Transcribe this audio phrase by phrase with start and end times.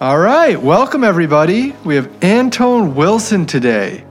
[0.00, 1.74] All right, welcome everybody.
[1.84, 4.04] We have Antone Wilson today.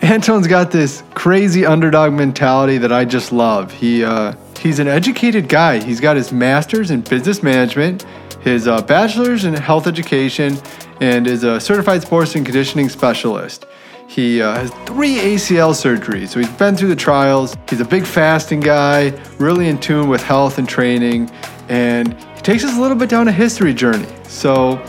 [0.00, 3.72] Antone's got this crazy underdog mentality that I just love.
[3.72, 5.82] He uh, he's an educated guy.
[5.82, 8.06] He's got his master's in business management,
[8.42, 10.56] his uh, bachelor's in health education,
[11.00, 13.66] and is a certified sports and conditioning specialist.
[14.06, 17.56] He uh, has three ACL surgeries, so he's been through the trials.
[17.68, 19.08] He's a big fasting guy,
[19.38, 21.28] really in tune with health and training,
[21.68, 24.06] and he takes us a little bit down a history journey.
[24.28, 24.80] So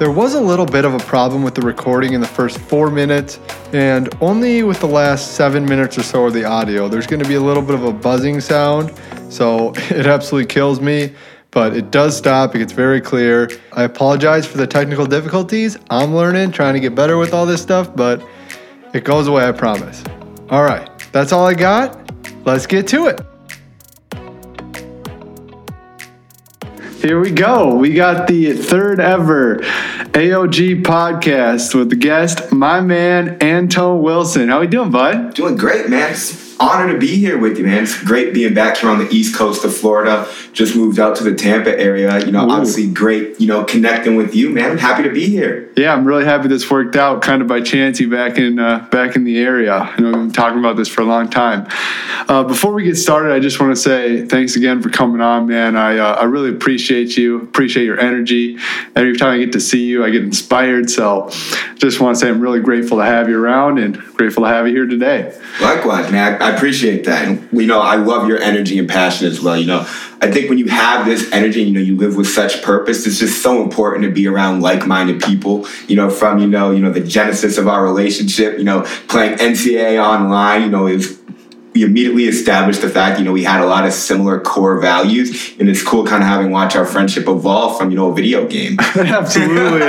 [0.00, 2.90] there was a little bit of a problem with the recording in the first four
[2.90, 3.38] minutes,
[3.74, 6.88] and only with the last seven minutes or so of the audio.
[6.88, 8.94] There's going to be a little bit of a buzzing sound,
[9.28, 11.12] so it absolutely kills me,
[11.50, 12.54] but it does stop.
[12.54, 13.50] It gets very clear.
[13.74, 15.76] I apologize for the technical difficulties.
[15.90, 18.26] I'm learning, trying to get better with all this stuff, but
[18.94, 20.02] it goes away, I promise.
[20.48, 22.10] All right, that's all I got.
[22.46, 23.20] Let's get to it.
[27.00, 27.76] Here we go.
[27.76, 34.50] We got the third ever AOG podcast with the guest, my man Antone Wilson.
[34.50, 35.32] How we doing, bud?
[35.32, 36.14] Doing great, man.
[36.60, 37.84] Honor to be here with you, man.
[37.84, 40.28] It's great being back here on the east coast of Florida.
[40.52, 42.22] Just moved out to the Tampa area.
[42.22, 42.50] You know, Ooh.
[42.50, 44.72] obviously great, you know, connecting with you, man.
[44.72, 45.70] I'm happy to be here.
[45.74, 48.86] Yeah, I'm really happy this worked out kind of by chance you back in uh,
[48.90, 49.90] back in the area.
[49.96, 51.66] You know, I've been talking about this for a long time.
[52.28, 55.46] Uh, before we get started, I just want to say thanks again for coming on,
[55.46, 55.76] man.
[55.76, 57.40] I uh, I really appreciate you.
[57.40, 58.58] Appreciate your energy.
[58.94, 60.90] Every time I get to see you, I get inspired.
[60.90, 61.30] So,
[61.76, 64.68] just want to say I'm really grateful to have you around and grateful to have
[64.68, 65.34] you here today.
[65.62, 66.40] Likewise, man.
[66.42, 67.28] I, I appreciate that.
[67.28, 69.56] And, you know, I love your energy and passion as well.
[69.56, 69.80] You know,
[70.20, 73.18] I think when you have this energy, you know, you live with such purpose, it's
[73.18, 76.90] just so important to be around like-minded people, you know, from, you know, you know,
[76.90, 81.19] the genesis of our relationship, you know, playing NCAA online, you know, is
[81.74, 85.54] we immediately established the fact, you know, we had a lot of similar core values,
[85.60, 88.46] and it's cool kind of having watched our friendship evolve from, you know, a video
[88.46, 88.76] game.
[88.96, 89.80] Absolutely,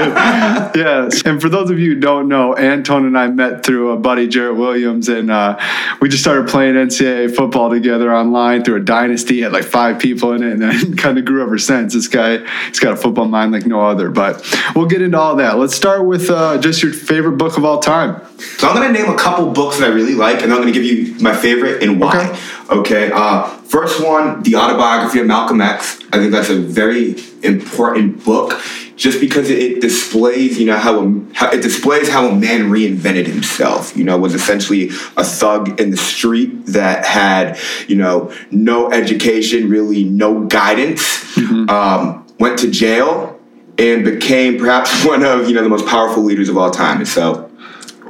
[0.79, 1.23] yes.
[1.25, 4.27] And for those of you who don't know, Antone and I met through a buddy,
[4.27, 5.59] Jarrett Williams, and uh,
[5.99, 9.41] we just started playing NCAA football together online through a dynasty.
[9.41, 11.93] Had like five people in it, and then kind of grew ever since.
[11.93, 12.37] This guy,
[12.67, 14.11] he's got a football mind like no other.
[14.11, 15.57] But we'll get into all that.
[15.57, 18.21] Let's start with uh, just your favorite book of all time.
[18.57, 20.73] So I'm going to name a couple books that I really like, and I'm going
[20.73, 22.29] to give you my favorite and why.
[22.69, 23.07] Okay.
[23.07, 23.11] okay?
[23.13, 25.99] Uh, first one, the autobiography of Malcolm X.
[26.11, 28.59] I think that's a very important book,
[28.95, 33.25] just because it, displays, you know, how, a, how, it displays how a man reinvented
[33.25, 33.95] himself.
[33.95, 39.69] You know, was essentially a thug in the street that had, you know, no education,
[39.69, 41.35] really no guidance.
[41.35, 41.69] Mm-hmm.
[41.69, 43.39] Um, went to jail
[43.77, 46.97] and became perhaps one of you know the most powerful leaders of all time.
[46.97, 47.50] And so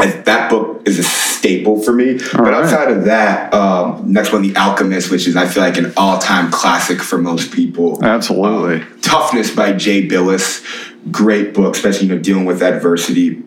[0.09, 2.13] that book is a staple for me.
[2.13, 2.53] All but right.
[2.53, 6.51] outside of that, um, next one, The Alchemist, which is I feel like an all-time
[6.51, 8.03] classic for most people.
[8.03, 8.81] Absolutely.
[8.81, 10.63] Um, Toughness by Jay Bilas,
[11.12, 13.44] great book, especially you know dealing with adversity.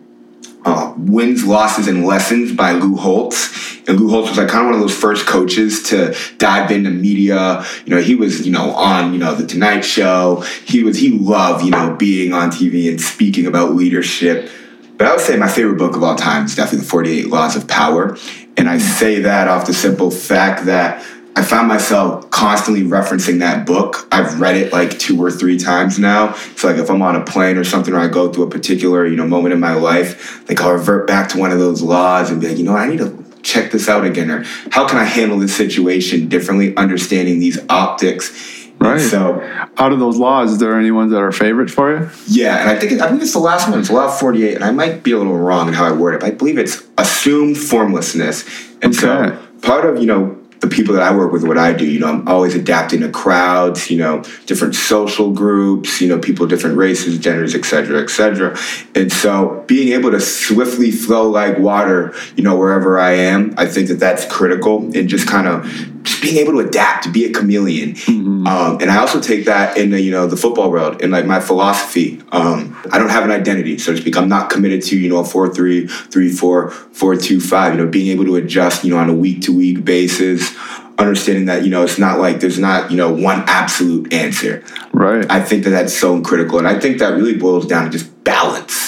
[0.65, 3.77] Uh, Wins, Losses, and Lessons by Lou Holtz.
[3.87, 6.89] And Lou Holtz was like kind of one of those first coaches to dive into
[6.89, 7.63] media.
[7.85, 10.43] You know, he was, you know, on, you know, the Tonight Show.
[10.65, 14.49] He was, he loved, you know, being on TV and speaking about leadership.
[14.97, 17.55] But I would say my favorite book of all time is definitely The 48 Laws
[17.55, 18.17] of Power.
[18.57, 21.05] And I say that off the simple fact that
[21.37, 24.07] I find myself constantly referencing that book.
[24.09, 26.33] I've read it like two or three times now.
[26.55, 29.05] So like if I'm on a plane or something or I go through a particular,
[29.05, 32.31] you know, moment in my life, like I'll revert back to one of those laws
[32.31, 34.97] and be like, you know, I need to check this out again or how can
[34.97, 39.01] I handle this situation differently, understanding these optics Right.
[39.01, 39.41] So,
[39.77, 42.09] out of those laws, is there any ones that are favorite for you?
[42.27, 43.79] Yeah, and I think I think it's the last one.
[43.79, 46.15] It's law forty eight, and I might be a little wrong in how I word
[46.15, 48.45] it, but I believe it's assumed formlessness.
[48.81, 49.35] And okay.
[49.35, 51.99] so, part of you know the people that I work with, what I do, you
[51.99, 56.49] know, I'm always adapting to crowds, you know, different social groups, you know, people, of
[56.49, 58.57] different races, genders, et cetera, et cetera.
[58.95, 63.65] And so being able to swiftly flow like water, you know, wherever I am, I
[63.65, 67.25] think that that's critical and just kind of just being able to adapt, to be
[67.25, 67.93] a chameleon.
[67.93, 68.47] Mm-hmm.
[68.47, 71.25] Um, and I also take that in the, you know, the football world and like
[71.25, 72.21] my philosophy.
[72.31, 74.15] Um, I don't have an identity, so to speak.
[74.17, 77.73] I'm not committed to, you know, a 4 3, 3 4, 4 2 5.
[77.73, 80.55] You know, being able to adjust, you know, on a week to week basis
[80.97, 84.63] understanding that you know it's not like there's not you know one absolute answer
[84.93, 87.91] right i think that that's so critical and i think that really boils down to
[87.91, 88.84] just balance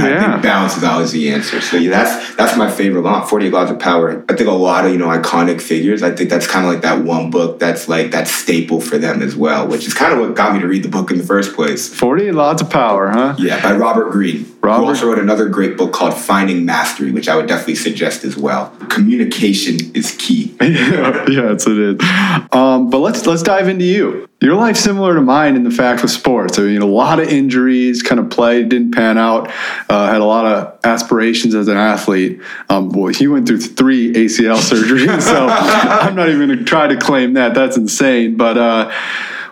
[0.00, 0.26] Oh, yeah.
[0.26, 1.60] I think balance is always the answer.
[1.60, 4.24] So yeah, that's that's my favorite law, 48 Laws of Power.
[4.28, 6.02] I think a lot of, you know, iconic figures.
[6.02, 9.22] I think that's kind of like that one book that's like that staple for them
[9.22, 11.24] as well, which is kind of what got me to read the book in the
[11.24, 11.92] first place.
[11.92, 13.34] 48 Laws of Power, huh?
[13.38, 14.53] Yeah, by Robert Greene.
[14.64, 14.82] Robert.
[14.82, 18.36] Who also wrote another great book called Finding Mastery, which I would definitely suggest as
[18.36, 18.70] well.
[18.88, 20.56] Communication is key.
[20.60, 22.08] yeah, yes, it is.
[22.52, 24.28] Um, but let's let's dive into you.
[24.40, 26.58] Your life similar to mine in the fact with sports.
[26.58, 29.48] I mean, a lot of injuries, kind of play didn't pan out.
[29.88, 32.40] Uh, had a lot of aspirations as an athlete.
[32.68, 36.86] Um, boy, he went through three ACL surgeries, so I'm not even going to try
[36.86, 37.54] to claim that.
[37.54, 38.36] That's insane.
[38.36, 38.92] But uh,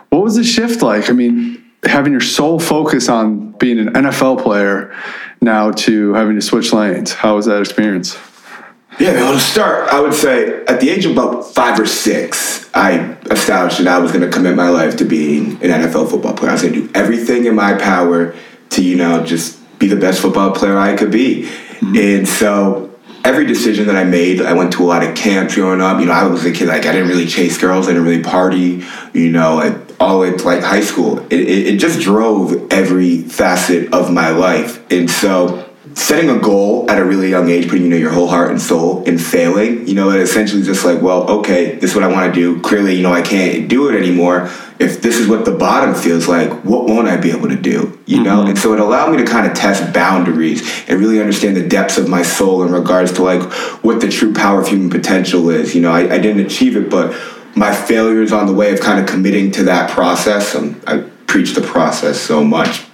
[0.09, 1.09] what was the shift like?
[1.09, 1.52] I mean,
[1.83, 4.95] having your sole focus on being an NFL player
[5.41, 7.13] now to having to switch lanes.
[7.13, 8.17] How was that experience?
[8.99, 12.69] Yeah, well, to start, I would say at the age of about five or six,
[12.75, 16.33] I established that I was going to commit my life to being an NFL football
[16.33, 16.51] player.
[16.51, 18.35] I was going to do everything in my power
[18.71, 21.43] to, you know, just be the best football player I could be.
[21.43, 21.97] Mm-hmm.
[21.97, 22.93] And so
[23.23, 25.99] every decision that I made, I went to a lot of camps growing up.
[25.99, 28.23] You know, I was a kid like I didn't really chase girls, I didn't really
[28.23, 28.83] party.
[29.13, 29.69] You know, I,
[30.03, 31.19] all the way to like high school.
[31.29, 36.89] It, it, it just drove every facet of my life, and so setting a goal
[36.89, 39.87] at a really young age, putting you know your whole heart and soul in failing,
[39.87, 42.61] you know, it essentially just like, well, okay, this is what I want to do.
[42.61, 44.49] Clearly, you know, I can't do it anymore.
[44.79, 47.97] If this is what the bottom feels like, what won't I be able to do?
[48.05, 48.23] You mm-hmm.
[48.23, 51.67] know, and so it allowed me to kind of test boundaries and really understand the
[51.67, 53.43] depths of my soul in regards to like
[53.83, 55.75] what the true power of human potential is.
[55.75, 57.13] You know, I, I didn't achieve it, but
[57.55, 60.55] my failures on the way of kind of committing to that process.
[60.55, 62.85] And I preach the process so much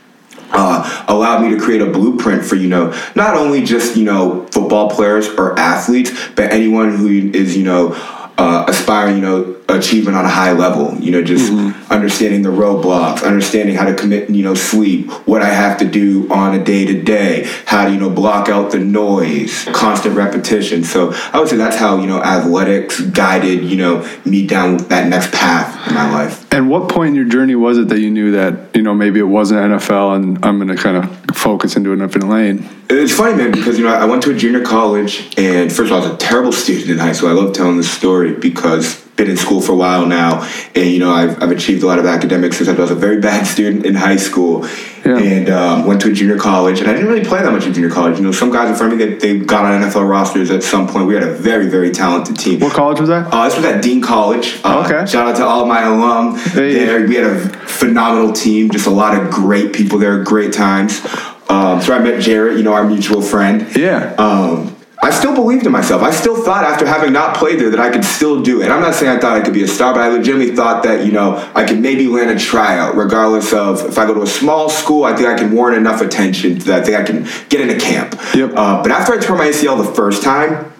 [0.51, 4.47] uh, allowed me to create a blueprint for you know not only just you know
[4.47, 7.93] football players or athletes but anyone who is you know
[8.39, 10.95] uh, aspiring, you know, achievement on a high level.
[10.99, 11.91] You know, just mm-hmm.
[11.91, 16.31] understanding the roadblocks, understanding how to commit, you know, sleep, what I have to do
[16.31, 20.83] on a day to day, how to, you know, block out the noise, constant repetition.
[20.83, 25.07] So I would say that's how, you know, athletics guided, you know, me down that
[25.07, 26.51] next path in my life.
[26.51, 29.19] And what point in your journey was it that you knew that, you know, maybe
[29.19, 32.67] it wasn't NFL and I'm going to kind of focus into a different lane?
[32.91, 35.91] It's funny, man, because you know I went to a junior college, and first of
[35.91, 37.29] all, I was a terrible student in high school.
[37.29, 40.41] I love telling this story because been in school for a while now,
[40.73, 42.75] and you know I've, I've achieved a lot of academic success.
[42.75, 44.65] I was a very bad student in high school,
[45.05, 45.17] yeah.
[45.17, 47.73] and um, went to a junior college, and I didn't really play that much in
[47.73, 48.17] junior college.
[48.17, 50.63] You know, some guys in front of me they, they got on NFL rosters at
[50.63, 51.05] some point.
[51.05, 52.59] We had a very very talented team.
[52.59, 53.31] What college was that?
[53.31, 54.59] Uh, this was at Dean College.
[54.63, 55.05] Uh, okay.
[55.05, 56.73] Shout out to all my alum hey.
[56.73, 57.05] there.
[57.05, 61.05] We had a phenomenal team, just a lot of great people there, great times.
[61.49, 63.75] Um, so I met Jarrett, you know, our mutual friend.
[63.75, 64.13] Yeah.
[64.17, 66.01] Um, I still believed in myself.
[66.01, 68.69] I still thought after having not played there that I could still do it.
[68.69, 71.05] I'm not saying I thought I could be a star, but I legitimately thought that,
[71.05, 74.27] you know, I could maybe land a tryout regardless of if I go to a
[74.27, 77.61] small school, I think I can warrant enough attention that I think I can get
[77.61, 78.19] into camp.
[78.35, 78.51] Yep.
[78.55, 80.73] Uh, but after I tore my ACL the first time,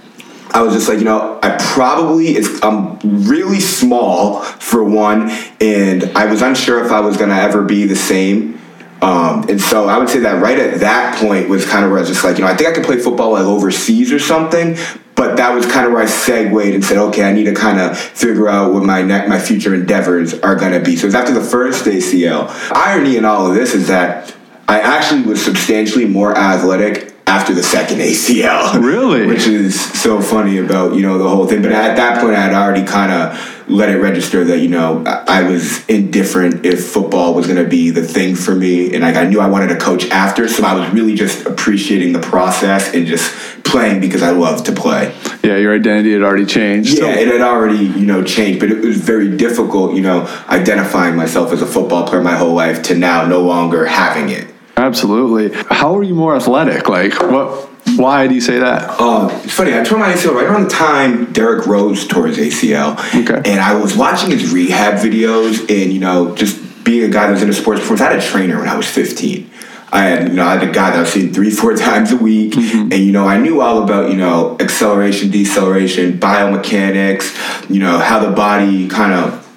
[0.51, 5.30] I was just like, you know, I probably it's I'm really small for one,
[5.62, 8.58] and I was unsure if I was gonna ever be the same
[9.01, 12.00] um, and so I would say that right at that point was kind of where
[12.00, 14.19] I was just like, you know, I think I could play football like overseas or
[14.19, 14.78] something.
[15.16, 17.80] But that was kind of where I segued and said, okay, I need to kind
[17.80, 20.96] of figure out what my ne- my future endeavors are going to be.
[20.96, 22.50] So it was after the first ACL.
[22.72, 24.34] Irony in all of this is that
[24.68, 28.81] I actually was substantially more athletic after the second ACL.
[28.81, 29.25] Really?
[29.28, 31.62] Which is so funny about, you know, the whole thing.
[31.62, 35.04] But at that point, I had already kind of let it register that, you know,
[35.06, 38.94] I was indifferent if football was going to be the thing for me.
[38.94, 40.48] And like, I knew I wanted to coach after.
[40.48, 44.71] So I was really just appreciating the process and just playing because I love to
[44.71, 45.16] play.
[45.44, 46.98] Yeah, your identity had already changed.
[46.98, 47.19] Yeah, so.
[47.19, 48.60] it had already, you know, changed.
[48.60, 52.54] But it was very difficult, you know, identifying myself as a football player my whole
[52.54, 54.48] life to now no longer having it.
[54.75, 55.56] Absolutely.
[55.69, 56.88] How are you more athletic?
[56.88, 57.69] Like, what?
[57.99, 58.95] Why do you say that?
[58.97, 59.77] Oh, it's funny.
[59.77, 62.97] I tore my ACL right around the time Derrick Rose tore his ACL.
[63.13, 63.51] Okay.
[63.51, 67.33] And I was watching his rehab videos, and you know, just being a guy that
[67.33, 68.01] was into sports performance.
[68.01, 69.51] I had a trainer when I was 15.
[69.91, 72.15] I had, you know, I had a guy that I've seen three, four times a
[72.15, 72.83] week, mm-hmm.
[72.83, 78.19] and you know, I knew all about, you know, acceleration, deceleration, biomechanics, you know, how
[78.19, 79.48] the body kind of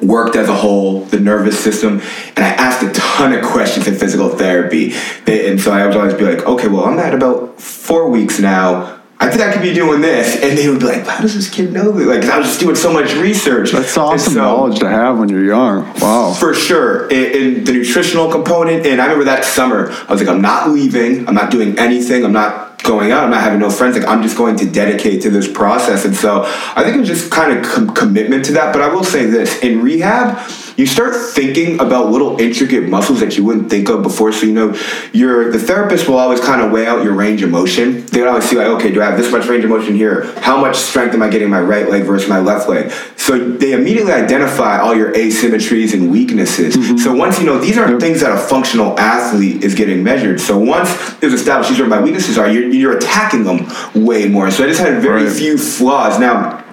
[0.00, 2.00] worked as a whole, the nervous system,
[2.36, 4.94] and I asked a ton of questions in physical therapy.
[5.26, 8.98] and so I would always be like, okay, well, I'm at about four weeks now.
[9.20, 10.36] I think I could be doing this.
[10.36, 11.90] And they would be like, how does this kid know?
[11.90, 13.72] Like, I was just doing so much research.
[13.72, 15.92] That's awesome so, knowledge to have when you're young.
[15.98, 16.32] Wow.
[16.38, 17.08] For sure.
[17.10, 21.26] In, the nutritional component, and I remember that summer, I was like, I'm not leaving.
[21.26, 22.24] I'm not doing anything.
[22.24, 23.22] I'm not going out.
[23.22, 23.96] I'm not having no friends.
[23.96, 26.04] Like I'm just going to dedicate to this process.
[26.04, 26.42] And so
[26.74, 28.72] I think it's just kind of com- commitment to that.
[28.72, 30.38] But I will say this: in rehab,
[30.78, 34.32] you start thinking about little intricate muscles that you wouldn't think of before.
[34.32, 34.78] So you know,
[35.12, 38.06] your the therapist will always kind of weigh out your range of motion.
[38.06, 40.32] They always see like, okay, do I have this much range of motion here?
[40.38, 42.92] How much strength am I getting in my right leg versus my left leg?
[43.16, 46.76] So they immediately identify all your asymmetries and weaknesses.
[46.76, 46.98] Mm-hmm.
[46.98, 48.00] So once you know these are yep.
[48.00, 50.40] things that a functional athlete is getting measured.
[50.40, 53.66] So once it's established these are my weaknesses are, you're, you're attacking them
[53.96, 54.52] way more.
[54.52, 55.36] So I just had very right.
[55.36, 56.20] few flaws.
[56.20, 56.64] Now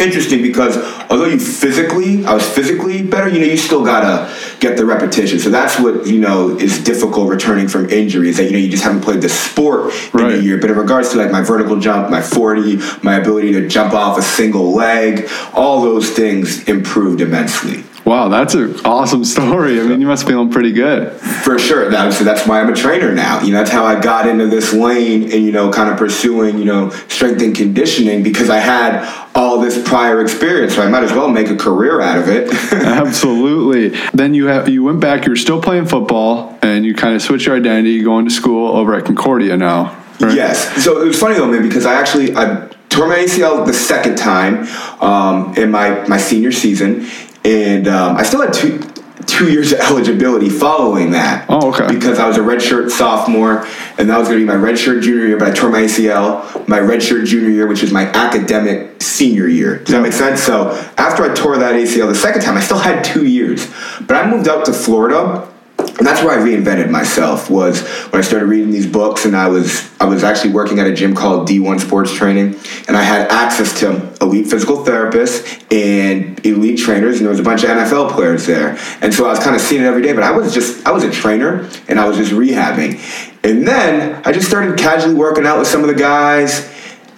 [0.00, 0.76] interesting because
[1.10, 5.38] although you physically, I was physically better, you know, you still gotta get the repetition.
[5.38, 8.28] So that's what you know is difficult returning from injury.
[8.28, 10.32] Is that you know you just haven't played the sport right.
[10.32, 10.58] in a year.
[10.58, 14.18] But in regards to like my vertical jump, my forty, my ability to jump off
[14.18, 17.84] a single leg, all those things improved immensely.
[18.04, 19.80] Wow, that's an awesome story.
[19.80, 21.12] I mean, you must be feeling pretty good.
[21.12, 21.90] For sure.
[21.90, 23.40] That's, that's why I'm a trainer now.
[23.42, 26.58] You know, that's how I got into this lane and, you know, kind of pursuing,
[26.58, 30.74] you know, strength and conditioning because I had all this prior experience.
[30.74, 32.52] So I might as well make a career out of it.
[32.72, 33.98] Absolutely.
[34.12, 37.22] Then you have you went back, you were still playing football and you kind of
[37.22, 39.96] switched your identity going to school over at Concordia now.
[40.20, 40.34] Right?
[40.34, 40.84] Yes.
[40.84, 44.16] So it was funny though, man, because I actually I tore my ACL the second
[44.16, 44.66] time
[45.00, 47.06] um, in my, my senior season
[47.48, 48.78] and um, I still had two
[49.26, 51.46] two years of eligibility following that.
[51.48, 51.92] Oh, okay.
[51.92, 53.66] Because I was a redshirt sophomore,
[53.98, 56.68] and that was going to be my redshirt junior year, but I tore my ACL.
[56.68, 59.78] My redshirt junior year, which is my academic senior year.
[59.78, 60.42] Does that make sense?
[60.42, 63.66] So after I tore that ACL the second time, I still had two years,
[64.00, 68.24] but I moved out to Florida and that's where I reinvented myself was when I
[68.24, 71.48] started reading these books and I was I was actually working at a gym called
[71.48, 72.56] D1 Sports Training
[72.86, 77.44] and I had access to elite physical therapists and elite trainers and there was a
[77.44, 78.78] bunch of NFL players there.
[79.00, 80.92] And so I was kind of seeing it every day, but I was just I
[80.92, 83.00] was a trainer and I was just rehabbing.
[83.44, 86.72] And then I just started casually working out with some of the guys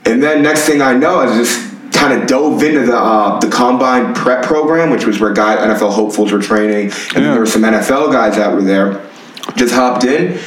[0.05, 3.39] and then next thing I know I was just kind of dove into the uh,
[3.41, 7.33] the combine prep program, which was where guy NFL hopefuls were training, and yeah.
[7.33, 9.07] there were some NFL guys that were there.
[9.57, 10.39] Just hopped in,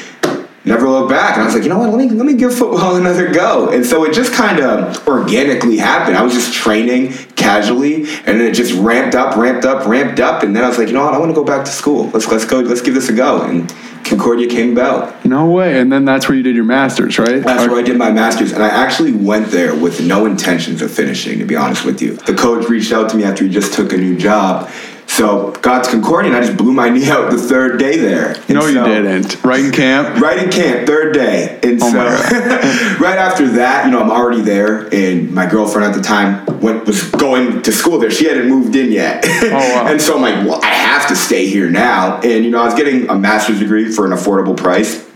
[0.66, 1.90] never looked back, and I was like, you know what?
[1.90, 3.70] Let me let me give football another go.
[3.70, 6.18] And so it just kind of organically happened.
[6.18, 10.44] I was just training casually, and then it just ramped up, ramped up, ramped up,
[10.44, 11.14] and then I was like, you know what?
[11.14, 12.10] I want to go back to school.
[12.10, 12.60] Let's let's go.
[12.60, 13.42] Let's give this a go.
[13.42, 15.26] And Concordia came about.
[15.26, 15.80] No way.
[15.80, 17.42] And then that's where you did your master's, right?
[17.42, 18.52] That's where I did my master's.
[18.52, 22.16] And I actually went there with no intentions of finishing, to be honest with you.
[22.18, 24.70] The coach reached out to me after he just took a new job
[25.14, 28.34] so God's to Concordia and I just blew my knee out the third day there.
[28.48, 29.44] And no, so, you didn't.
[29.44, 30.20] Right in camp?
[30.20, 31.60] Right in camp, third day.
[31.62, 31.98] And oh so
[33.00, 36.88] right after that, you know, I'm already there and my girlfriend at the time went
[36.88, 38.10] was going to school there.
[38.10, 39.24] She hadn't moved in yet.
[39.26, 39.88] Oh, wow.
[39.88, 42.20] and so I'm like, well, I have to stay here now.
[42.22, 45.08] And you know, I was getting a master's degree for an affordable price.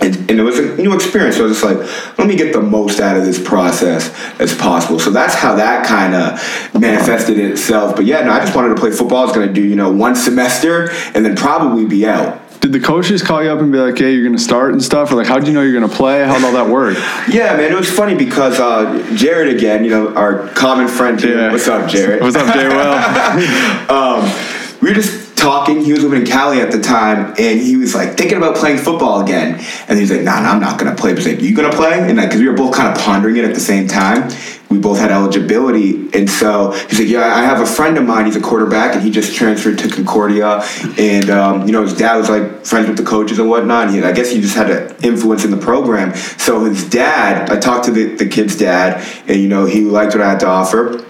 [0.00, 1.36] And, and, it was a new experience.
[1.36, 4.54] So I was just like, let me get the most out of this process as
[4.54, 4.98] possible.
[4.98, 7.96] So that's how that kind of manifested itself.
[7.96, 9.18] But yeah, no, I just wanted to play football.
[9.18, 12.42] I was going to do, you know, one semester and then probably be out.
[12.60, 14.82] Did the coaches call you up and be like, "Hey, you're going to start and
[14.82, 16.24] stuff," or like, "How do you know you're going to play?
[16.24, 16.96] How'd all that work?"
[17.28, 21.38] yeah, man, it was funny because uh, Jared again, you know, our common friend here.
[21.38, 21.52] Yeah.
[21.52, 22.22] What's up, Jared?
[22.22, 22.72] What's up, Jared?
[22.72, 23.90] Well,
[24.24, 25.84] um, we were just talking.
[25.84, 28.78] He was living in Cali at the time, and he was like thinking about playing
[28.78, 29.62] football again.
[29.88, 32.16] And he's like, "Nah, nah I'm not gonna play." He's like, "You gonna play?" And
[32.16, 34.30] like, because we were both kind of pondering it at the same time.
[34.68, 38.26] We both had eligibility, and so he's like, "Yeah, I have a friend of mine.
[38.26, 40.64] He's a quarterback, and he just transferred to Concordia.
[40.98, 43.88] And um, you know, his dad was like friends with the coaches and whatnot.
[43.88, 46.16] And he, I guess he just had an influence in the program.
[46.16, 50.14] So his dad, I talked to the, the kid's dad, and you know, he liked
[50.14, 51.04] what I had to offer.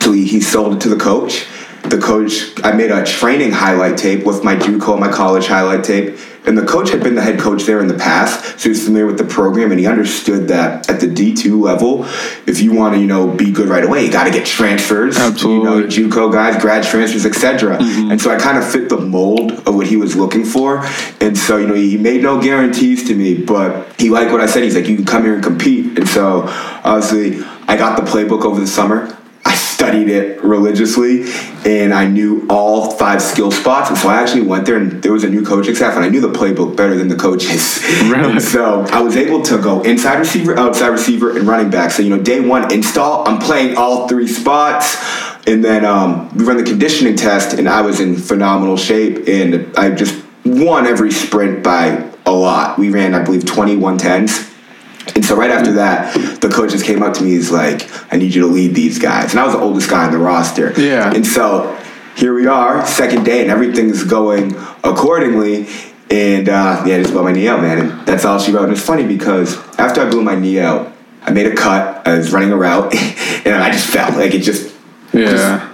[0.00, 1.46] So he, he sold it to the coach
[1.84, 6.16] the coach, I made a training highlight tape with my JUCO, my college highlight tape,
[6.44, 8.84] and the coach had been the head coach there in the past, so he was
[8.84, 12.04] familiar with the program, and he understood that at the D two level,
[12.46, 15.16] if you want to, you know, be good right away, you got to get transfers,
[15.16, 17.78] absolutely, you know, JUCO guys, grad transfers, etc.
[17.78, 18.12] Mm-hmm.
[18.12, 20.84] And so I kind of fit the mold of what he was looking for,
[21.20, 24.46] and so you know, he made no guarantees to me, but he liked what I
[24.46, 24.62] said.
[24.62, 26.44] He's like, you can come here and compete, and so
[26.84, 29.16] obviously, I got the playbook over the summer
[29.82, 31.24] studied it religiously
[31.64, 33.88] and I knew all five skill spots.
[33.90, 36.08] And so I actually went there and there was a new coaching staff and I
[36.08, 37.80] knew the playbook better than the coaches.
[38.12, 38.40] Really?
[38.40, 41.90] so I was able to go inside receiver, outside receiver, and running back.
[41.90, 44.96] So, you know, day one install, I'm playing all three spots.
[45.46, 49.76] And then um, we run the conditioning test and I was in phenomenal shape and
[49.76, 52.78] I just won every sprint by a lot.
[52.78, 54.51] We ran, I believe, 21 tens
[55.14, 57.30] and so right after that, the coaches came up to me.
[57.30, 60.04] He's like, "I need you to lead these guys." And I was the oldest guy
[60.04, 60.72] on the roster.
[60.80, 61.12] Yeah.
[61.12, 61.76] And so
[62.16, 64.54] here we are, second day, and everything's going
[64.84, 65.66] accordingly.
[66.10, 67.78] And uh, yeah, I just blew my knee out, man.
[67.78, 68.64] And that's all she wrote.
[68.64, 70.92] And it's funny because after I blew my knee out,
[71.22, 72.06] I made a cut.
[72.06, 72.94] I was running a route,
[73.46, 74.10] and I just fell.
[74.12, 74.74] Like it just
[75.12, 75.26] yeah.
[75.26, 75.71] Just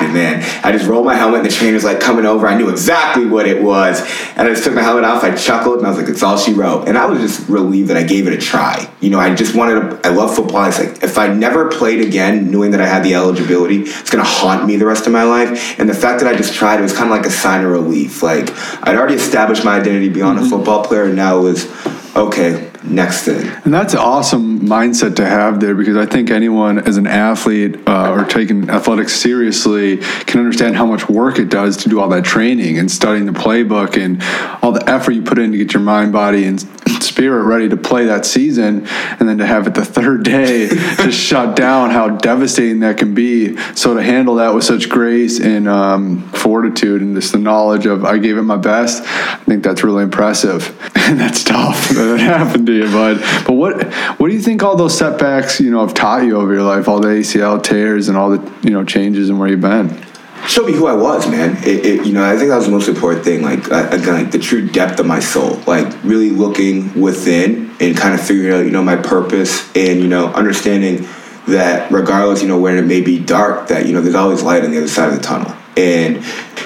[0.00, 0.64] happened, man.
[0.64, 2.46] I just rolled my helmet, and the trainer's like coming over.
[2.46, 4.00] I knew exactly what it was,
[4.36, 5.22] and I just took my helmet off.
[5.22, 7.88] I chuckled, and I was like, "It's all she wrote." And I was just relieved
[7.88, 8.90] that I gave it a try.
[9.00, 10.08] You know, I just wanted to.
[10.08, 10.64] I love football.
[10.64, 14.24] It's like if I never played again, knowing that I had the eligibility, it's gonna
[14.24, 15.78] haunt me the rest of my life.
[15.78, 17.70] And the fact that I just tried, it was kind of like a sign of
[17.70, 18.22] relief.
[18.22, 18.50] Like
[18.86, 20.46] I'd already established my identity beyond mm-hmm.
[20.46, 23.46] a football player, and now it was okay next thing.
[23.64, 27.76] And that's an awesome mindset to have there because I think anyone as an athlete
[27.86, 32.08] uh, or taking athletics seriously can understand how much work it does to do all
[32.08, 34.22] that training and studying the playbook and
[34.62, 36.60] all the effort you put in to get your mind, body, and
[37.02, 38.86] spirit ready to play that season.
[39.18, 43.14] And then to have it the third day just shut down, how devastating that can
[43.14, 43.56] be.
[43.74, 48.04] So to handle that with such grace and um, fortitude and just the knowledge of
[48.04, 50.76] I gave it my best, I think that's really impressive.
[51.10, 53.18] And that's tough that it happened bud.
[53.46, 56.52] But what what do you think all those setbacks, you know, have taught you over
[56.52, 59.60] your life, all the ACL tears and all the you know changes and where you've
[59.60, 60.04] been?
[60.46, 61.56] Showed me who I was, man.
[61.58, 63.42] It, it, you know, I think that was the most important thing.
[63.42, 65.60] Like again, like the true depth of my soul.
[65.66, 70.08] Like really looking within and kind of figuring out, you know, my purpose and you
[70.08, 71.06] know understanding
[71.48, 74.64] that regardless, you know, where it may be dark, that you know, there's always light
[74.64, 75.54] on the other side of the tunnel.
[75.76, 76.18] And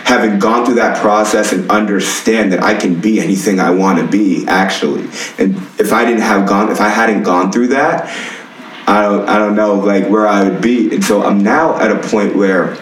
[0.04, 4.06] having gone through that process and understand that I can be anything I want to
[4.06, 5.04] be, actually.
[5.38, 8.06] And if I didn't have gone, if I hadn't gone through that,
[8.86, 10.94] I don't, I don't know like where I would be.
[10.94, 12.76] And so I'm now at a point where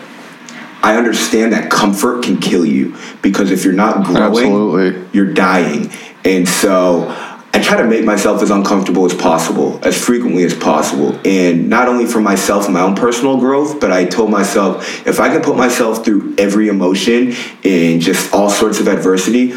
[0.83, 5.09] I understand that comfort can kill you because if you're not growing, Absolutely.
[5.12, 5.93] you're dying.
[6.25, 11.21] And so I try to make myself as uncomfortable as possible, as frequently as possible.
[11.25, 15.28] And not only for myself my own personal growth, but I told myself if I
[15.28, 19.52] can put myself through every emotion and just all sorts of adversity,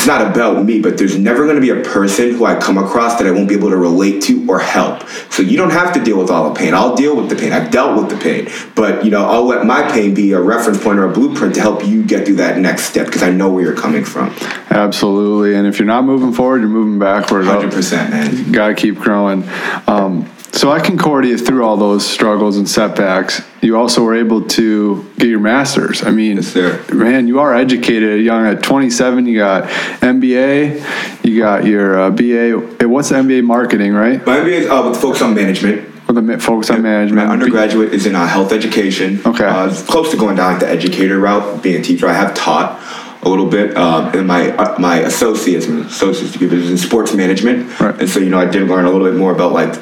[0.00, 2.78] it's not about me, but there's never going to be a person who I come
[2.78, 5.06] across that I won't be able to relate to or help.
[5.28, 6.72] So you don't have to deal with all the pain.
[6.72, 7.52] I'll deal with the pain.
[7.52, 10.82] I've dealt with the pain, but you know, I'll let my pain be a reference
[10.82, 13.52] point or a blueprint to help you get through that next step because I know
[13.52, 14.34] where you're coming from.
[14.70, 17.44] Absolutely, and if you're not moving forward, you're moving backward.
[17.44, 18.34] Hundred percent, man.
[18.34, 19.46] You gotta keep growing.
[19.86, 23.42] Um, so I can court through all those struggles and setbacks.
[23.60, 26.02] You also were able to get your master's.
[26.02, 28.24] I mean, yes, man, you are educated.
[28.24, 29.64] Young at 27, you got
[30.00, 32.86] MBA, you got your uh, BA.
[32.88, 34.24] What's the MBA marketing, right?
[34.26, 35.88] My MBA is uh, with focus on management.
[36.06, 37.28] With a focus on management.
[37.28, 39.20] My undergraduate is in uh, health education.
[39.24, 39.44] Okay.
[39.44, 42.08] Uh, close to going down the educator route, being a teacher.
[42.08, 42.80] I have taught
[43.22, 43.76] a little bit.
[43.76, 47.98] Um, and my uh, my associates, associates degree is in sports management, right.
[48.00, 49.80] and so you know I did learn a little bit more about like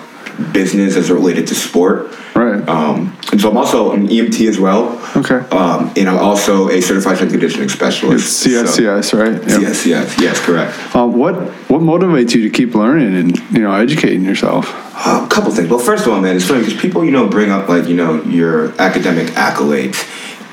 [0.52, 2.15] business as related to sport.
[2.34, 2.67] Right.
[2.69, 5.00] Um, and so I'm also an EMT as well.
[5.17, 5.36] Okay.
[5.56, 8.47] Um, and I'm also a certified strength conditioning specialist.
[8.47, 9.19] CSCS, so.
[9.19, 9.32] right?
[9.32, 9.43] Yep.
[9.43, 10.95] CSCS, yes, correct.
[10.95, 11.34] Um, what
[11.69, 14.73] what motivates you to keep learning and you know educating yourself?
[14.95, 15.69] Uh, a couple things.
[15.69, 17.95] Well, first of all, man, it's funny because people you know bring up like you
[17.95, 20.06] know your academic accolades.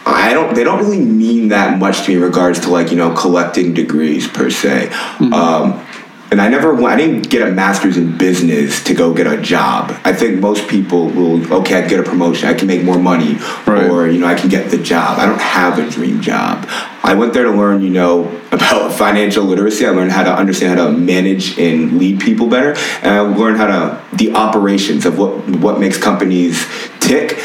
[0.08, 0.54] I don't.
[0.54, 3.74] They don't really mean that much to me in regards to like you know collecting
[3.74, 4.90] degrees per se.
[4.90, 5.34] Mm-hmm.
[5.34, 5.86] Um,
[6.32, 9.92] and I never I didn't get a master's in business to go get a job.
[10.04, 13.36] I think most people will okay, I get a promotion, I can make more money,
[13.66, 13.90] right.
[13.90, 15.20] or you know, I can get the job.
[15.20, 16.68] I don't have a dream job.
[17.04, 19.86] I went there to learn, you know, about financial literacy.
[19.86, 23.58] I learned how to understand how to manage and lead people better, and I learned
[23.58, 26.66] how to the operations of what what makes companies
[27.00, 27.40] tick,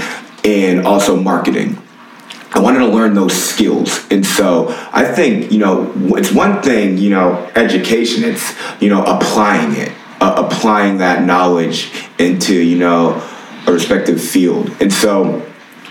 [0.44, 1.79] and also marketing.
[2.52, 4.06] I wanted to learn those skills.
[4.10, 9.04] And so I think, you know, it's one thing, you know, education, it's, you know,
[9.04, 13.22] applying it, uh, applying that knowledge into, you know,
[13.66, 14.70] a respective field.
[14.80, 15.40] And so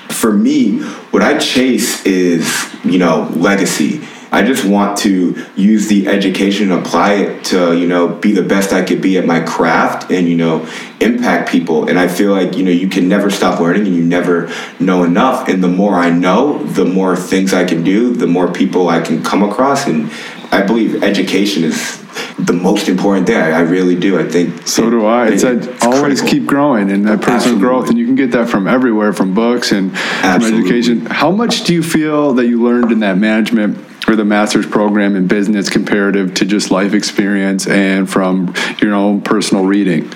[0.10, 6.08] for me, what I chase is, you know, legacy I just want to use the
[6.08, 9.40] education and apply it to, you know, be the best I could be at my
[9.40, 10.68] craft and, you know,
[11.00, 11.90] impact people.
[11.90, 15.04] And I feel like, you know, you can never stop learning and you never know
[15.04, 15.48] enough.
[15.48, 19.02] And the more I know, the more things I can do, the more people I
[19.02, 19.88] can come across.
[19.88, 20.12] And
[20.52, 22.00] I believe education is
[22.38, 23.38] the most important thing.
[23.38, 24.20] I, really do.
[24.20, 24.68] I think.
[24.68, 25.30] So do I.
[25.30, 26.28] It's, it's always critical.
[26.28, 27.62] keep growing and that personal Absolutely.
[27.62, 30.50] growth, and you can get that from everywhere, from books and Absolutely.
[30.50, 31.06] from education.
[31.06, 35.16] How much do you feel that you learned in that management or the master's program
[35.16, 40.12] in business comparative to just life experience and from your own personal reading?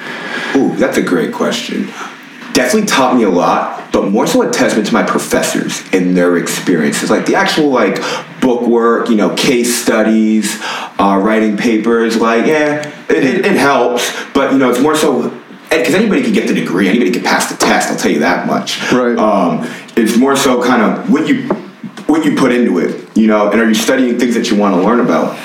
[0.55, 1.87] Ooh, that's a great question.
[2.53, 6.37] Definitely taught me a lot, but more so a testament to my professors and their
[6.37, 7.09] experiences.
[7.09, 7.99] Like the actual like
[8.41, 10.59] book work, you know, case studies,
[10.99, 12.17] uh, writing papers.
[12.17, 15.29] Like, yeah, it, it, it helps, but you know, it's more so
[15.69, 17.89] because anybody can get the degree, anybody can pass the test.
[17.89, 18.79] I'll tell you that much.
[18.91, 19.17] Right.
[19.17, 21.47] Um, it's more so kind of what you
[22.07, 24.75] what you put into it, you know, and are you studying things that you want
[24.75, 25.37] to learn about?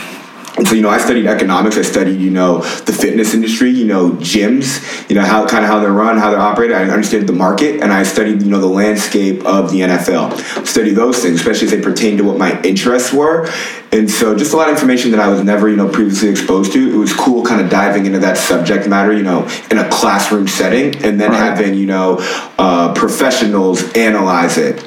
[0.59, 1.77] And so, you know, I studied economics.
[1.77, 5.71] I studied, you know, the fitness industry, you know, gyms, you know, how kind of
[5.71, 6.77] how they're run, how they're operated.
[6.77, 10.67] I understood the market, and I studied, you know, the landscape of the NFL.
[10.67, 13.49] Study those things, especially as they pertain to what my interests were.
[13.93, 16.73] And so, just a lot of information that I was never, you know, previously exposed
[16.73, 16.93] to.
[16.93, 20.49] It was cool, kind of diving into that subject matter, you know, in a classroom
[20.49, 21.39] setting, and then right.
[21.39, 22.17] having, you know,
[22.59, 24.85] uh, professionals analyze it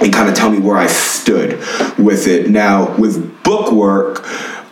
[0.00, 1.58] and kind of tell me where I stood
[1.98, 2.50] with it.
[2.50, 4.24] Now, with book work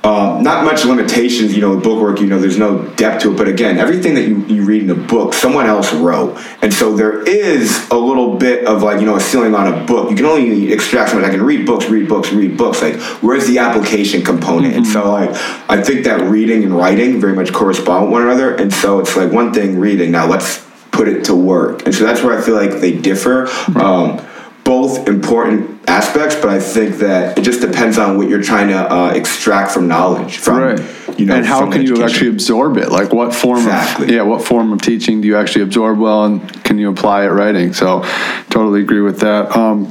[0.05, 3.37] um, not much limitations, you know, with bookwork, you know, there's no depth to it.
[3.37, 6.39] But again, everything that you, you read in a book, someone else wrote.
[6.63, 9.85] And so there is a little bit of like, you know, a ceiling on a
[9.87, 10.09] book.
[10.11, 11.27] You can only extract from it.
[11.27, 12.81] I can read books, read books, read books.
[12.81, 14.75] Like, where's the application component?
[14.75, 14.77] Mm-hmm.
[14.79, 15.31] And so, like,
[15.69, 18.55] I think that reading and writing very much correspond with one another.
[18.55, 21.85] And so it's like one thing reading, now let's put it to work.
[21.87, 23.49] And so that's where I feel like they differ.
[23.75, 24.25] Um,
[24.69, 28.77] both important aspects, but I think that it just depends on what you're trying to
[28.77, 30.37] uh, extract from knowledge.
[30.37, 31.19] From right.
[31.19, 31.97] you know, and how can education.
[31.97, 32.91] you actually absorb it?
[32.91, 34.05] Like what form exactly.
[34.05, 37.25] of yeah, what form of teaching do you actually absorb well, and can you apply
[37.25, 37.73] it writing?
[37.73, 38.03] So,
[38.51, 39.57] totally agree with that.
[39.57, 39.87] Um,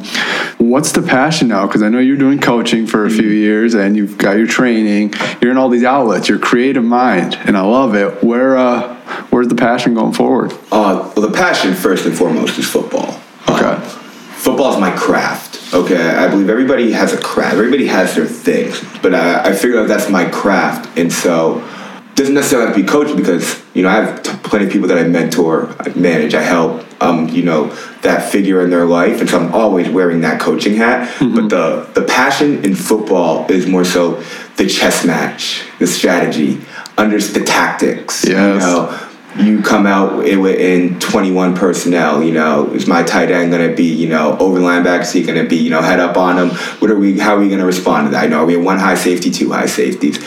[0.60, 1.66] what's the passion now?
[1.66, 3.32] Because I know you're doing coaching for a few mm-hmm.
[3.32, 5.16] years, and you've got your training.
[5.42, 6.30] You're in all these outlets.
[6.30, 8.24] Your creative mind, and I love it.
[8.24, 8.96] Where uh,
[9.32, 10.52] where's the passion going forward?
[10.72, 13.20] Uh, well, the passion first and foremost is football.
[13.50, 13.66] Okay.
[13.66, 14.04] Uh,
[14.38, 15.74] football is my craft.
[15.74, 17.56] Okay, I believe everybody has a craft.
[17.56, 18.72] Everybody has their thing,
[19.02, 21.68] but I, I figure out that's my craft, and so
[22.16, 24.88] doesn't necessarily have to be coaching because you know I have t- plenty of people
[24.88, 26.84] that I mentor, I manage, I help.
[27.00, 27.68] Um, you know
[28.02, 31.08] that figure in their life, and so I'm always wearing that coaching hat.
[31.20, 31.36] Mm-hmm.
[31.36, 34.24] But the the passion in football is more so
[34.56, 36.62] the chess match, the strategy,
[36.98, 38.26] under the tactics.
[38.26, 38.36] Yes.
[38.36, 39.07] You know,
[39.40, 42.24] you come out in 21 personnel.
[42.24, 45.02] You know, is my tight end going to be, you know, over linebacker?
[45.02, 46.58] Is he going to be, you know, head up on him?
[46.80, 47.20] What are we?
[47.20, 48.24] How are we going to respond to that?
[48.24, 50.24] I know, we in one high safety, two high safeties?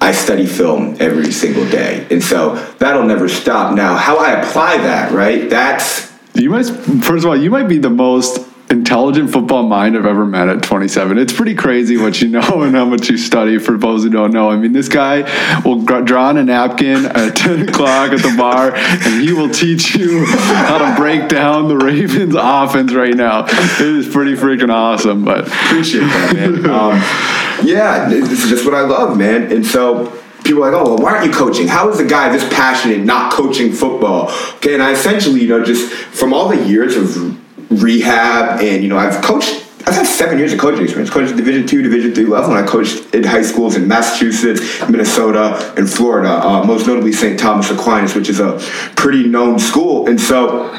[0.00, 3.74] I study film every single day, and so that'll never stop.
[3.74, 5.48] Now, how I apply that, right?
[5.48, 6.66] That's you might.
[6.66, 10.62] First of all, you might be the most intelligent football mind I've ever met at
[10.62, 11.18] 27.
[11.18, 14.32] It's pretty crazy what you know and how much you study for those who don't
[14.32, 14.50] know.
[14.50, 15.22] I mean, this guy
[15.64, 19.94] will draw on a napkin at 10 o'clock at the bar and he will teach
[19.94, 23.44] you how to break down the Ravens offense right now.
[23.46, 26.66] It is pretty freaking awesome, but appreciate that, man.
[26.66, 29.52] Um, yeah, this is just what I love, man.
[29.52, 30.06] And so
[30.44, 31.68] people are like, oh, well, why aren't you coaching?
[31.68, 34.30] How is a guy this passionate not coaching football?
[34.56, 38.88] Okay, and I essentially, you know, just from all the years of rehab, and you
[38.88, 39.64] know, I've coached.
[39.88, 41.10] I've had seven years of coaching experience.
[41.10, 45.74] Coached Division two, Division three level, and I coached in high schools in Massachusetts, Minnesota,
[45.76, 46.44] and Florida.
[46.44, 47.38] Uh, most notably, St.
[47.38, 48.58] Thomas Aquinas, which is a
[48.96, 50.08] pretty known school.
[50.08, 50.72] And so,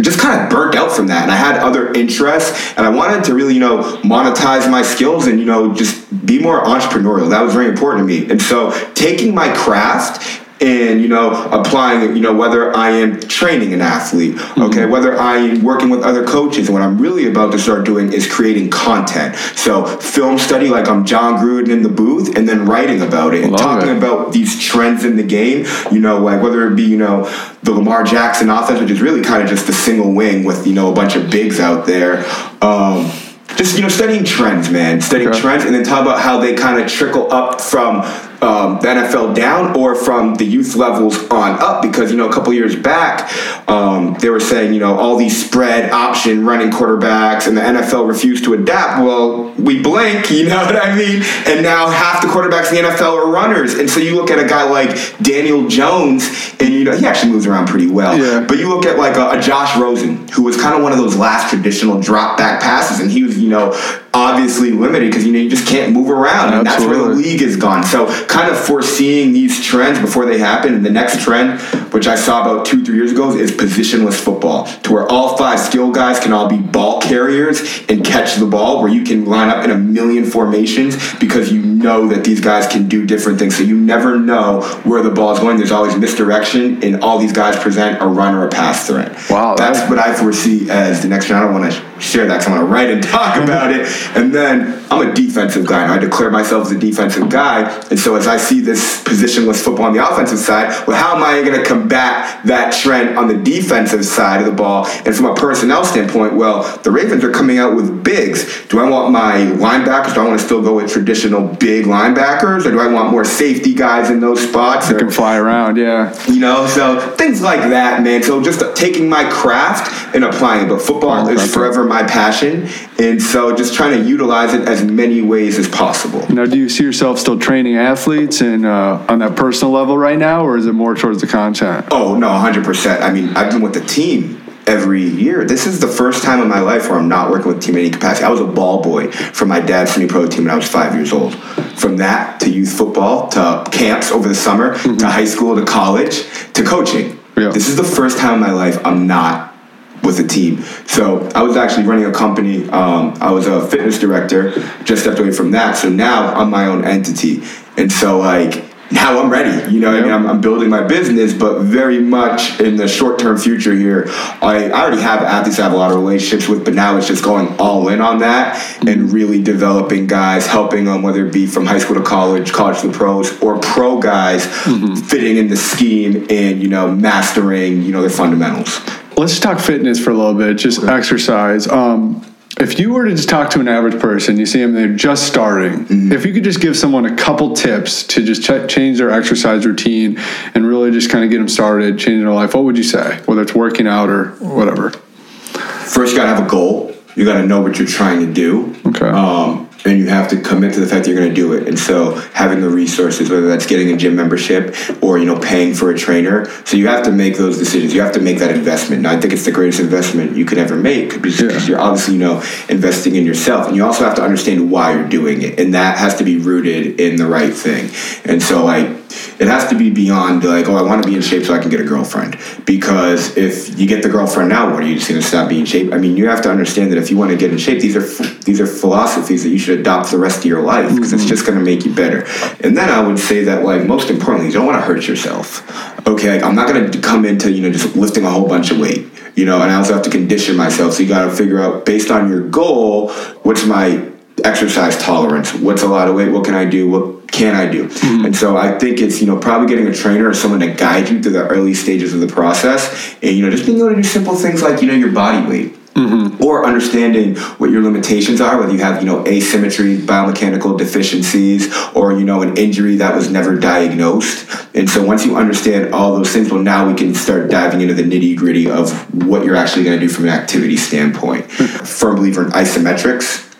[0.00, 3.24] just kind of burnt out from that and i had other interests and i wanted
[3.24, 7.40] to really you know monetize my skills and you know just be more entrepreneurial that
[7.40, 12.16] was very important to me and so taking my craft and you know applying it
[12.16, 14.80] you know whether i am training an athlete okay?
[14.80, 14.90] Mm-hmm.
[14.90, 18.12] whether i am working with other coaches and what i'm really about to start doing
[18.12, 19.34] is creating content.
[19.36, 23.42] So film study like i'm jon gruden in the booth and then writing about it
[23.42, 23.98] and Love talking it.
[23.98, 27.24] about these trends in the game you know like whether it be you know
[27.62, 30.72] the lamar jackson offense which is really kind of just the single wing with you
[30.72, 32.24] know a bunch of bigs out there.
[32.62, 33.10] Um,
[33.56, 35.00] just you know studying trends man.
[35.00, 38.02] Studying trends and then talk about how they kind of trickle up from
[38.42, 42.32] um, the NFL down or from the youth levels on up because you know a
[42.32, 43.32] couple years back
[43.68, 48.08] um, they were saying you know all these spread option running quarterbacks and the NFL
[48.08, 49.02] refused to adapt.
[49.02, 51.22] Well, we blink, you know what I mean?
[51.46, 54.38] And now half the quarterbacks in the NFL are runners, and so you look at
[54.38, 58.18] a guy like Daniel Jones, and you know he actually moves around pretty well.
[58.18, 58.46] Yeah.
[58.46, 60.98] But you look at like a, a Josh Rosen, who was kind of one of
[60.98, 63.72] those last traditional drop back passes, and he was you know
[64.16, 67.42] obviously limited because you know you just can't move around, and that's where the league
[67.42, 67.84] is gone.
[67.84, 70.74] So kind of foreseeing these trends before they happen.
[70.74, 71.60] And the next trend,
[71.92, 75.60] which I saw about two three years ago, is positionless football, to where all five
[75.60, 79.50] skill guys can all be ball carriers and catch the ball, where you can line
[79.50, 83.56] up in a million formations because you know that these guys can do different things.
[83.56, 85.58] So you never know where the ball is going.
[85.58, 89.14] There's always misdirection, and all these guys present a run or a pass threat.
[89.28, 91.42] Wow, that's what I foresee as the next trend.
[91.42, 93.86] I don't want to share that because I want to write and talk about it.
[94.14, 97.70] And then I'm a defensive guy, and I declare myself as a defensive guy.
[97.90, 101.22] And so as I see this positionless football on the offensive side, well, how am
[101.22, 104.86] I going to combat that trend on the defensive side of the ball?
[105.04, 108.66] And from a personnel standpoint, well, the Ravens are coming out with bigs.
[108.68, 110.14] Do I want my linebackers?
[110.14, 113.24] Do I want to still go with traditional big linebackers, or do I want more
[113.24, 114.88] safety guys in those spots?
[114.88, 116.14] You can fly around, yeah.
[116.26, 118.22] You know, so things like that, man.
[118.22, 120.68] So just taking my craft and applying it.
[120.68, 122.68] But football oh, is forever my passion,
[122.98, 126.26] and so just trying to utilize it as as many ways as possible.
[126.32, 130.18] Now, do you see yourself still training athletes and uh, on that personal level right
[130.18, 131.86] now, or is it more towards the content?
[131.90, 133.02] Oh no, hundred percent.
[133.02, 135.44] I mean, I've been with the team every year.
[135.44, 137.82] This is the first time in my life where I'm not working with team in
[137.82, 138.24] any capacity.
[138.24, 140.94] I was a ball boy for my dad's semi pro team when I was five
[140.94, 141.34] years old.
[141.34, 144.96] From that to youth football to camps over the summer mm-hmm.
[144.96, 147.18] to high school to college to coaching.
[147.36, 147.50] Yeah.
[147.50, 149.55] This is the first time in my life I'm not
[150.02, 150.62] with a team.
[150.86, 152.68] So I was actually running a company.
[152.70, 154.52] Um, I was a fitness director,
[154.84, 155.76] just stepped away from that.
[155.76, 157.42] So now I'm my own entity.
[157.76, 159.72] And so like now I'm ready.
[159.72, 159.90] You know.
[159.90, 163.74] I mean, I'm, I'm, building my business, but very much in the short term future
[163.74, 164.04] here,
[164.40, 167.08] I, I already have athletes I have a lot of relationships with, but now it's
[167.08, 171.46] just going all in on that and really developing guys, helping them, whether it be
[171.46, 174.94] from high school to college, college to pros, or pro guys mm-hmm.
[174.94, 178.78] fitting in the scheme and, you know, mastering, you know, their fundamentals.
[179.16, 180.92] Let's talk fitness for a little bit, just okay.
[180.92, 181.66] exercise.
[181.66, 182.24] Um,
[182.58, 185.26] if you were to just talk to an average person, you see them, they're just
[185.26, 185.84] starting.
[185.86, 186.12] Mm-hmm.
[186.12, 189.66] If you could just give someone a couple tips to just ch- change their exercise
[189.66, 190.18] routine
[190.54, 193.20] and really just kind of get them started, change their life, what would you say?
[193.26, 194.90] Whether it's working out or whatever.
[194.90, 196.94] First, you got to have a goal.
[197.14, 198.74] You got to know what you're trying to do.
[198.86, 199.06] Okay.
[199.06, 201.68] Um, and you have to commit to the fact that you're going to do it.
[201.68, 205.74] And so having the resources, whether that's getting a gym membership or you know paying
[205.74, 207.94] for a trainer, so you have to make those decisions.
[207.94, 208.98] You have to make that investment.
[208.98, 211.66] And I think it's the greatest investment you could ever make because yeah.
[211.66, 215.08] you're obviously you know investing in yourself, and you also have to understand why you're
[215.08, 217.90] doing it, and that has to be rooted in the right thing.
[218.24, 219.05] And so like
[219.38, 221.58] it has to be beyond like, oh, I want to be in shape so I
[221.58, 222.38] can get a girlfriend.
[222.64, 225.62] Because if you get the girlfriend now, what are you just going to stop being
[225.62, 225.92] in shape?
[225.92, 227.96] I mean, you have to understand that if you want to get in shape, these
[227.96, 228.06] are
[228.44, 231.16] these are philosophies that you should adopt the rest of your life because mm-hmm.
[231.16, 232.26] it's just going to make you better.
[232.60, 235.62] And then I would say that like most importantly, you don't want to hurt yourself.
[236.06, 238.70] Okay, like, I'm not going to come into you know just lifting a whole bunch
[238.70, 239.06] of weight.
[239.34, 240.94] You know, and I also have to condition myself.
[240.94, 243.10] So you got to figure out based on your goal,
[243.42, 244.10] what's my
[244.44, 245.52] exercise tolerance?
[245.54, 246.30] What's a lot of weight?
[246.30, 246.88] What can I do?
[246.88, 247.88] What can I do?
[247.88, 248.26] Mm-hmm.
[248.26, 251.08] And so I think it's, you know, probably getting a trainer or someone to guide
[251.08, 253.96] you through the early stages of the process and, you know, just being able to
[253.96, 255.76] do simple things like, you know, your body weight.
[255.96, 256.44] Mm-hmm.
[256.44, 262.12] Or understanding what your limitations are, whether you have, you know, asymmetry, biomechanical deficiencies, or,
[262.12, 264.46] you know, an injury that was never diagnosed.
[264.74, 267.94] And so once you understand all those things, well, now we can start diving into
[267.94, 268.92] the nitty gritty of
[269.24, 271.48] what you're actually going to do from an activity standpoint.
[271.48, 271.84] Mm-hmm.
[271.86, 273.55] Firm believer in isometrics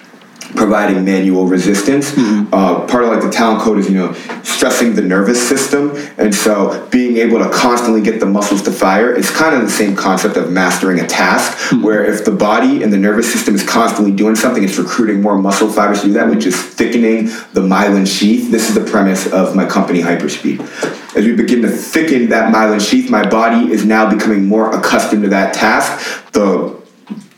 [0.54, 2.11] providing manual resistance.
[2.12, 2.54] Mm-hmm.
[2.54, 6.35] Uh, part of like the talent code is you know stressing the nervous system, and
[6.35, 9.96] so being able to constantly get the muscles to fire is kind of the same
[9.96, 11.56] concept of mastering a task.
[11.56, 11.82] Mm-hmm.
[11.82, 15.38] Where if the body and the nervous system is constantly doing something, it's recruiting more
[15.38, 18.50] muscle fibers to do that, which is thickening the myelin sheath.
[18.50, 20.61] This is the premise of my company Hyperspeed.
[21.16, 25.22] As we begin to thicken that myelin sheath, my body is now becoming more accustomed
[25.22, 26.32] to that task.
[26.32, 26.75] The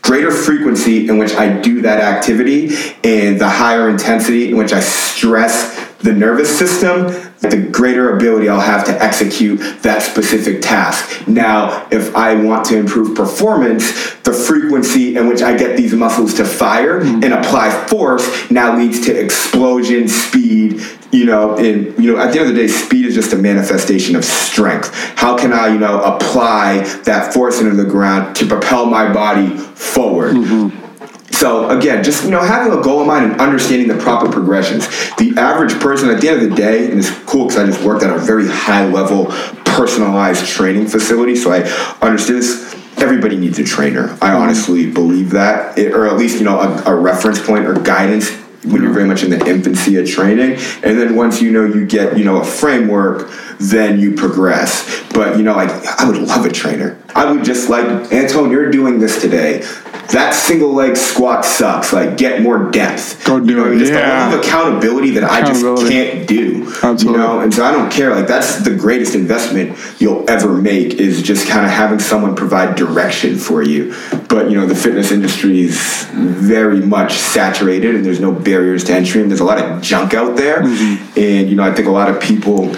[0.01, 4.79] greater frequency in which I do that activity and the higher intensity in which I
[4.79, 7.07] stress the nervous system,
[7.41, 11.27] the greater ability I'll have to execute that specific task.
[11.27, 16.33] Now, if I want to improve performance, the frequency in which I get these muscles
[16.35, 17.23] to fire mm-hmm.
[17.23, 22.39] and apply force now leads to explosion, speed, you know, and you know, at the
[22.39, 24.93] end of the day, speed is just a manifestation of strength.
[25.15, 29.57] How can I, you know, apply that force into the ground to propel my body
[29.57, 30.35] forward?
[30.35, 30.85] Mm-hmm.
[31.31, 34.87] So again, just you know, having a goal in mind and understanding the proper progressions.
[35.15, 37.83] The average person, at the end of the day, and it's cool because I just
[37.83, 39.27] worked at a very high level,
[39.65, 41.61] personalized training facility, so I
[42.01, 44.09] understand this everybody needs a trainer.
[44.09, 44.41] I mm-hmm.
[44.41, 48.29] honestly believe that, it, or at least you know a, a, reference point or guidance
[48.63, 50.59] when you're very much in the infancy of training.
[50.83, 55.03] And then once you know you get, you know, a framework, then you progress.
[55.13, 56.97] But you know, like I would love a trainer.
[57.15, 59.63] I would just like, Antone, you're doing this today
[60.11, 61.93] that single leg squat sucks.
[61.93, 63.23] Like, get more depth.
[63.25, 63.81] Go do you know, it.
[63.81, 63.99] It's yeah.
[63.99, 65.85] the level of accountability that accountability.
[65.85, 66.73] I just can't do.
[66.83, 67.11] Absolutely.
[67.11, 68.13] You know, and so I don't care.
[68.15, 72.75] Like, that's the greatest investment you'll ever make is just kind of having someone provide
[72.75, 73.95] direction for you.
[74.27, 78.93] But you know, the fitness industry is very much saturated, and there's no barriers to
[78.93, 80.61] entry, and there's a lot of junk out there.
[80.61, 81.19] Mm-hmm.
[81.19, 82.73] And you know, I think a lot of people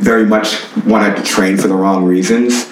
[0.00, 2.70] very much want to train for the wrong reasons.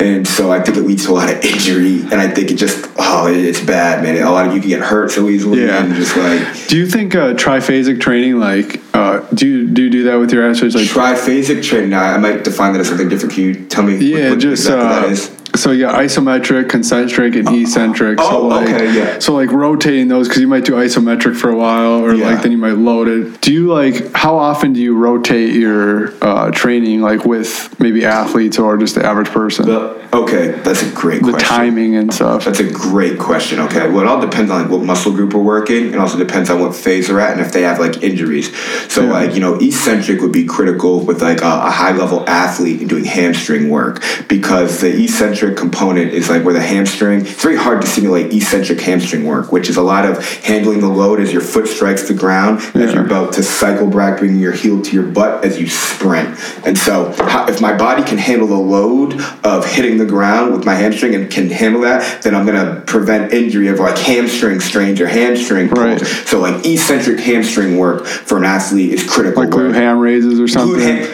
[0.00, 2.00] And so I think it leads to a lot of injury.
[2.00, 4.20] And I think it just, oh, it's bad, man.
[4.22, 5.64] A lot of you can get hurt so easily.
[5.66, 5.84] Yeah.
[5.84, 6.68] And just like.
[6.68, 10.32] Do you think uh, triphasic training, like, uh, do, you, do you do that with
[10.32, 10.74] your athletes?
[10.74, 13.34] Like triphasic training, now I might define that as something different.
[13.34, 15.39] Can you tell me yeah, what, what just, exactly uh, that is?
[15.54, 18.18] So yeah, isometric, concentric, and eccentric.
[18.20, 19.18] Oh, so like, okay, yeah.
[19.18, 22.26] So like rotating those because you might do isometric for a while, or Yeah.
[22.30, 23.40] like then you might load it.
[23.40, 28.58] Do you like how often do you rotate your uh, training, like with maybe athletes
[28.58, 29.66] or just the average person?
[29.66, 31.48] The- okay, that's a great the question.
[31.48, 32.44] timing and stuff.
[32.44, 33.60] That's a great question.
[33.60, 36.50] Okay, well, it all depends on like what muscle group we're working, and also depends
[36.50, 38.54] on what phase they're at, and if they have like injuries.
[38.92, 39.12] So, Yeah.
[39.12, 42.88] like you know, eccentric would be critical with like a, a high level athlete and
[42.88, 47.20] doing hamstring work because the eccentric component is like where the hamstring.
[47.22, 50.88] It's very hard to simulate eccentric hamstring work, which is a lot of handling the
[50.88, 52.92] load as your foot strikes the ground, as Yeah.
[52.94, 56.28] you're about to cycle back, bringing your heel to your butt as you sprint.
[56.64, 60.64] And so, how, if my body can handle the load of hitting the ground with
[60.64, 65.00] my hamstring and can handle that, then I'm gonna prevent injury of like hamstring strains
[65.00, 65.78] or hamstring pulls.
[65.80, 66.06] Right.
[66.26, 69.42] So, like eccentric hamstring work for an athlete is critical.
[69.42, 71.06] like glute ham raises or something.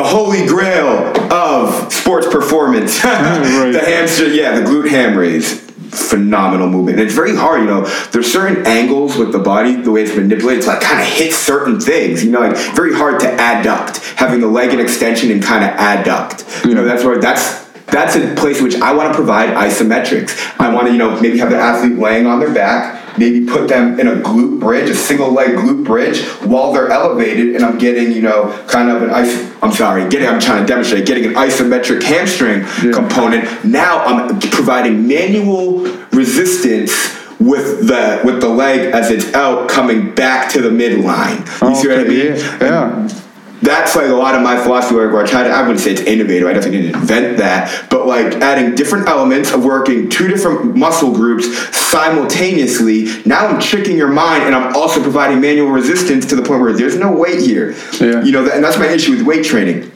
[0.00, 3.04] The holy grail of sports performance.
[3.04, 3.70] Right.
[3.70, 5.60] the hamstring, yeah, the glute ham raise.
[5.60, 6.98] Phenomenal movement.
[6.98, 7.84] And it's very hard, you know.
[8.10, 11.34] There's certain angles with the body, the way it's manipulated, to like kind of hit
[11.34, 12.24] certain things.
[12.24, 13.98] You know, like very hard to adduct.
[14.14, 16.64] Having the leg in extension and kind of adduct.
[16.64, 20.58] You know, that's where that's that's a place which I want to provide isometrics.
[20.58, 23.68] I want to, you know, maybe have the athlete laying on their back, maybe put
[23.68, 27.78] them in a glute bridge, a single leg glute bridge, while they're elevated, and I'm
[27.78, 29.32] getting, you know, kind of an ice.
[29.62, 30.26] I'm sorry, getting.
[30.26, 32.92] I'm trying to demonstrate getting an isometric hamstring Yeah.
[32.92, 33.42] component.
[33.64, 36.92] Now I'm providing manual resistance.
[37.40, 41.38] With the with the leg as it's out, coming back to the midline.
[41.66, 42.36] You see what I mean?
[42.36, 42.60] Yeah.
[42.60, 43.19] yeah.
[43.62, 45.92] That's like a lot of my philosophy where, where I try to, I wouldn't say
[45.92, 50.28] it's innovative, I definitely didn't invent that, but like adding different elements of working two
[50.28, 51.46] different muscle groups
[51.76, 53.08] simultaneously.
[53.26, 56.72] Now I'm tricking your mind and I'm also providing manual resistance to the point where
[56.72, 57.72] there's no weight here.
[58.00, 58.22] Yeah.
[58.22, 59.89] You know, and that's my issue with weight training.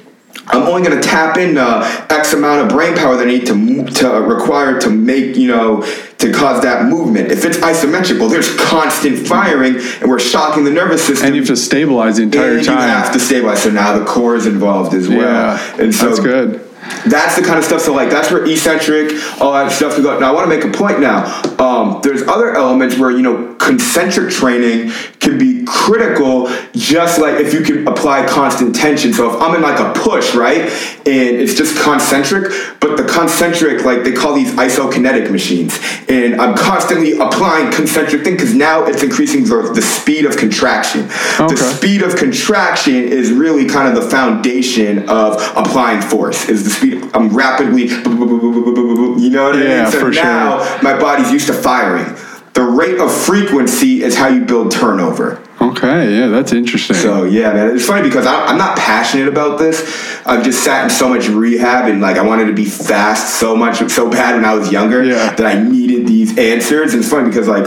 [0.47, 3.47] I'm only going to tap in uh, X amount of brain power that I need
[3.47, 5.83] to to uh, require to make you know
[6.18, 7.31] to cause that movement.
[7.31, 11.27] If it's isometric, well, there's constant firing, and we're shocking the nervous system.
[11.29, 12.77] And you have to stabilize the entire And time.
[12.77, 13.62] you have to stabilize.
[13.62, 15.18] So now the core is involved as well.
[15.20, 15.77] yeah.
[15.83, 16.61] and so that's good.
[17.07, 17.81] That's the kind of stuff.
[17.81, 19.97] So like that's where eccentric, all that stuff.
[19.97, 20.18] To go.
[20.18, 21.01] Now I want to make a point.
[21.01, 21.25] Now
[21.59, 24.92] um, there's other elements where you know concentric training
[25.24, 26.48] can be critical.
[26.72, 29.12] Just like if you can apply constant tension.
[29.12, 30.62] So if I'm in like a push, right,
[31.06, 36.56] and it's just concentric, but the concentric like they call these isokinetic machines, and I'm
[36.56, 41.08] constantly applying concentric thing because now it's increasing the, the speed of contraction.
[41.40, 41.54] Okay.
[41.54, 46.48] The speed of contraction is really kind of the foundation of applying force.
[46.48, 49.92] Is the speed I'm rapidly, you know what I Yeah, mean?
[49.92, 50.22] So for sure.
[50.24, 52.14] now my body's used to firing.
[52.54, 55.42] The rate of frequency is how you build turnover.
[55.60, 56.94] Okay, yeah, that's interesting.
[56.96, 60.20] So yeah, man, it's funny because I'm, I'm not passionate about this.
[60.24, 63.56] I've just sat in so much rehab and like I wanted to be fast so
[63.56, 65.34] much, so bad when I was younger Yeah.
[65.34, 66.94] that I needed these answers.
[66.94, 67.66] And it's funny because like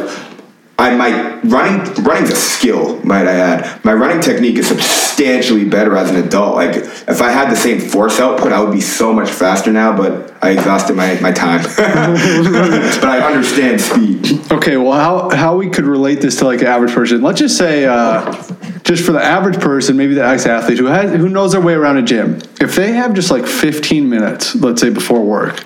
[0.80, 3.84] I my running running's a skill, might I add.
[3.84, 6.56] My running technique is substantially better as an adult.
[6.56, 9.98] Like if I had the same force output, I would be so much faster now.
[9.98, 11.64] But I exhausted my, my time.
[11.78, 14.52] but I understand speed.
[14.52, 17.22] Okay, well, how how we could relate this to like an average person?
[17.22, 18.32] Let's just say, uh,
[18.84, 21.98] just for the average person, maybe the ex-athlete who has who knows their way around
[21.98, 22.40] a gym.
[22.62, 25.60] If they have just like 15 minutes, let's say before work,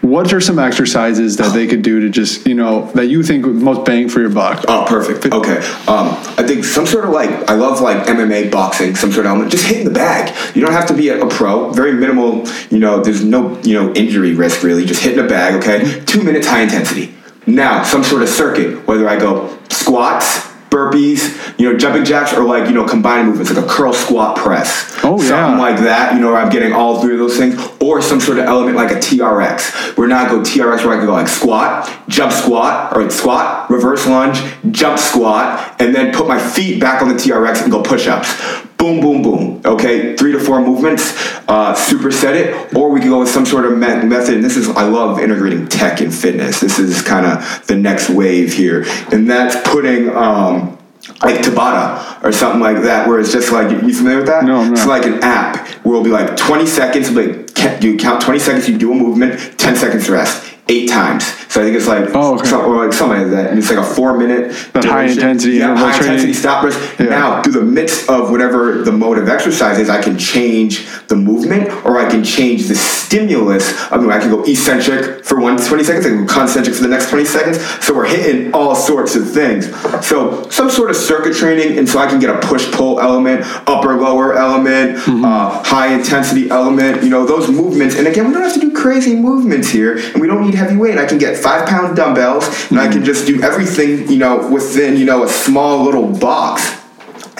[0.00, 3.44] what are some exercises that they could do to just you know that you think
[3.44, 4.64] would most bang for your buck?
[4.68, 5.32] Oh, perfect.
[5.32, 5.58] Okay.
[5.88, 9.30] Um, I think some sort of like I love like MMA, boxing, some sort of
[9.30, 9.50] element.
[9.50, 10.34] Just hitting the bag.
[10.54, 11.72] You don't have to be a, a pro.
[11.72, 12.46] Very minimal.
[12.70, 14.84] You know, there's no you know injury risk really.
[14.84, 15.54] Just hitting a bag.
[15.54, 16.04] Okay.
[16.04, 17.14] Two minutes high intensity.
[17.46, 18.86] Now some sort of circuit.
[18.86, 23.52] Whether I go squats, burpees, you know, jumping jacks, or like you know combined movements
[23.52, 24.92] like a curl, squat, press.
[25.02, 25.28] Oh, yeah.
[25.28, 26.14] Something like that.
[26.14, 28.76] You know, where I'm getting all three of those things, or some sort of element
[28.76, 29.96] like a TRX.
[29.96, 33.70] Where now I go TRX where I can go like squat, jump squat, or squat,
[33.70, 34.38] reverse lunge,
[34.70, 38.66] jump squat, and then put my feet back on the TRX and go push-ups.
[38.78, 39.62] Boom, boom, boom.
[39.64, 41.12] Okay, three to four movements.
[41.48, 44.34] Uh, superset it, or we can go with some sort of me- method.
[44.34, 46.60] And this is I love integrating tech and fitness.
[46.60, 50.14] This is kind of the next wave here, and that's putting.
[50.14, 50.76] Um,
[51.22, 54.44] like Tabata or something like that, where it's just like you familiar with that?
[54.44, 58.22] No, I'm It's like an app where it'll be like 20 seconds, like you count
[58.22, 61.24] 20 seconds, you do a movement, 10 seconds rest, eight times.
[61.48, 62.48] So I think it's like, Oh, okay.
[62.48, 63.50] some- or like something like that.
[63.50, 64.52] And it's like a four minute.
[64.74, 66.78] High intensity yeah, high intensity stop rest.
[66.98, 67.06] Yeah.
[67.06, 71.14] Now, through the midst of whatever the mode of exercise is, I can change the
[71.16, 73.72] movement or I can change the stimulus.
[73.92, 76.82] I mean, I can go eccentric for one 20 seconds, I can go concentric for
[76.82, 77.60] the next 20 seconds.
[77.84, 79.66] So we're hitting all sorts of things.
[80.04, 83.42] So some sort of circuit training, and so I can get a push pull element,
[83.68, 85.24] upper lower element, Mm-hmm.
[85.24, 87.02] uh, high intensity element.
[87.04, 87.96] You know those movements.
[87.96, 90.76] And again, we don't have to do crazy movements here, and we don't need heavy
[90.76, 90.98] weight.
[90.98, 92.78] I can get five pound dumbbells, and mm-hmm.
[92.78, 96.62] I can just do everything, you know, within, you know, a small little box.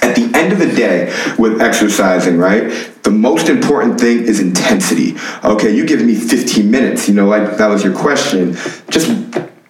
[0.02, 1.06] At the end of the day,
[1.38, 2.70] with exercising, right,
[3.02, 5.16] the most important thing is intensity.
[5.42, 8.54] Okay, you give me 15 minutes, you know, like that was your question.
[8.88, 9.10] Just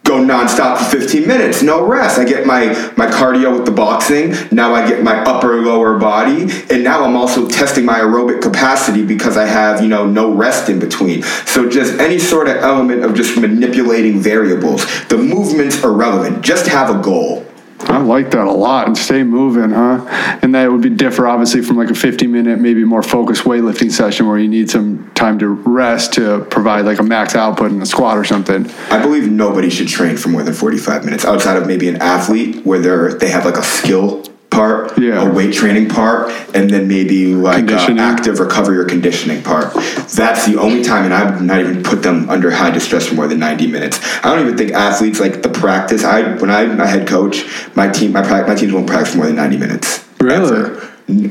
[0.06, 2.18] go nonstop for 15 minutes, no rest.
[2.18, 2.66] I get my,
[2.96, 4.34] my cardio with the boxing.
[4.50, 6.42] Now I get my upper lower body.
[6.70, 10.68] And now I'm also testing my aerobic capacity because I have, you know, no rest
[10.68, 11.22] in between.
[11.22, 14.84] So just any sort of element of just manipulating variables.
[15.08, 16.42] The movements are relevant.
[16.42, 17.45] Just have a goal.
[17.88, 20.04] I like that a lot and stay moving, huh?
[20.42, 23.90] And that would be differ obviously from like a 50 minute, maybe more focused weightlifting
[23.90, 27.80] session where you need some time to rest to provide like a max output in
[27.80, 28.70] a squat or something.
[28.90, 32.64] I believe nobody should train for more than 45 minutes outside of maybe an athlete
[32.66, 34.24] where they're they have like a skill
[34.56, 35.22] part, yeah.
[35.22, 39.74] a weight training part, and then maybe like active recovery or conditioning part.
[40.14, 43.14] That's the only time, and I would not even put them under high distress for
[43.14, 44.00] more than 90 minutes.
[44.22, 46.04] I don't even think athletes like the practice.
[46.04, 47.44] I when I'm a head coach,
[47.76, 50.04] my team, my my teams won't practice for more than 90 minutes.
[50.20, 50.80] Really?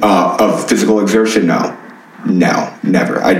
[0.02, 1.78] Uh, of physical exertion, no,
[2.26, 3.24] no, never.
[3.24, 3.34] I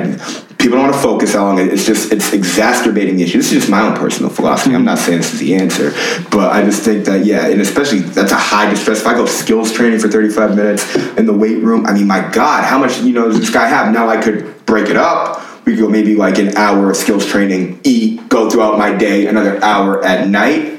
[0.66, 1.68] people don't want to focus on it.
[1.68, 3.38] It's just it's exacerbating the issue.
[3.38, 4.74] This is just my own personal philosophy.
[4.74, 5.92] I'm not saying this is the answer,
[6.32, 9.02] but I just think that yeah, and especially that's a high distress.
[9.02, 12.30] If I go skills training for 35 minutes in the weight room, I mean, my
[12.32, 13.94] God, how much you know does this guy have?
[13.94, 15.42] Now I could break it up.
[15.66, 19.64] We go maybe like an hour of skills training, eat, go throughout my day, another
[19.64, 20.75] hour at night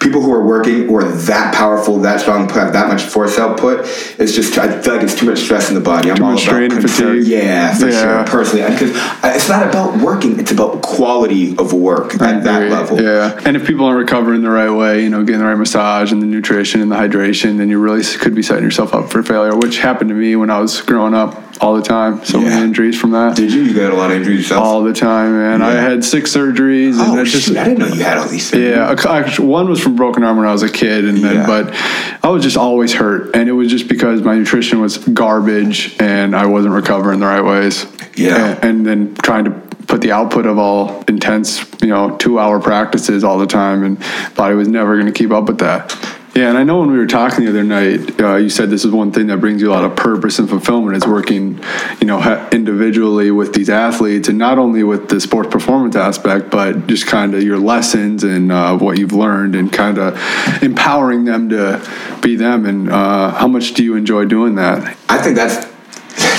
[0.00, 3.80] people who are working or that powerful, that strong, have that much force output,
[4.18, 6.10] it's just I feel like it's too much stress in the body.
[6.10, 7.26] I'm too all much strain and fatigue.
[7.26, 8.24] Yeah, for yeah.
[8.24, 8.24] sure.
[8.26, 8.90] Personally, because
[9.24, 13.00] it's not about working; it's about quality of work at that level.
[13.00, 16.12] Yeah, and if people aren't recovering the right way, you know, getting the right massage
[16.12, 19.22] and the nutrition and the hydration, then you really could be setting yourself up for
[19.22, 19.56] failure.
[19.56, 22.24] Which happened to me when I was growing up all the time.
[22.24, 22.50] So yeah.
[22.50, 23.36] many injuries from that.
[23.36, 23.62] Did you?
[23.62, 24.64] You got a lot of injuries yourself?
[24.64, 25.60] All the time, man.
[25.60, 25.66] Yeah.
[25.66, 26.94] I had six surgeries.
[26.96, 28.64] Oh, and just, I didn't know you had all these things.
[28.64, 31.46] Yeah, one was from broken arm when I was a kid, and then, yeah.
[31.46, 31.74] but
[32.24, 36.34] I was just always hurt, and it was just because my nutrition was garbage, and
[36.34, 37.86] I wasn't recovering the right ways.
[38.16, 39.50] Yeah, and, and then trying to
[39.86, 43.98] put the output of all intense, you know, two hour practices all the time, and
[44.34, 45.92] body was never going to keep up with that.
[46.38, 48.84] Yeah, and I know when we were talking the other night, uh, you said this
[48.84, 51.58] is one thing that brings you a lot of purpose and fulfillment is working,
[52.00, 56.86] you know, individually with these athletes, and not only with the sports performance aspect, but
[56.86, 60.16] just kind of your lessons and uh, what you've learned, and kind of
[60.62, 61.84] empowering them to
[62.22, 62.66] be them.
[62.66, 64.96] And uh, how much do you enjoy doing that?
[65.08, 65.66] I think that's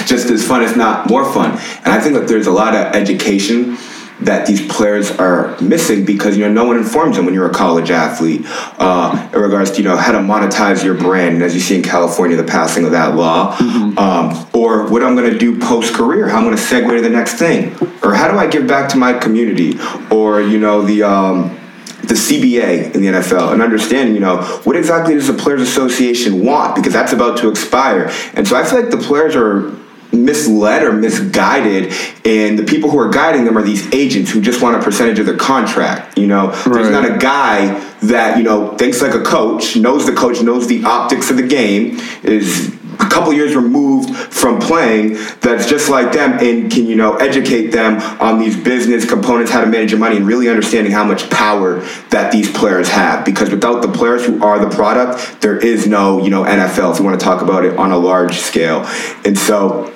[0.09, 1.59] just as fun, if not more fun.
[1.83, 3.75] And I think that there's a lot of education
[4.21, 7.53] that these players are missing because you know no one informs them when you're a
[7.53, 8.41] college athlete
[8.77, 11.75] uh, in regards to you know how to monetize your brand and as you see
[11.75, 13.97] in California the passing of that law mm-hmm.
[13.97, 17.01] um, or what I'm going to do post career how I'm going to segue to
[17.01, 19.79] the next thing or how do I give back to my community
[20.11, 21.55] or you know the um,
[22.03, 26.43] the CBA in the NFL and understanding, you know, what exactly does the Players Association
[26.43, 26.75] want?
[26.75, 28.09] Because that's about to expire.
[28.33, 29.69] And so I feel like the players are
[30.11, 31.93] misled or misguided
[32.25, 35.19] and the people who are guiding them are these agents who just want a percentage
[35.19, 36.65] of their contract you know right.
[36.65, 40.67] there's not a guy that you know thinks like a coach knows the coach knows
[40.67, 46.11] the optics of the game is a couple years removed from playing that's just like
[46.11, 49.99] them and can you know educate them on these business components how to manage your
[49.99, 51.79] money and really understanding how much power
[52.09, 53.23] that these players have.
[53.23, 56.99] Because without the players who are the product there is no you know NFL if
[56.99, 58.85] you want to talk about it on a large scale.
[59.25, 59.93] And so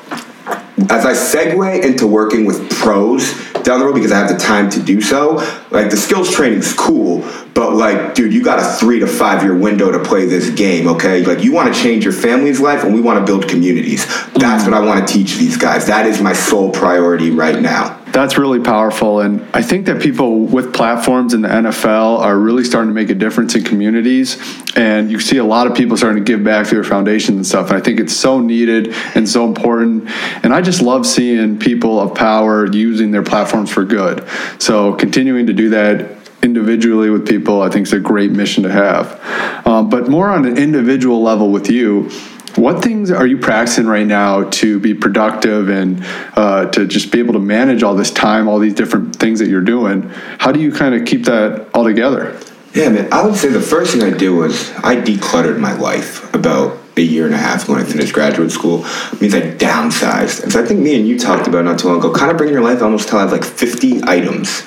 [0.90, 4.70] as I segue into working with pros down the road because I have the time
[4.72, 5.36] to do so,
[5.72, 9.44] like the skills training is cool, but like, dude, you got a three to five
[9.44, 11.24] year window to play this game, okay?
[11.24, 14.06] Like, you want to change your family's life and we want to build communities.
[14.06, 14.72] That's mm-hmm.
[14.72, 15.86] what I want to teach these guys.
[15.88, 18.03] That is my sole priority right now.
[18.14, 19.22] That's really powerful.
[19.22, 23.09] And I think that people with platforms in the NFL are really starting to make
[23.09, 24.39] a difference in communities.
[24.76, 27.45] And you see a lot of people starting to give back through their foundations and
[27.45, 27.70] stuff.
[27.70, 30.11] And I think it's so needed and so important.
[30.43, 34.24] And I just love seeing people of power using their platforms for good.
[34.59, 38.72] So continuing to do that individually with people, I think is a great mission to
[38.72, 39.66] have.
[39.66, 42.11] Um, but more on an individual level with you,
[42.58, 46.04] what things are you practicing right now to be productive and
[46.36, 49.47] uh, to just be able to manage all this time, all these different things that
[49.47, 50.10] you're doing?
[50.39, 52.39] How do you kind of keep that all together?
[52.74, 53.12] Yeah, man.
[53.14, 57.02] I would say the first thing I did was I decluttered my life about a
[57.02, 58.80] year and a half when I finished graduate school.
[59.20, 60.44] Means I downsized.
[60.44, 62.38] And so I think me and you talked about not too long ago, kind of
[62.38, 64.64] bringing your life almost till I have like 50 items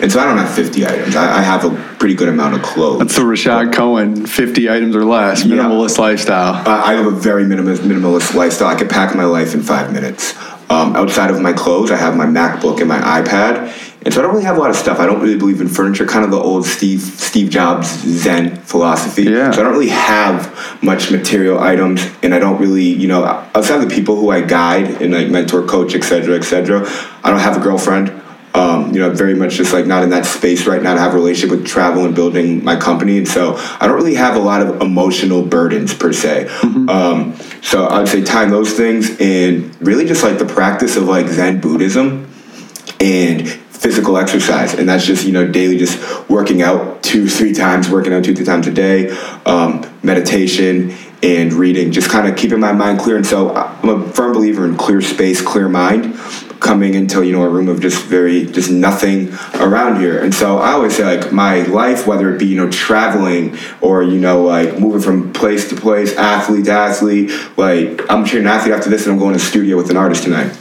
[0.00, 1.14] and so I don't have 50 items.
[1.14, 3.00] I, I have a pretty good amount of clothes.
[3.00, 6.04] That's the Rashad Cohen 50 items or less, minimalist yeah.
[6.04, 6.54] lifestyle.
[6.66, 8.68] I have a very minimalist, minimalist lifestyle.
[8.68, 10.34] I can pack my life in five minutes.
[10.70, 13.89] Um, outside of my clothes, I have my MacBook and my iPad.
[14.02, 14.98] And so I don't really have a lot of stuff.
[14.98, 19.24] I don't really believe in furniture, kind of the old Steve Steve Jobs Zen philosophy.
[19.24, 19.50] Yeah.
[19.50, 23.82] So I don't really have much material items, and I don't really, you know, outside
[23.82, 26.86] of the people who I guide and like mentor, coach, etc., etc.
[27.22, 28.20] I don't have a girlfriend.
[28.52, 31.12] Um, you know, very much just like not in that space right now to have
[31.12, 33.18] a relationship with travel and building my company.
[33.18, 36.46] And so I don't really have a lot of emotional burdens per se.
[36.48, 36.88] Mm-hmm.
[36.88, 41.04] Um, so I would say time those things and really just like the practice of
[41.04, 42.28] like Zen Buddhism
[42.98, 43.46] and
[43.80, 44.74] physical exercise.
[44.74, 48.34] And that's just you know daily just working out two three times working out two
[48.34, 49.10] three times a day
[49.46, 51.90] um, meditation and reading.
[51.90, 53.16] Just kind of keeping my mind clear.
[53.16, 56.14] And so i'm a firm believer in clear space clear mind
[56.60, 60.22] coming into you know a room of just very just nothing around here.
[60.22, 64.02] And so i always say like my life whether it be you know traveling or
[64.02, 68.52] you know like moving from place to place athlete to athlete like i'm training an
[68.52, 70.54] athlete after this and i'm going to the studio with an artist tonight.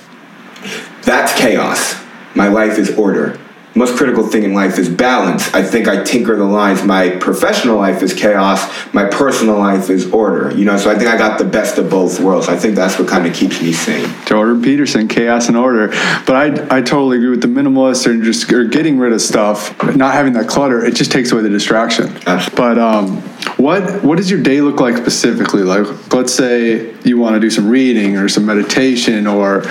[1.03, 1.99] That's chaos
[2.39, 3.37] my life is order.
[3.75, 5.53] Most critical thing in life is balance.
[5.53, 6.83] I think I tinker the lines.
[6.83, 8.61] My professional life is chaos.
[8.93, 10.49] My personal life is order.
[10.57, 12.47] You know, so I think I got the best of both worlds.
[12.47, 14.09] I think that's what kind of keeps me sane.
[14.25, 15.89] Jordan Peterson, chaos and order.
[16.25, 19.75] But I, I totally agree with the minimalist and just or getting rid of stuff,
[19.95, 20.83] not having that clutter.
[20.83, 22.07] It just takes away the distraction.
[22.25, 22.55] Absolutely.
[22.55, 23.21] But um,
[23.57, 25.63] what what does your day look like specifically?
[25.63, 29.63] Like, let's say you want to do some reading or some meditation or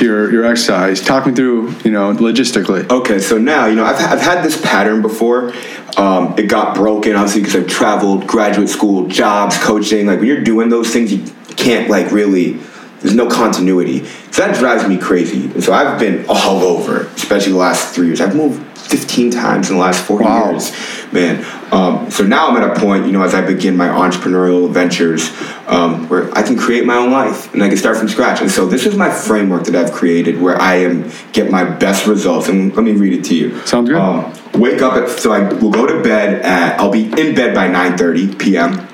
[0.00, 1.00] your your exercise.
[1.00, 2.88] Talk me through, you know, logistically.
[2.90, 5.52] Okay, so now you know I've I've had this pattern before.
[5.96, 10.06] Um, it got broken obviously because I've traveled, graduate school, jobs, coaching.
[10.06, 11.24] Like when you're doing those things, you
[11.56, 12.58] can't like really.
[13.00, 15.46] There's no continuity, so that drives me crazy.
[15.46, 18.20] And so I've been all over, especially the last three years.
[18.20, 20.50] I've moved 15 times in the last four wow.
[20.50, 20.72] years,
[21.12, 21.44] man.
[21.72, 25.30] Um, so now I'm at a point, you know, as I begin my entrepreneurial ventures,
[25.66, 28.40] um, where I can create my own life and I can start from scratch.
[28.40, 32.06] And so this is my framework that I've created, where I am get my best
[32.06, 32.48] results.
[32.48, 33.58] And let me read it to you.
[33.66, 33.98] Sounds good.
[33.98, 37.54] Um, wake up at so I will go to bed at I'll be in bed
[37.54, 38.88] by 9:30 p.m.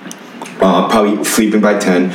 [0.60, 2.12] Uh, probably sleeping by 10,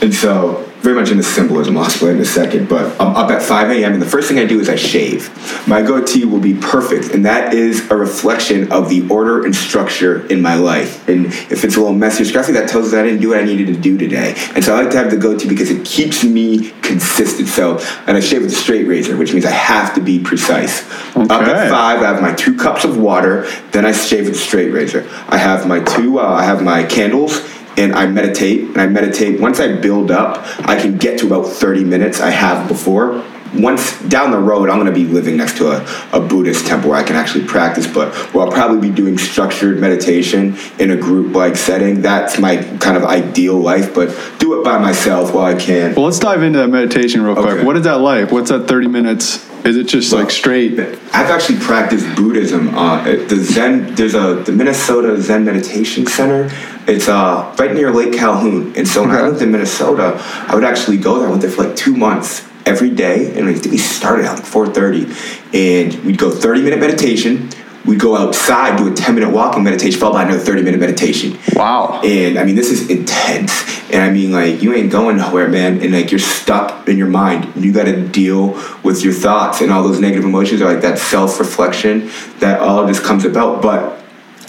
[0.00, 1.78] and so very much into symbolism.
[1.78, 2.68] I'll explain in a second.
[2.68, 3.94] But I'm up at 5 a.m.
[3.94, 5.30] and the first thing I do is I shave.
[5.66, 10.26] My goatee will be perfect, and that is a reflection of the order and structure
[10.26, 11.08] in my life.
[11.08, 13.38] And if it's a little messy or scruffy, that tells us I didn't do what
[13.38, 14.34] I needed to do today.
[14.54, 17.48] And so I like to have the goatee because it keeps me consistent.
[17.48, 20.84] So, and I shave with a straight razor, which means I have to be precise.
[21.16, 21.22] Okay.
[21.22, 23.48] Up at five, I have my two cups of water.
[23.70, 25.08] Then I shave with a straight razor.
[25.28, 26.20] I have my two.
[26.20, 27.40] Uh, I have my candles
[27.76, 29.40] and I meditate and I meditate.
[29.40, 33.24] Once I build up, I can get to about 30 minutes I have before.
[33.56, 36.90] Once down the road, I'm going to be living next to a, a Buddhist temple
[36.90, 40.96] where I can actually practice, but where I'll probably be doing structured meditation in a
[40.96, 42.02] group like setting.
[42.02, 45.94] That's my kind of ideal life, but do it by myself while I can.
[45.94, 47.46] Well, let's dive into that meditation real quick.
[47.46, 47.64] Okay.
[47.64, 48.30] What is that like?
[48.30, 49.50] What's that 30 minutes?
[49.64, 50.78] Is it just well, like straight?
[50.78, 52.74] I've actually practiced Buddhism.
[52.74, 56.50] Uh, the Zen, there's a the Minnesota Zen Meditation Center
[56.86, 58.74] it's uh, right near Lake Calhoun.
[58.76, 61.28] And so when I lived in Minnesota, I would actually go there.
[61.28, 63.36] I went there for like two months every day.
[63.38, 65.54] And we started at like 4.30.
[65.54, 67.50] And we'd go 30 minute meditation.
[67.84, 71.38] We'd go outside, do a 10 minute walking meditation, followed by another 30 minute meditation.
[71.54, 72.00] Wow.
[72.02, 73.52] And I mean, this is intense.
[73.90, 75.82] And I mean, like, you ain't going nowhere, man.
[75.82, 77.52] And like, you're stuck in your mind.
[77.62, 80.98] You got to deal with your thoughts and all those negative emotions are, like that
[80.98, 83.60] self reflection that all just comes about.
[83.60, 84.02] But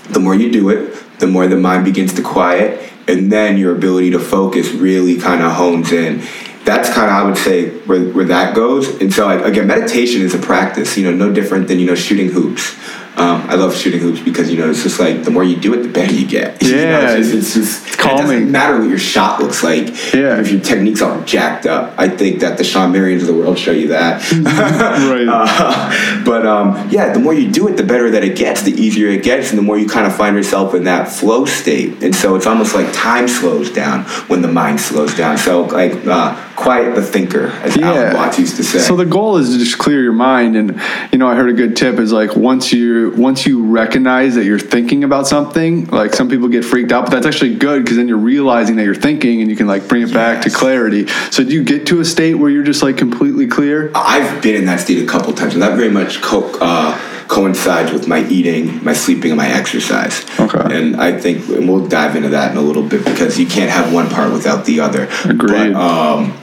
[0.09, 3.75] the more you do it, the more the mind begins to quiet, and then your
[3.75, 6.23] ability to focus really kind of hones in.
[6.65, 8.99] That's kind of I would say where, where that goes.
[8.99, 10.97] And so like, again, meditation is a practice.
[10.97, 12.75] You know, no different than you know shooting hoops.
[13.17, 15.73] Um, I love shooting hoops because you know it's just like the more you do
[15.73, 16.61] it, the better you get.
[16.61, 18.19] Yeah, you know, it's just, it's just it's calming.
[18.19, 19.87] It doesn't matter what your shot looks like.
[20.13, 23.33] Yeah, if your technique's all jacked up, I think that the Shawn Marions of the
[23.33, 24.21] world show you that.
[24.31, 25.25] right.
[25.35, 28.61] Uh, but um, yeah, the more you do it, the better that it gets.
[28.61, 31.45] The easier it gets, and the more you kind of find yourself in that flow
[31.45, 32.03] state.
[32.03, 35.37] And so it's almost like time slows down when the mind slows down.
[35.37, 36.05] So like.
[36.05, 37.91] Uh, quiet the thinker, as yeah.
[37.91, 38.79] Alan Watts used to say.
[38.79, 41.53] So the goal is to just clear your mind, and you know, I heard a
[41.53, 46.13] good tip is like once you once you recognize that you're thinking about something, like
[46.13, 48.95] some people get freaked out, but that's actually good because then you're realizing that you're
[48.95, 50.13] thinking, and you can like bring it yes.
[50.13, 51.07] back to clarity.
[51.31, 53.91] So do you get to a state where you're just like completely clear?
[53.95, 56.97] I've been in that state a couple times, and that very much co- uh,
[57.27, 60.23] coincides with my eating, my sleeping, and my exercise.
[60.39, 60.77] Okay.
[60.77, 63.71] And I think, and we'll dive into that in a little bit because you can't
[63.71, 65.07] have one part without the other.
[65.25, 65.73] Agreed.
[65.73, 66.37] But, um,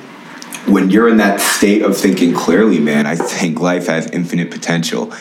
[0.66, 5.12] when you're in that state of thinking clearly, man, I think life has infinite potential.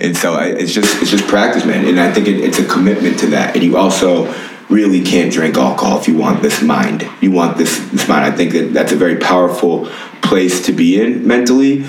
[0.00, 1.86] And so it's just it's just practice, man.
[1.86, 3.54] And I think it, it's a commitment to that.
[3.54, 4.32] And you also
[4.70, 7.08] really can't drink alcohol if you want this mind.
[7.20, 8.24] You want this this mind.
[8.24, 9.86] I think that that's a very powerful
[10.22, 11.84] place to be in mentally.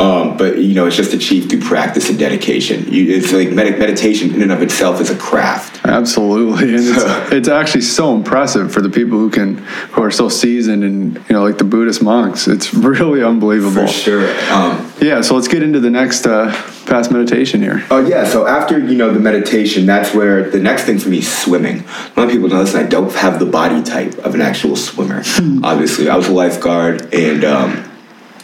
[0.00, 2.90] Um, but you know, it's just achieved through practice and dedication.
[2.90, 5.84] You, it's like med- meditation in and of itself is a craft.
[5.84, 10.30] Absolutely, and it's, it's actually so impressive for the people who can who are so
[10.30, 12.48] seasoned and you know, like the Buddhist monks.
[12.48, 13.86] It's really unbelievable.
[13.86, 14.30] For sure.
[14.50, 15.20] Um, yeah.
[15.20, 16.50] So let's get into the next uh,
[16.90, 17.84] past meditation here.
[17.90, 18.24] Oh yeah.
[18.24, 21.80] So after you know the meditation, that's where the next thing for me is swimming.
[21.80, 22.74] A lot of people know this.
[22.74, 25.22] I don't have the body type of an actual swimmer.
[25.62, 27.44] Obviously, I was a lifeguard and.
[27.44, 27.86] Um,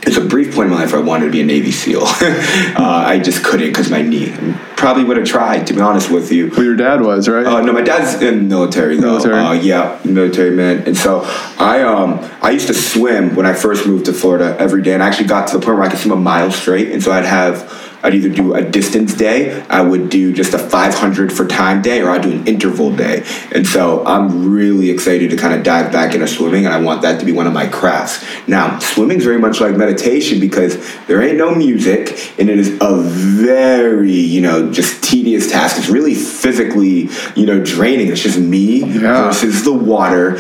[0.03, 2.03] there's a brief point in my life where I wanted to be a Navy SEAL.
[2.05, 4.33] uh, I just couldn't because my knee.
[4.77, 6.49] Probably would have tried, to be honest with you.
[6.51, 7.45] Well, your dad was, right?
[7.45, 9.19] Uh, no, my dad's in the military, though.
[9.19, 9.35] Military?
[9.35, 10.85] Uh, yeah, military man.
[10.87, 11.23] And so
[11.59, 14.95] I um, I used to swim when I first moved to Florida every day.
[14.95, 16.93] And I actually got to the point where I could swim a mile straight.
[16.93, 17.69] And so I'd have
[18.07, 22.03] I'd either do a distance day, I would do just a 500 for time day,
[22.03, 23.25] or I'd do an interval day.
[23.53, 27.03] And so I'm really excited to kind of dive back into swimming, and I want
[27.03, 28.25] that to be one of my crafts.
[28.47, 30.79] Now, swimming's very much like meditation because
[31.09, 35.77] there ain't no music, and it is a very, you know, just tedious task.
[35.77, 38.07] It's really physically, you know, draining.
[38.07, 39.25] It's just me yeah.
[39.25, 40.39] versus the water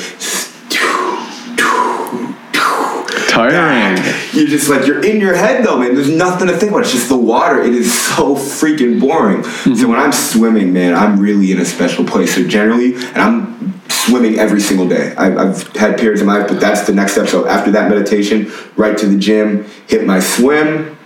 [3.36, 4.15] tiring.
[4.36, 5.94] You're just like you're in your head though, man.
[5.94, 6.82] There's nothing to think about.
[6.82, 7.62] It's just the water.
[7.62, 9.38] It is so freaking boring.
[9.38, 9.74] Mm-hmm.
[9.74, 12.34] So when I'm swimming, man, I'm really in a special place.
[12.34, 15.14] So generally, and I'm swimming every single day.
[15.16, 17.28] I've, I've had periods in my life, but that's the next step.
[17.28, 20.96] So after that meditation, right to the gym, hit my swim,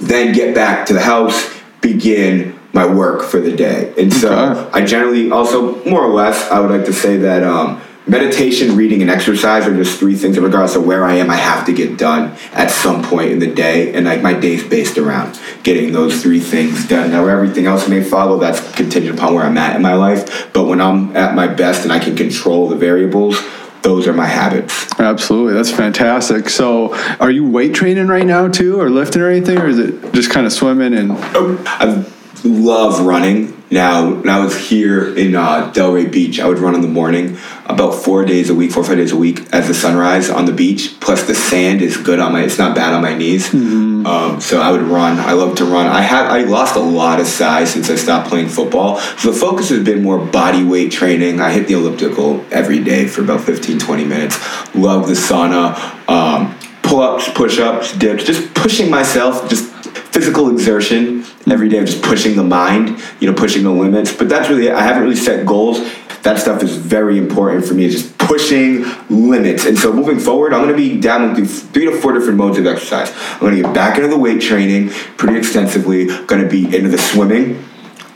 [0.00, 3.92] then get back to the house, begin my work for the day.
[3.98, 4.70] And so okay.
[4.72, 7.42] I generally also, more or less, I would like to say that.
[7.42, 11.36] Um, meditation, reading, and exercise are just three things, regardless of where I am, I
[11.36, 13.94] have to get done at some point in the day.
[13.94, 17.10] And like my day's based around getting those three things done.
[17.10, 20.52] Now, everything else may follow, that's contingent upon where I'm at in my life.
[20.52, 23.38] But when I'm at my best and I can control the variables,
[23.82, 24.88] those are my habits.
[24.98, 26.48] Absolutely, that's fantastic.
[26.48, 30.12] So, are you weight training right now too, or lifting or anything, or is it
[30.12, 31.12] just kind of swimming and?
[31.12, 32.04] Oh, I
[32.44, 33.57] love running.
[33.70, 37.36] Now, when I was here in uh, Delray Beach, I would run in the morning
[37.66, 40.46] about four days a week, four or five days a week as the sunrise on
[40.46, 40.98] the beach.
[41.00, 42.42] Plus, the sand is good on my.
[42.42, 43.48] It's not bad on my knees.
[43.48, 44.06] Mm-hmm.
[44.06, 45.18] Um, so I would run.
[45.18, 45.86] I love to run.
[45.86, 46.30] I have.
[46.30, 48.98] I lost a lot of size since I stopped playing football.
[49.18, 51.40] So the focus has been more body weight training.
[51.40, 54.74] I hit the elliptical every day for about 15, 20 minutes.
[54.74, 55.76] Love the sauna.
[56.08, 58.24] Um, pull ups, push ups, dips.
[58.24, 59.48] Just pushing myself.
[59.50, 59.87] Just
[60.18, 64.12] physical exertion every day of just pushing the mind, you know, pushing the limits.
[64.12, 65.78] But that's really, I haven't really set goals.
[66.22, 69.64] That stuff is very important for me, just pushing limits.
[69.64, 72.66] And so moving forward, I'm to be dabbling through three to four different modes of
[72.66, 73.12] exercise.
[73.34, 76.08] I'm to get back into the weight training pretty extensively,
[76.42, 77.62] to be into the swimming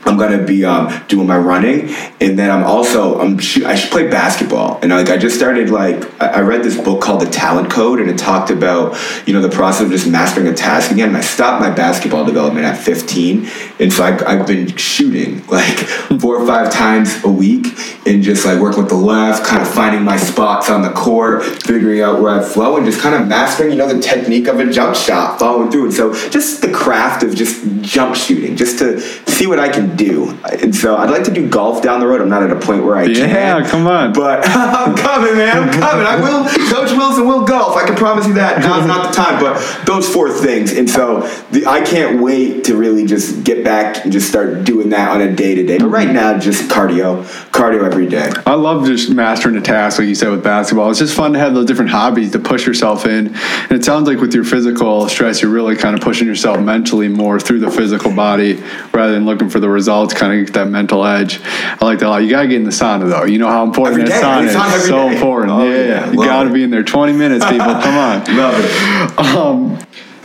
[0.05, 1.89] I'm gonna be um, doing my running,
[2.19, 6.21] and then I'm also I'm I should play basketball, and like I just started like
[6.21, 9.49] I, read this book called The Talent Code, and it talked about you know the
[9.49, 10.91] process of just mastering a task.
[10.91, 11.15] Again.
[11.15, 13.49] I stopped my basketball development at 15,
[13.79, 15.77] and so I, I've been shooting like
[16.19, 17.67] four or five times a week,
[18.05, 21.43] and just like working with the left, kind of finding my spots on the court,
[21.43, 24.59] figuring out where I flow, and just kind of mastering you know the technique of
[24.59, 28.79] a jump shot, following through, and so just the craft of just jump shooting, just
[28.79, 28.99] to
[29.29, 30.37] see what I can do.
[30.43, 32.21] And so I'd like to do golf down the road.
[32.21, 33.63] I'm not at a point where I yeah, can.
[33.63, 34.13] Yeah, come on.
[34.13, 35.63] But I'm coming, man.
[35.63, 36.05] I'm coming.
[36.05, 36.45] I will.
[36.69, 37.75] Coach Wilson will golf.
[37.75, 38.59] I can promise you that.
[38.59, 39.39] Now's not the time.
[39.41, 40.71] But those four things.
[40.71, 41.21] And so
[41.51, 45.21] the, I can't wait to really just get back and just start doing that on
[45.21, 45.77] a day to day.
[45.77, 48.31] But right now, just cardio, cardio every day.
[48.45, 50.89] I love just mastering a task, like you said with basketball.
[50.89, 53.35] It's just fun to have those different hobbies to push yourself in.
[53.35, 57.07] And it sounds like with your physical stress, you're really kind of pushing yourself mentally
[57.07, 58.61] more through the physical body
[58.93, 61.39] rather than looking for the results, kind of get that mental edge.
[61.43, 62.23] I like that a lot.
[62.23, 63.23] You got to get in the sauna, though.
[63.25, 64.87] You know how important every that day, sauna is.
[64.87, 65.15] So day.
[65.15, 65.51] important.
[65.51, 66.11] Oh, yeah, yeah.
[66.11, 67.65] You got to be in there 20 minutes, people.
[67.65, 68.19] Come on.
[68.37, 69.19] love it.
[69.19, 69.79] Um,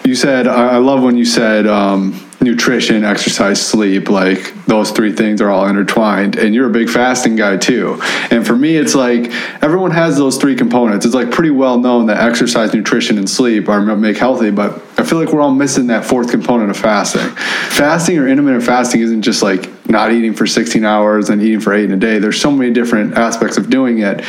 [0.04, 5.40] you said, I love when you said, um, nutrition, exercise, sleep, like those three things
[5.40, 6.36] are all intertwined.
[6.36, 7.98] And you're a big fasting guy too.
[8.30, 9.30] And for me, it's like
[9.62, 11.04] everyone has those three components.
[11.04, 15.04] It's like pretty well known that exercise, nutrition, and sleep are make healthy, but I
[15.04, 17.28] feel like we're all missing that fourth component of fasting.
[17.70, 21.72] Fasting or intermittent fasting isn't just like not eating for 16 hours and eating for
[21.72, 22.18] eight in a day.
[22.18, 24.20] There's so many different aspects of doing it.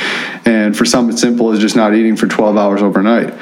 [0.46, 3.34] And for some, it's simple as just not eating for 12 hours overnight.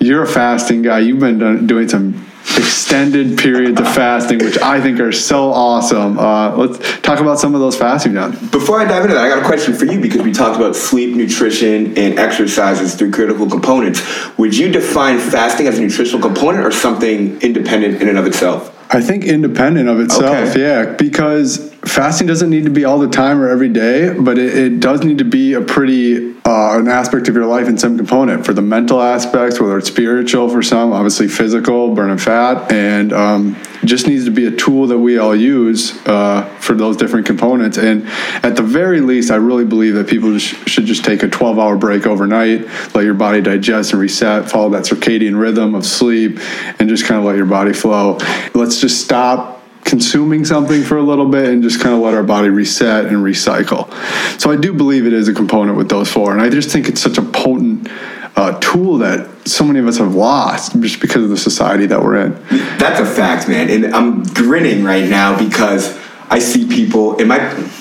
[0.00, 1.00] You're a fasting guy.
[1.00, 6.18] You've been doing some extended periods of fasting, which I think are so awesome.
[6.18, 8.32] Uh, let's talk about some of those fasting done.
[8.48, 10.74] Before I dive into that, I got a question for you because we talked about
[10.76, 14.02] sleep, nutrition, and exercise as three critical components.
[14.38, 18.74] Would you define fasting as a nutritional component or something independent in and of itself?
[18.90, 20.60] I think independent of itself, okay.
[20.60, 24.56] yeah, because fasting doesn't need to be all the time or every day, but it,
[24.56, 27.98] it does need to be a pretty uh, an aspect of your life in some
[27.98, 33.12] component for the mental aspects, whether it's spiritual for some, obviously physical, burning fat, and
[33.12, 37.26] um, just needs to be a tool that we all use uh, for those different
[37.26, 37.76] components.
[37.76, 38.08] And
[38.42, 41.76] at the very least, I really believe that people should just take a 12 hour
[41.76, 46.38] break overnight, let your body digest and reset, follow that circadian rhythm of sleep,
[46.78, 48.18] and just kind of let your body flow.
[48.54, 49.57] Let's just stop
[49.88, 53.16] consuming something for a little bit and just kind of let our body reset and
[53.16, 53.90] recycle.
[54.38, 56.32] So I do believe it is a component with those four.
[56.32, 57.88] And I just think it's such a potent
[58.36, 62.02] uh, tool that so many of us have lost just because of the society that
[62.02, 62.32] we're in.
[62.78, 63.70] That's a fact, man.
[63.70, 65.96] And I'm grinning right now because
[66.30, 67.38] I see people, and my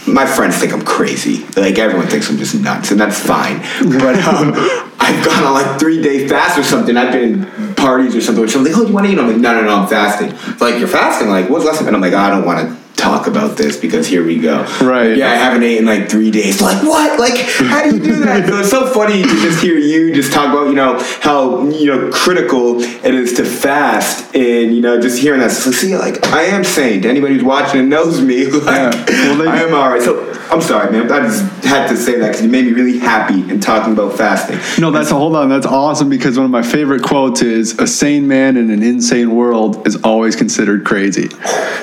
[0.07, 1.45] my friends think I'm crazy.
[1.55, 3.59] Like everyone thinks I'm just nuts, and that's fine.
[3.81, 4.53] But um,
[4.99, 6.95] I've gone on like three day fast or something.
[6.95, 8.47] I've been in parties or something.
[8.47, 9.19] So I'm like, oh, you want to eat?
[9.19, 10.29] I'm like, no, no, no, I'm fasting.
[10.51, 11.29] It's like you're fasting.
[11.29, 11.81] Like, what's last?
[11.81, 14.63] And I'm like, oh, I don't want to talk about this because here we go.
[14.81, 15.15] Right.
[15.15, 16.61] Yeah, I haven't ate in like three days.
[16.61, 17.19] Like what?
[17.19, 18.47] Like how do you do that?
[18.47, 21.85] so it's so funny to just hear you just talk about you know how you
[21.85, 25.51] know critical it is to fast and you know just hearing that.
[25.51, 27.05] So see, like I am sane.
[27.05, 29.27] Anybody who's watching and knows me, like yeah.
[29.27, 30.01] well, they, I am all right.
[30.01, 31.11] So I'm sorry, man.
[31.11, 34.17] I just had to say that because you made me really happy in talking about
[34.17, 34.59] fasting.
[34.81, 35.49] No, that's a, hold on.
[35.49, 39.35] That's awesome because one of my favorite quotes is "A sane man in an insane
[39.35, 41.29] world is always considered crazy."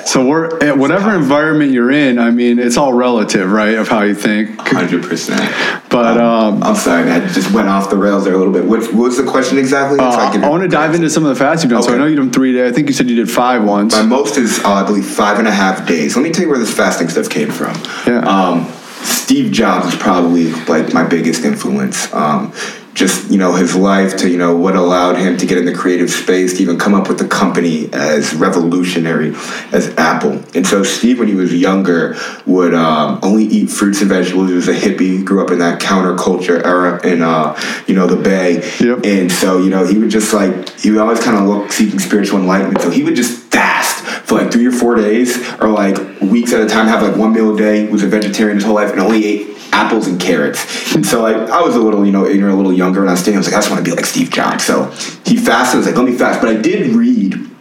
[0.05, 2.17] So we're at whatever environment you're in.
[2.17, 3.75] I mean, it's all relative, right?
[3.75, 4.57] Of how you think.
[4.59, 5.41] Hundred percent.
[5.89, 7.11] But um, I'm sorry.
[7.11, 8.65] I just went off the rails there a little bit.
[8.65, 9.99] What, what was the question exactly?
[9.99, 11.81] Uh, I, I want to dive into some of the fasts you've done.
[11.81, 11.89] Okay.
[11.89, 12.71] So I know you've done three days.
[12.71, 13.93] I think you said you did five once.
[13.93, 16.15] My most is uh, I believe five and a half days.
[16.15, 17.75] Let me tell you where this fasting stuff came from.
[18.07, 18.19] Yeah.
[18.21, 18.71] Um,
[19.03, 22.11] Steve Jobs is probably like my biggest influence.
[22.13, 22.51] Um,
[22.95, 25.73] just you know his life to you know what allowed him to get in the
[25.73, 29.35] creative space to even come up with a company as revolutionary
[29.73, 30.41] as Apple.
[30.55, 32.15] And so Steve, when he was younger,
[32.45, 34.49] would um, only eat fruits and vegetables.
[34.49, 38.15] He was a hippie, grew up in that counterculture era in uh, you know the
[38.15, 38.63] Bay.
[38.79, 39.05] Yep.
[39.05, 41.99] And so you know he would just like he would always kind of look seeking
[41.99, 42.81] spiritual enlightenment.
[42.81, 46.61] So he would just fast for like three or four days or like weeks at
[46.61, 49.01] a time, have like one meal a day, was a vegetarian his whole life, and
[49.01, 50.95] only ate apples and carrots.
[50.95, 53.13] And so like I was a little, you know, ignorant, a little younger, and I
[53.13, 54.63] was thinking, I was like, I just want to be like Steve Jobs.
[54.63, 54.85] So
[55.25, 55.75] he fasted.
[55.75, 56.41] I was like, let me fast.
[56.41, 57.51] But I did read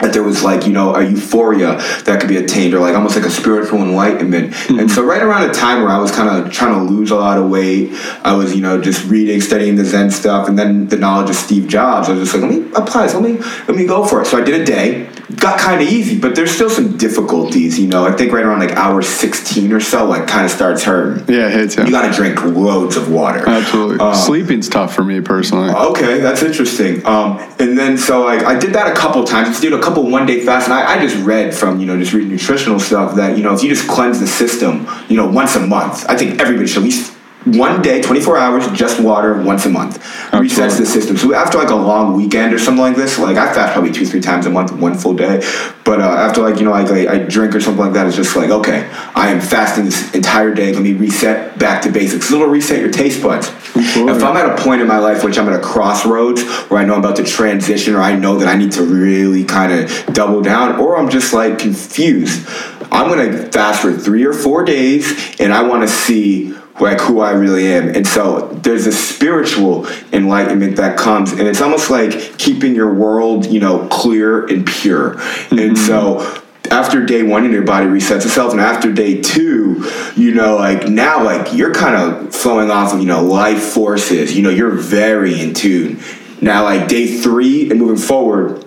[0.00, 3.16] that there was like you know a euphoria that could be attained or like almost
[3.16, 4.80] like a spiritual enlightenment mm-hmm.
[4.80, 7.14] and so right around a time where i was kind of trying to lose a
[7.14, 7.92] lot of weight
[8.24, 11.36] i was you know just reading studying the zen stuff and then the knowledge of
[11.36, 13.36] steve jobs i was just like let me apply this let me
[13.68, 16.34] let me go for it so i did a day got kind of easy but
[16.34, 20.04] there's still some difficulties you know i think right around like hour 16 or so
[20.04, 21.32] like kind of starts hurting.
[21.32, 23.48] Yeah it hits you, you gotta drink loads of water.
[23.48, 23.98] Absolutely.
[23.98, 25.70] Um, sleeping's tough for me personally.
[25.70, 27.04] Okay that's interesting.
[27.06, 29.48] Um, and then so like i did that a couple times.
[29.48, 31.86] Just did a couple couple one day fasts, and I, I, just read from you
[31.86, 35.16] know just reading nutritional stuff that you know if you just cleanse the system, you
[35.16, 37.14] know once a month, I think everybody should at least
[37.44, 39.98] one day, 24 hours, just water once a month.
[40.32, 40.48] Absolutely.
[40.48, 41.16] Resets the system.
[41.16, 44.06] So after like a long weekend or something like this, like I fast probably two,
[44.06, 45.42] three times a month, one full day.
[45.84, 48.14] But uh, after like, you know, like I, I, drink or something like that, it's
[48.14, 50.72] just like, okay, I am fasting this entire day.
[50.72, 52.30] Let me reset back to basics.
[52.30, 53.48] Little reset your taste buds.
[53.48, 54.14] Absolutely.
[54.14, 56.84] If I'm at a point in my life which I'm at a crossroads where I
[56.84, 60.06] know I'm about to transition or I know that I need to really kind of
[60.14, 62.46] double down or I'm just like confused,
[62.92, 67.00] I'm going to fast for three or four days and I want to see like
[67.00, 67.88] who I really am.
[67.94, 73.46] And so there's a spiritual enlightenment that comes, and it's almost like keeping your world,
[73.46, 75.14] you know, clear and pure.
[75.14, 75.58] Mm-hmm.
[75.58, 80.56] And so after day one, your body resets itself, and after day two, you know,
[80.56, 84.34] like now, like you're kind of flowing off of you know life forces.
[84.36, 86.00] You know, you're very in tune.
[86.40, 88.64] Now, like day three and moving forward,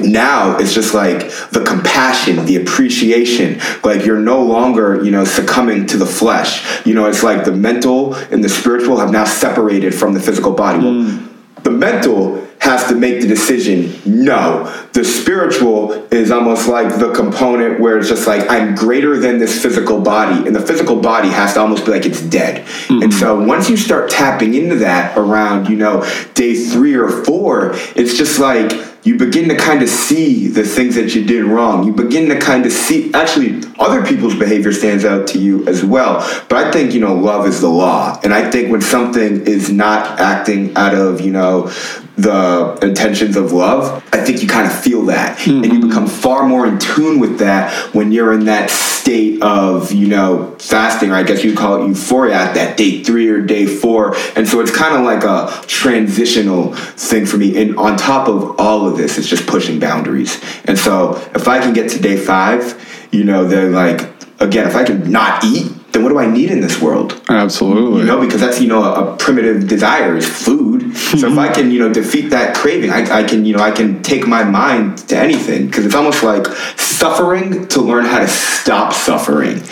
[0.00, 3.60] now it's just like the compassion the appreciation.
[3.82, 6.86] Like you're no longer you know succumbing to the flesh.
[6.86, 10.52] You know it's like the mental and the spiritual have now separated from the physical
[10.52, 10.82] body.
[10.82, 11.28] Mm.
[11.62, 14.64] the mental has to make the decision no.
[14.92, 19.60] The spiritual is almost like the component where it's just like i'm greater than this
[19.62, 20.46] physical body.
[20.46, 22.66] And the physical body has to almost be like it's dead.
[22.66, 23.02] Mm-hmm.
[23.02, 27.72] and so once you start tapping into that around you know day three or four
[27.94, 28.72] it's just like
[29.06, 31.84] you begin to kind of see the things that you did wrong.
[31.84, 35.84] You begin to kind of see, actually, other people's behavior stands out to you as
[35.84, 36.18] well.
[36.48, 38.18] But I think, you know, love is the law.
[38.24, 41.70] And I think when something is not acting out of, you know,
[42.16, 45.38] the intentions of love, I think you kind of feel that.
[45.38, 45.64] Mm-hmm.
[45.64, 49.92] And you become far more in tune with that when you're in that state of,
[49.92, 53.40] you know, fasting, or I guess you call it euphoria at that day three or
[53.40, 54.16] day four.
[54.34, 57.60] And so it's kind of like a transitional thing for me.
[57.60, 60.42] And on top of all of this, it's just pushing boundaries.
[60.64, 64.10] And so if I can get to day five, you know, then like
[64.40, 67.20] again, if I can not eat, then what do I need in this world?
[67.28, 68.00] Absolutely.
[68.00, 70.96] You know, because that's, you know, a, a primitive desire is food.
[70.96, 73.70] so if I can, you know, defeat that craving, I, I can, you know, I
[73.70, 78.28] can take my mind to anything because it's almost like suffering to learn how to
[78.28, 79.62] stop suffering.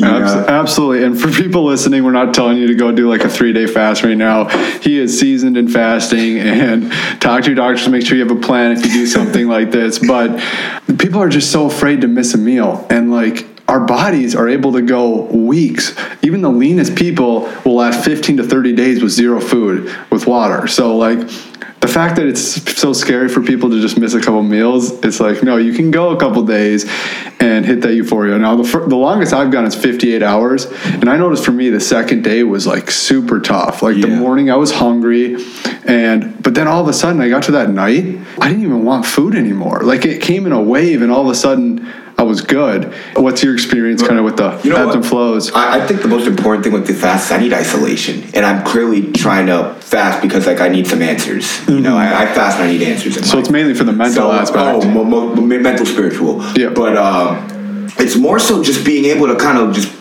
[0.00, 1.04] Absolutely.
[1.04, 3.66] And for people listening, we're not telling you to go do like a three day
[3.66, 4.48] fast right now.
[4.78, 8.36] He is seasoned in fasting and talk to your doctors to make sure you have
[8.36, 9.98] a plan if you do something like this.
[9.98, 10.40] But
[10.98, 12.86] people are just so afraid to miss a meal.
[12.90, 15.94] And like, our bodies are able to go weeks.
[16.22, 20.66] Even the leanest people will last 15 to 30 days with zero food with water.
[20.66, 21.18] So, like,
[21.80, 25.20] the fact that it's so scary for people to just miss a couple meals, it's
[25.20, 26.90] like, no, you can go a couple days
[27.40, 28.36] and hit that euphoria.
[28.38, 30.66] Now, the, the longest I've gone is 58 hours.
[30.84, 33.82] And I noticed for me, the second day was like super tough.
[33.82, 34.06] Like yeah.
[34.06, 35.36] the morning, I was hungry.
[35.84, 38.84] And, but then all of a sudden, I got to that night, I didn't even
[38.84, 39.82] want food anymore.
[39.82, 41.86] Like it came in a wave, and all of a sudden,
[42.18, 42.92] I was good.
[43.14, 45.52] What's your experience kind of with the you know ebbs and flows?
[45.52, 48.24] I, I, think the most important thing with the fast is I need isolation.
[48.34, 51.44] And I'm clearly trying to fast because like I need some answers.
[51.44, 51.72] Mm-hmm.
[51.74, 53.14] You know, I, I, fast and I need answers.
[53.14, 53.44] so life.
[53.44, 54.84] it's mainly for the mental so, aspect.
[54.84, 56.42] Oh, mo- mo- mental, spiritual.
[56.58, 56.70] Yeah.
[56.70, 59.96] But um, it's more so just being able to kind of just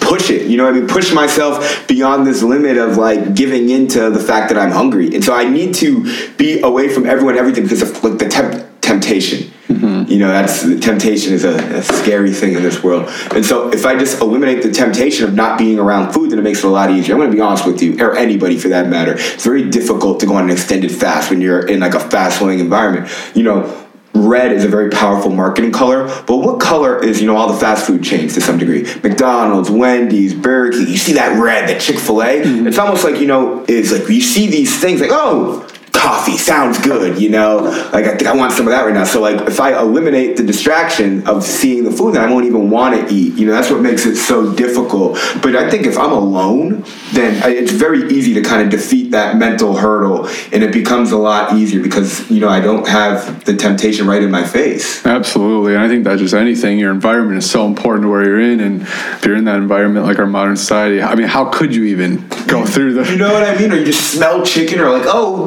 [0.00, 0.46] push it.
[0.48, 0.88] You know I mean?
[0.88, 5.14] Push myself beyond this limit of like giving into the fact that I'm hungry.
[5.14, 6.04] And so I need to
[6.38, 9.49] be away from everyone, everything because of like the temp- temptation.
[9.70, 10.10] Mm-hmm.
[10.10, 13.08] You know, that's temptation is a, a, scary thing in this world.
[13.32, 16.42] And so, if I just eliminate the temptation of not being around food, then it
[16.42, 17.14] makes it a lot easier.
[17.14, 19.12] I'm going to be honest with you, or anybody for that matter.
[19.12, 22.38] It's very difficult to go on an extended fast when you're in like a fast
[22.38, 23.08] flowing environment.
[23.34, 27.36] You know, red is a very powerful marketing color, but what color is, you know,
[27.36, 28.82] all the fast food chains to some degree?
[29.04, 32.42] McDonald's, Wendy's, Burger King, you see that red, that Chick fil A?
[32.42, 32.66] Mm-hmm.
[32.66, 35.69] It's almost like, you know, it's like you see these things like, oh,
[36.00, 37.58] coffee sounds good, you know?
[37.92, 39.04] Like, I think I want some of that right now.
[39.04, 42.70] So, like, if I eliminate the distraction of seeing the food, then I won't even
[42.70, 43.34] want to eat.
[43.34, 45.18] You know, that's what makes it so difficult.
[45.42, 49.36] But I think if I'm alone, then it's very easy to kind of defeat that
[49.36, 50.26] mental hurdle.
[50.52, 54.22] And it becomes a lot easier because, you know, I don't have the temptation right
[54.22, 55.04] in my face.
[55.04, 55.74] Absolutely.
[55.74, 58.60] And I think that just anything, your environment is so important to where you're in.
[58.60, 61.84] And if you're in that environment like our modern society, I mean, how could you
[61.84, 63.10] even go through the.
[63.10, 63.72] You know what I mean?
[63.72, 65.44] Or you just smell chicken or like, oh,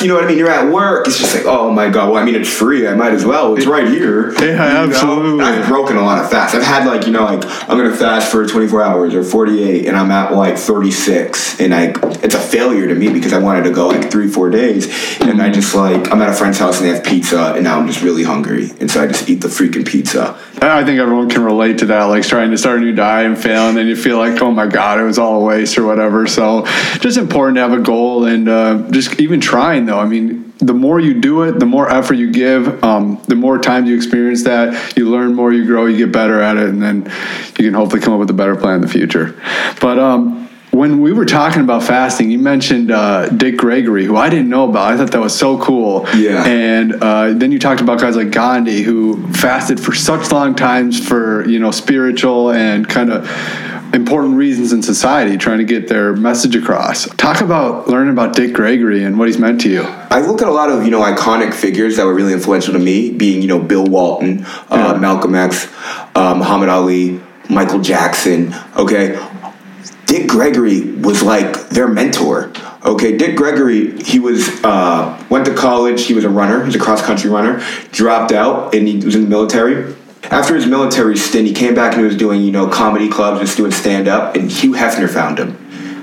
[0.00, 0.38] you know what I mean?
[0.38, 1.06] You're at work.
[1.06, 2.10] It's just like, oh my god.
[2.10, 2.86] Well, I mean, it's free.
[2.86, 3.56] I might as well.
[3.56, 4.32] It's right here.
[4.40, 5.44] Yeah, absolutely.
[5.44, 6.54] I've broken a lot of fasts.
[6.54, 9.96] I've had like you know like I'm gonna fast for 24 hours or 48, and
[9.96, 13.70] I'm at like 36, and I it's a failure to me because I wanted to
[13.70, 14.86] go like three four days,
[15.20, 17.78] and I just like I'm at a friend's house and they have pizza, and now
[17.78, 20.38] I'm just really hungry, and so I just eat the freaking pizza.
[20.62, 23.38] I think everyone can relate to that, like trying to start a new diet and
[23.38, 25.86] failing, and then you feel like, oh my god, it was all a waste or
[25.86, 26.26] whatever.
[26.26, 26.66] So,
[26.98, 29.98] just important to have a goal and uh, just even trying though.
[29.98, 33.58] I mean, the more you do it, the more effort you give, um, the more
[33.58, 36.82] times you experience that, you learn more, you grow, you get better at it, and
[36.82, 37.04] then
[37.58, 39.40] you can hopefully come up with a better plan in the future.
[39.80, 44.28] But um, when we were talking about fasting, you mentioned uh, Dick Gregory, who I
[44.30, 44.92] didn't know about.
[44.92, 46.06] I thought that was so cool.
[46.14, 46.44] Yeah.
[46.46, 51.04] And uh, then you talked about guys like Gandhi, who fasted for such long times
[51.04, 53.28] for you know spiritual and kind of
[53.92, 57.06] important reasons in society, trying to get their message across.
[57.16, 59.82] Talk about learning about Dick Gregory and what he's meant to you.
[59.82, 62.78] I look at a lot of you know iconic figures that were really influential to
[62.78, 65.66] me, being you know Bill Walton, uh, Malcolm X,
[66.14, 68.54] uh, Muhammad Ali, Michael Jackson.
[68.76, 69.18] Okay,
[70.06, 72.52] Dick Gregory was like their mentor.
[72.84, 76.04] Okay, Dick Gregory, he was uh, went to college.
[76.06, 76.64] He was a runner.
[76.64, 77.62] He's a cross country runner.
[77.92, 79.94] Dropped out and he was in the military.
[80.24, 83.40] After his military stint, he came back and he was doing you know comedy clubs,
[83.40, 84.36] just doing stand up.
[84.36, 85.56] And Hugh Hefner found him.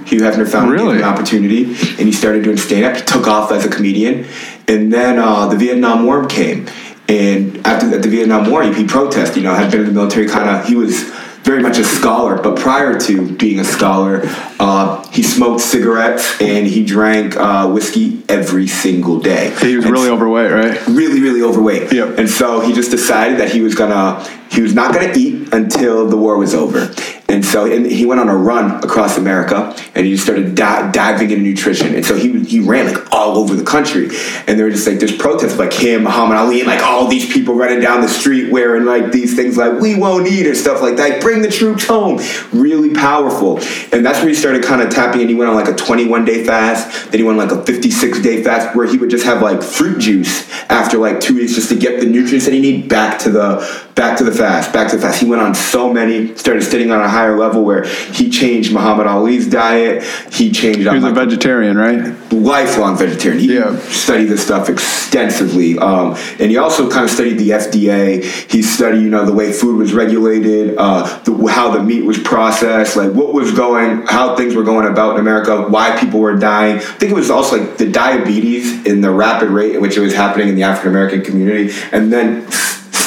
[0.06, 0.98] Hugh Hefner found really?
[0.98, 2.96] him an opportunity, and he started doing stand up.
[2.96, 4.26] He took off as a comedian,
[4.68, 6.68] and then uh, the Vietnam War came.
[7.10, 9.38] And after the, the Vietnam War, he, he protested.
[9.38, 10.28] You know, had been in the military.
[10.28, 11.04] Kind of, he was
[11.44, 14.22] very much a scholar, but prior to being a scholar,
[14.60, 19.50] uh, he smoked cigarettes and he drank uh, whiskey every single day.
[19.60, 20.88] He was and really overweight, right?
[20.88, 21.92] Really, really overweight.
[21.92, 22.20] Yep.
[22.20, 26.08] And so he just decided that he was gonna he was not gonna eat until
[26.08, 26.94] the war was over.
[27.30, 30.92] And so and he went on a run across America and he just started di-
[30.92, 31.96] diving into nutrition.
[31.96, 34.10] And so he, he ran like all over the country.
[34.48, 37.32] And they were just like, there's protests like him, Muhammad Ali, and like all these
[37.32, 40.82] people running down the street wearing like these things like, we won't eat or stuff
[40.82, 41.22] like that.
[41.22, 42.22] Bring the troops home.
[42.54, 43.58] Really powerful.
[43.92, 46.26] And that's where he started kind of tapping and he went on like a 21
[46.26, 47.12] day fast.
[47.12, 49.62] Then he went on like a 56 day fast where he would just have like
[49.62, 53.20] fruit juice after like two weeks just to get the nutrients that he need back
[53.20, 55.20] to the back to the fast, back to the fast.
[55.20, 59.08] He went on so many, started sitting on a higher level where he changed Muhammad
[59.08, 60.04] Ali's diet.
[60.32, 60.82] He changed.
[60.82, 62.16] He was a vegetarian, right?
[62.32, 63.40] Lifelong vegetarian.
[63.42, 63.78] He yeah.
[63.80, 68.24] studied this stuff extensively, um, and he also kind of studied the FDA.
[68.52, 72.20] He studied, you know, the way food was regulated, uh, the, how the meat was
[72.20, 76.36] processed, like what was going, how things were going about in America, why people were
[76.36, 76.78] dying.
[76.78, 80.00] I think it was also like the diabetes in the rapid rate in which it
[80.00, 82.50] was happening in the African American community, and then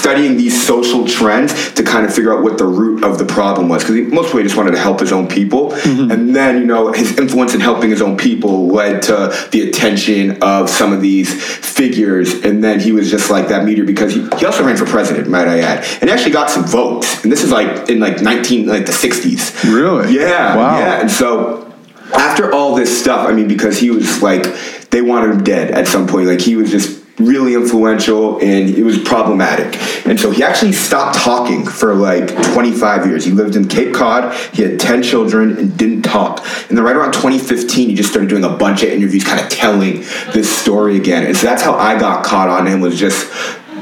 [0.01, 3.69] studying these social trends to kind of figure out what the root of the problem
[3.69, 5.71] was because he mostly just wanted to help his own people.
[5.71, 6.11] Mm-hmm.
[6.11, 10.43] and then you know his influence in helping his own people led to the attention
[10.43, 14.23] of some of these figures and then he was just like that meteor because he,
[14.39, 17.23] he also ran for president might i add and actually got some votes.
[17.23, 20.15] And this is like in like 19 like the 60s really?
[20.15, 20.57] Yeah.
[20.57, 20.79] Wow.
[20.79, 21.01] Yeah.
[21.01, 21.70] And so
[22.15, 24.45] after all this stuff i mean because he was like
[24.91, 28.83] they wanted him dead at some point like he was just really influential and it
[28.83, 29.77] was problematic.
[30.07, 33.25] And so he actually stopped talking for like 25 years.
[33.25, 36.41] He lived in Cape Cod, he had 10 children and didn't talk.
[36.69, 39.49] And then right around 2015, he just started doing a bunch of interviews, kind of
[39.51, 40.01] telling
[40.33, 41.27] this story again.
[41.27, 43.31] And so that's how I got caught on him was just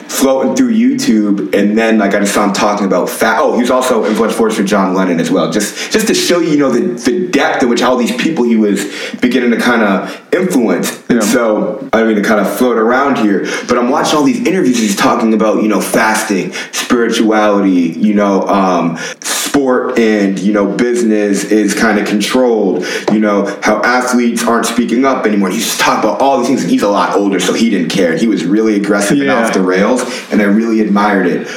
[0.09, 3.39] floating through YouTube, and then like I just saw him talking about fat.
[3.41, 5.53] Oh, he was also influence force for John Lennon as well.
[5.53, 8.45] Just just to show you, you know, the, the depth in which all these people
[8.45, 8.85] he was
[9.21, 10.99] beginning to kind of influence.
[11.09, 11.29] And yeah.
[11.29, 14.79] so I mean to kind of float around here, but I'm watching all these interviews.
[14.79, 18.97] He's talking about you know fasting, spirituality, you know, um,
[19.59, 22.87] sport and you know business is kind of controlled.
[23.11, 25.51] You know how athletes aren't speaking up anymore.
[25.51, 28.17] He's talking about all these things, and he's a lot older, so he didn't care.
[28.17, 29.25] He was really aggressive yeah.
[29.25, 31.49] and off the rails, and I really admired it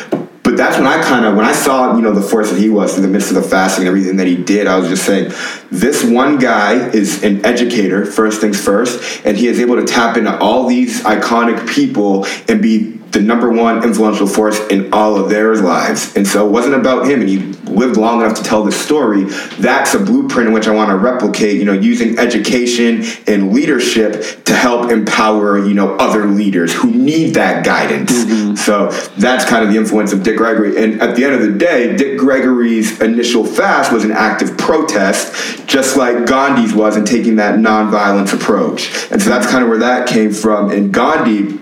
[0.44, 2.70] but that's when I kind of when I saw you know the force that he
[2.70, 5.06] was in the midst of the fasting and everything that he did, I was just
[5.06, 5.32] saying,
[5.72, 10.18] this one guy is an educator first things first, and he is able to tap
[10.18, 15.30] into all these iconic people and be the number one influential force in all of
[15.30, 16.16] their lives.
[16.16, 17.40] And so it wasn't about him, and he
[17.70, 19.26] lived long enough to tell the story.
[19.60, 24.46] That's a blueprint in which I want to replicate, you know, using education and leadership
[24.46, 28.12] to help empower, you know, other leaders who need that guidance.
[28.12, 28.56] Mm-hmm.
[28.56, 30.82] So that's kind of the influence of Dick Gregory.
[30.82, 34.58] And at the end of the day, Dick Gregory's initial fast was an act of
[34.58, 39.12] protest, just like Gandhi's was in taking that nonviolence approach.
[39.12, 40.72] And so that's kind of where that came from.
[40.72, 41.60] And Gandhi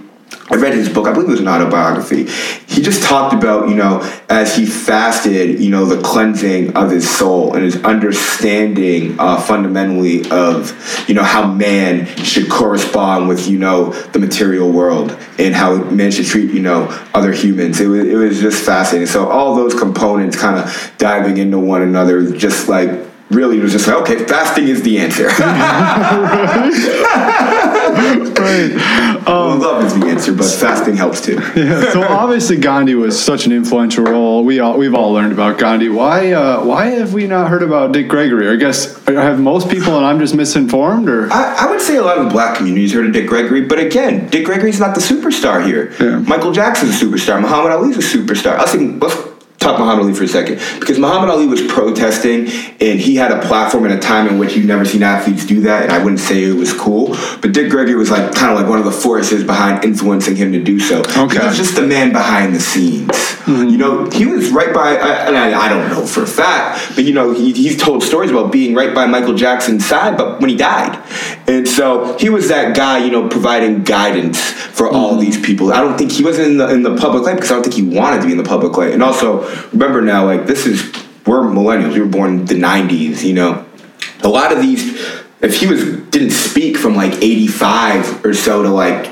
[0.51, 2.25] I read his book, I believe it was an autobiography.
[2.67, 7.09] He just talked about, you know, as he fasted, you know, the cleansing of his
[7.09, 13.59] soul and his understanding uh, fundamentally of, you know, how man should correspond with, you
[13.59, 17.79] know, the material world and how man should treat, you know, other humans.
[17.79, 19.07] It was, it was just fascinating.
[19.07, 23.71] So all those components kind of diving into one another, just like really it was
[23.71, 25.27] just like, okay, fasting is the answer.
[28.39, 28.71] right.
[29.27, 31.35] Um, love is the answer, but fasting helps too.
[31.55, 31.91] yeah.
[31.91, 34.43] So obviously Gandhi was such an influential role.
[34.43, 35.89] We all we've all learned about Gandhi.
[35.89, 38.49] Why uh, why have we not heard about Dick Gregory?
[38.49, 42.01] I guess have most people, and I'm just misinformed, or I, I would say a
[42.01, 45.01] lot of the black communities heard of Dick Gregory, but again, Dick Gregory's not the
[45.01, 45.93] superstar here.
[45.99, 46.19] Yeah.
[46.19, 47.41] Michael Jackson's a superstar.
[47.41, 48.57] Muhammad Ali's a superstar.
[48.57, 48.65] I
[48.99, 49.28] let's
[49.59, 50.59] talk Muhammad Ali for a second.
[50.79, 52.47] Because Muhammad Ali was protesting
[52.79, 55.61] and he had a platform in a time in which you've never seen athletes do
[55.61, 57.15] that and I wouldn't say it was cool.
[57.41, 60.53] But Dick Gregory was like kind of like one of the forces behind influencing him
[60.53, 61.01] to do so.
[61.01, 61.39] Okay.
[61.39, 63.09] he was just the man behind the scenes.
[63.49, 63.69] Mm-hmm.
[63.69, 67.03] you know he was right by and I, I, don't know for a fact but
[67.03, 70.49] you know he, he's told stories about being right by Michael Jackson's side but when
[70.49, 71.01] he died.
[71.47, 74.95] And so he was that guy you know providing guidance for mm-hmm.
[74.95, 75.73] all these people.
[75.73, 77.75] I don't think he wasn't in the, in the public light because I don't think
[77.75, 80.83] he wanted to be in the public light and also remember now, like this is
[81.25, 81.93] we're millennials.
[81.93, 83.23] We were born in the '90s.
[83.23, 83.65] You know,
[84.23, 84.99] a lot of these.
[85.41, 89.05] If he was didn't speak from like '85 or so to like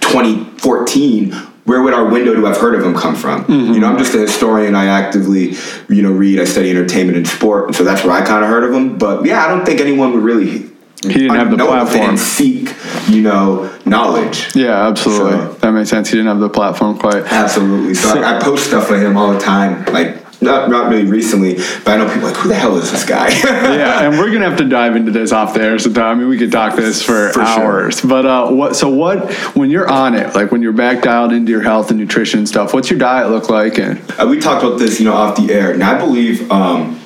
[0.00, 1.32] 2014,
[1.64, 3.44] where would our window to have heard of him come from?
[3.44, 3.74] Mm-hmm.
[3.74, 4.74] You know, I'm just a historian.
[4.74, 5.54] I actively,
[5.88, 6.40] you know, read.
[6.40, 8.98] I study entertainment and sport, and so that's where I kind of heard of him.
[8.98, 10.70] But yeah, I don't think anyone would really.
[11.02, 12.16] He didn't have the platform.
[12.18, 12.74] seek,
[13.08, 14.54] you know, knowledge.
[14.54, 15.32] Yeah, absolutely.
[15.32, 16.10] So, that makes sense.
[16.10, 17.24] He didn't have the platform quite.
[17.24, 17.94] Absolutely.
[17.94, 20.18] So, so I, I, post stuff for him all the time, like.
[20.42, 23.28] Not, not really recently, but I know people like, who the hell is this guy?
[23.44, 26.04] yeah, and we're gonna have to dive into this off the air sometime.
[26.04, 28.00] I mean, we could talk this for, for hours.
[28.00, 28.08] Sure.
[28.08, 28.74] But uh, what?
[28.74, 29.30] So what?
[29.54, 32.72] When you're on it, like when you're back dialed into your health and nutrition stuff,
[32.72, 33.78] what's your diet look like?
[33.78, 36.50] And uh, we talked about this, you know, off the air, and I believe.
[36.50, 36.99] Um,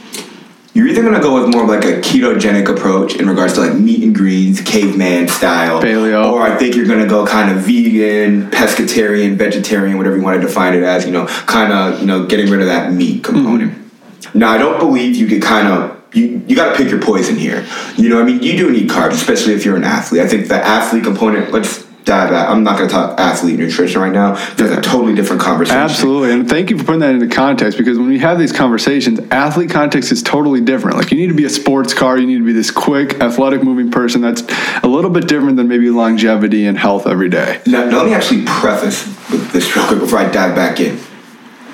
[0.75, 3.75] you're either gonna go with more of like a ketogenic approach in regards to like
[3.75, 8.51] meat and greens, caveman style, paleo, or I think you're gonna go kind of vegan,
[8.51, 11.07] pescatarian, vegetarian, whatever you want to define it as.
[11.07, 13.73] You know, kind of you know getting rid of that meat component.
[13.73, 14.39] Mm-hmm.
[14.39, 17.37] Now, I don't believe you could kind of you, you got to pick your poison
[17.37, 17.67] here.
[17.97, 20.23] You know, I mean, you do need carbs, especially if you're an athlete.
[20.23, 22.49] I think the athlete component, let's diabetic.
[22.49, 24.35] I'm not going to talk athlete nutrition right now.
[24.55, 25.79] That's a totally different conversation.
[25.81, 29.21] Absolutely, and thank you for putting that into context because when we have these conversations,
[29.31, 30.97] athlete context is totally different.
[30.97, 33.63] Like you need to be a sports car, you need to be this quick, athletic
[33.63, 34.21] moving person.
[34.21, 34.43] That's
[34.83, 37.61] a little bit different than maybe longevity and health every day.
[37.67, 40.99] Now, now let me actually preface with this real quick before I dive back in.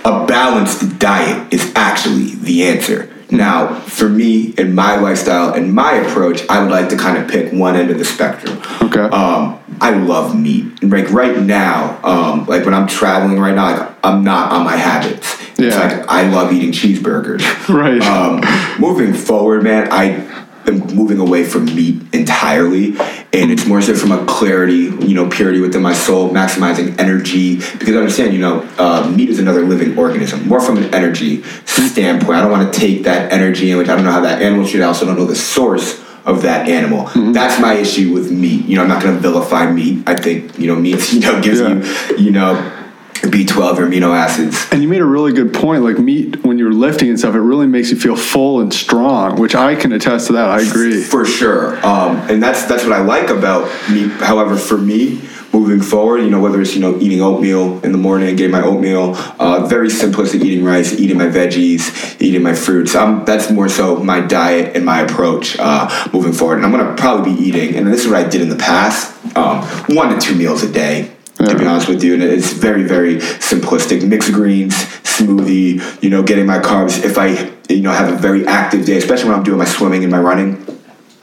[0.05, 3.13] A balanced diet is actually the answer.
[3.31, 7.29] Now, for me and my lifestyle and my approach, I would like to kind of
[7.29, 8.61] pick one end of the spectrum.
[8.83, 9.01] Okay.
[9.01, 10.83] Um, I love meat.
[10.83, 14.77] Like right now, um, like when I'm traveling right now, like I'm not on my
[14.77, 15.37] habits.
[15.59, 15.67] Yeah.
[15.67, 17.41] It's like I love eating cheeseburgers.
[17.71, 18.03] Right.
[18.03, 18.43] Um,
[18.81, 20.27] moving forward, man, I
[20.67, 22.97] am moving away from meat entirely,
[23.33, 27.57] and it's more so from a clarity, you know, purity within my soul, maximizing energy.
[27.57, 30.49] Because I understand, you know, uh, meat is another living organism.
[30.49, 33.95] More from an energy standpoint, I don't want to take that energy in which I
[33.95, 34.81] don't know how that animal should.
[34.81, 37.05] I also don't know the source of that animal.
[37.05, 37.33] Mm-hmm.
[37.33, 38.67] That's my issue with meat.
[38.67, 40.09] You know, I'm not going to vilify meat.
[40.09, 41.75] I think you know meat, you know, gives yeah.
[42.11, 42.80] you, you know
[43.23, 44.67] B12 or amino acids.
[44.73, 45.83] And you made a really good point.
[45.83, 49.41] Like meat, when you're lifting and stuff, it really makes you feel full and strong,
[49.41, 50.49] which I can attest to that.
[50.49, 51.77] I agree for sure.
[51.87, 54.11] Um, and that's that's what I like about meat.
[54.11, 55.21] However, for me,
[55.53, 58.63] moving forward, you know, whether it's you know eating oatmeal in the morning, getting my
[58.63, 62.95] oatmeal, uh, very simplistic eating rice, eating my veggies, eating my fruits.
[62.95, 66.57] Um, that's more so my diet and my approach uh, moving forward.
[66.57, 69.15] And I'm gonna probably be eating, and this is what I did in the past,
[69.37, 69.63] um,
[69.95, 71.13] one to two meals a day
[71.49, 72.15] to be honest with you.
[72.15, 74.07] And it's very, very simplistic.
[74.07, 77.03] Mixed greens, smoothie, you know, getting my carbs.
[77.05, 80.03] If I, you know, have a very active day, especially when I'm doing my swimming
[80.03, 80.65] and my running,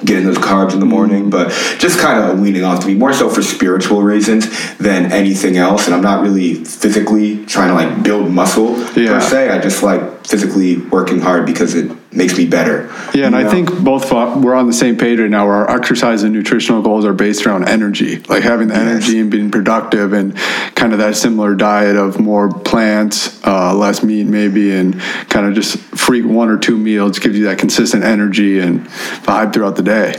[0.06, 1.30] getting those carbs in the morning, mm-hmm.
[1.32, 1.50] but
[1.80, 4.48] just kind of weaning off to me more so for spiritual reasons
[4.78, 5.88] than anything else.
[5.88, 9.14] And I'm not really physically trying to like build muscle yeah.
[9.14, 9.50] per se.
[9.50, 12.88] I just like physically working hard because it makes me better.
[13.14, 13.48] Yeah, and know?
[13.48, 16.82] I think both we're on the same page right now where our exercise and nutritional
[16.82, 18.88] goals are based around energy, like having the yes.
[18.88, 20.36] energy and being productive and
[20.76, 25.00] kind of that similar diet of more plants, uh, less meat maybe, and
[25.30, 28.86] kind of just freak one or two meals gives you that consistent energy and
[29.26, 30.16] vibe throughout the day.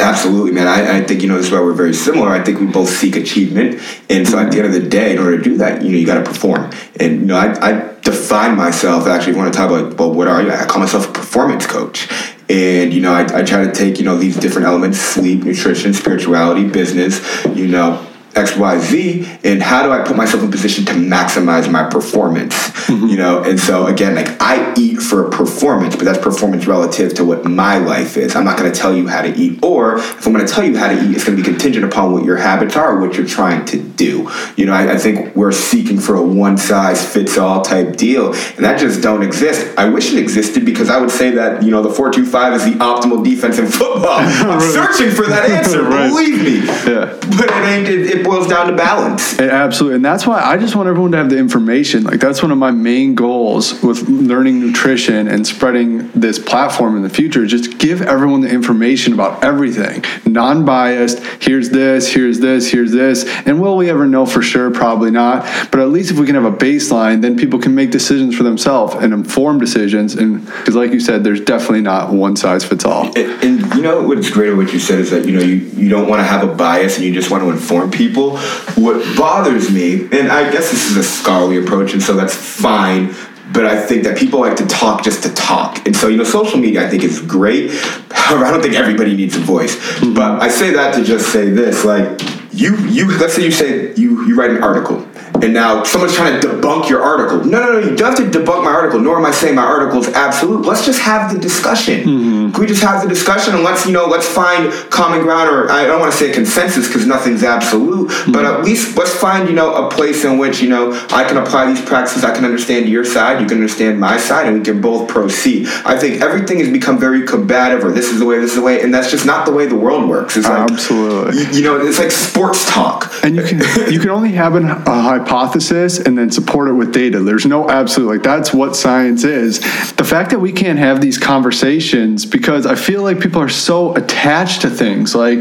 [0.00, 0.66] Absolutely, man.
[0.66, 2.28] I, I think, you know, this is why we're very similar.
[2.30, 3.80] I think we both seek achievement.
[4.08, 5.98] And so at the end of the day, in order to do that, you know,
[5.98, 6.70] you got to perform.
[6.98, 10.42] And, you know, I, I define myself actually, want to talk about, well, what are
[10.42, 10.50] you?
[10.50, 12.08] I call myself a performance coach.
[12.48, 15.94] And, you know, I, I try to take, you know, these different elements sleep, nutrition,
[15.94, 17.20] spirituality, business,
[17.54, 18.04] you know,
[18.34, 22.54] XYZ and how do I put myself in position to maximize my performance?
[22.86, 23.06] Mm-hmm.
[23.06, 27.24] You know, and so again, like I eat for performance, but that's performance relative to
[27.24, 28.36] what my life is.
[28.36, 30.88] I'm not gonna tell you how to eat, or if I'm gonna tell you how
[30.88, 33.80] to eat, it's gonna be contingent upon what your habits are what you're trying to
[33.80, 34.30] do.
[34.56, 38.32] You know, I, I think we're seeking for a one size fits all type deal,
[38.32, 39.76] and that just don't exist.
[39.78, 42.72] I wish it existed because I would say that, you know, the 425 is the
[42.72, 44.18] optimal defense in football.
[44.20, 46.08] I'm searching for that answer, right.
[46.08, 46.66] believe me.
[46.66, 47.16] Yeah.
[47.36, 49.38] But it ain't it, it it boils down to balance.
[49.38, 52.04] It, absolutely, and that's why I just want everyone to have the information.
[52.04, 57.02] Like that's one of my main goals with learning nutrition and spreading this platform in
[57.02, 57.46] the future.
[57.46, 61.18] Just give everyone the information about everything, non-biased.
[61.42, 62.12] Here's this.
[62.12, 62.70] Here's this.
[62.70, 63.24] Here's this.
[63.46, 64.70] And will we ever know for sure?
[64.70, 65.42] Probably not.
[65.70, 68.42] But at least if we can have a baseline, then people can make decisions for
[68.42, 70.14] themselves and informed decisions.
[70.14, 73.06] And because, like you said, there's definitely not one size fits all.
[73.18, 75.56] And, and you know what's great about what you said is that you know you,
[75.56, 78.38] you don't want to have a bias and you just want to inform people people.
[78.82, 83.14] What bothers me, and I guess this is a scholarly approach, and so that's fine.
[83.52, 86.24] But I think that people like to talk just to talk, and so you know,
[86.24, 87.70] social media I think is great.
[88.10, 89.76] However, I don't think everybody needs a voice.
[89.76, 90.14] Mm-hmm.
[90.14, 92.20] But I say that to just say this: like
[92.52, 95.06] you, you, let's say you say you you write an article
[95.42, 97.44] and now someone's trying to debunk your article.
[97.44, 99.64] No, no, no, you don't have to debunk my article, nor am I saying my
[99.64, 100.66] article is absolute.
[100.66, 102.00] Let's just have the discussion.
[102.00, 102.50] Mm-hmm.
[102.52, 105.70] Can we just have the discussion and let's, you know, let's find common ground or
[105.70, 108.32] I don't want to say consensus because nothing's absolute, mm-hmm.
[108.32, 111.36] but at least let's find, you know, a place in which, you know, I can
[111.36, 114.64] apply these practices, I can understand your side, you can understand my side, and we
[114.64, 115.66] can both proceed.
[115.84, 118.62] I think everything has become very combative or this is the way, this is the
[118.62, 120.36] way, and that's just not the way the world works.
[120.36, 121.40] It's like, Absolutely.
[121.40, 123.12] You, you know, it's like sports talk.
[123.22, 123.60] And you can
[123.92, 127.22] you can only have an, a hypothesis and then support it with data.
[127.22, 129.60] There's no absolute like that's what science is.
[129.94, 133.94] The fact that we can't have these conversations because I feel like people are so
[133.94, 135.38] attached to things like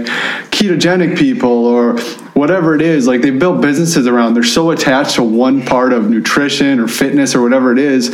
[0.52, 2.00] ketogenic people or
[2.40, 6.10] whatever it is like they built businesses around they're so attached to one part of
[6.10, 8.08] nutrition or fitness or whatever it is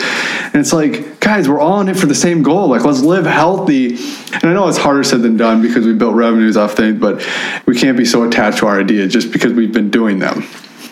[0.45, 3.25] and it's like guys we're all in it for the same goal like let's live
[3.25, 3.95] healthy
[4.33, 7.23] and i know it's harder said than done because we built revenues off things but
[7.67, 10.43] we can't be so attached to our ideas just because we've been doing them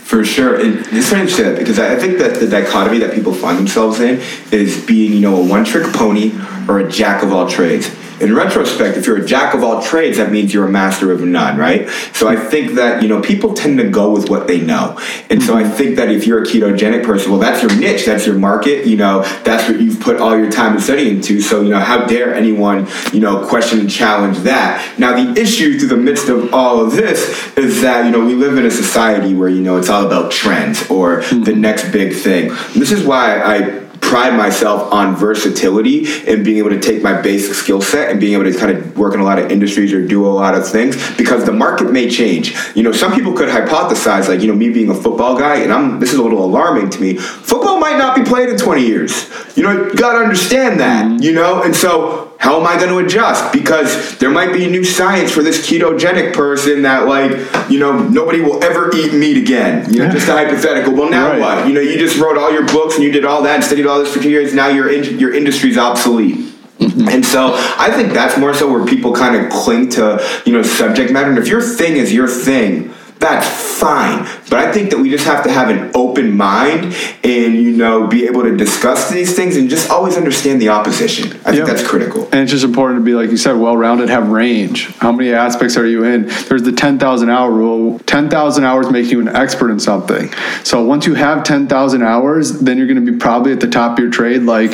[0.04, 0.60] for sure.
[0.60, 4.00] And it's funny say that because I think that the dichotomy that people find themselves
[4.00, 6.34] in is being, you know, a one trick pony
[6.68, 7.90] or a jack of all trades.
[8.24, 11.22] In retrospect, if you're a jack of all trades, that means you're a master of
[11.22, 11.90] none, right?
[12.14, 15.00] So I think that, you know, people tend to go with what they know.
[15.30, 18.26] And so I think that if you're a ketogenic person, well, that's your niche, that's
[18.26, 21.42] your market, you know, that's what you've put all your time and study into.
[21.42, 24.98] So, you know, how dare anyone, you know, question and challenge that?
[24.98, 28.34] Now, the issue through the midst of all of this is that, you know, we
[28.36, 32.16] live in a society where, you know, it's all about trends or the next big
[32.16, 32.50] thing.
[32.74, 37.54] This is why I pride myself on versatility and being able to take my basic
[37.56, 40.06] skill set and being able to kind of work in a lot of industries or
[40.06, 42.56] do a lot of things because the market may change.
[42.76, 45.72] You know, some people could hypothesize, like, you know, me being a football guy, and
[45.72, 47.18] I'm this is a little alarming to me.
[47.18, 49.30] Football might not be played in 20 years.
[49.56, 51.24] You know, you gotta understand that, mm-hmm.
[51.24, 53.54] you know, and so how am I going to adjust?
[53.54, 57.32] Because there might be new science for this ketogenic person that, like,
[57.72, 59.90] you know, nobody will ever eat meat again.
[59.90, 60.94] You know, just a hypothetical.
[60.94, 61.40] Well, now right.
[61.40, 61.68] what?
[61.68, 63.86] You know, you just wrote all your books and you did all that and studied
[63.86, 64.54] all this for two years.
[64.54, 66.36] Now your in- your industry's obsolete.
[66.80, 67.08] Mm-hmm.
[67.08, 70.64] And so I think that's more so where people kind of cling to, you know,
[70.64, 71.30] subject matter.
[71.30, 74.28] And if your thing is your thing, that's fine.
[74.50, 78.06] But I think that we just have to have an open mind and, you know,
[78.06, 81.32] be able to discuss these things and just always understand the opposition.
[81.46, 82.26] I think that's critical.
[82.26, 84.90] And it's just important to be, like you said, well rounded, have range.
[84.98, 86.28] How many aspects are you in?
[86.50, 88.00] There's the 10,000 hour rule.
[88.00, 90.32] 10,000 hours make you an expert in something.
[90.64, 93.94] So once you have 10,000 hours, then you're going to be probably at the top
[93.94, 94.44] of your trade.
[94.44, 94.74] Like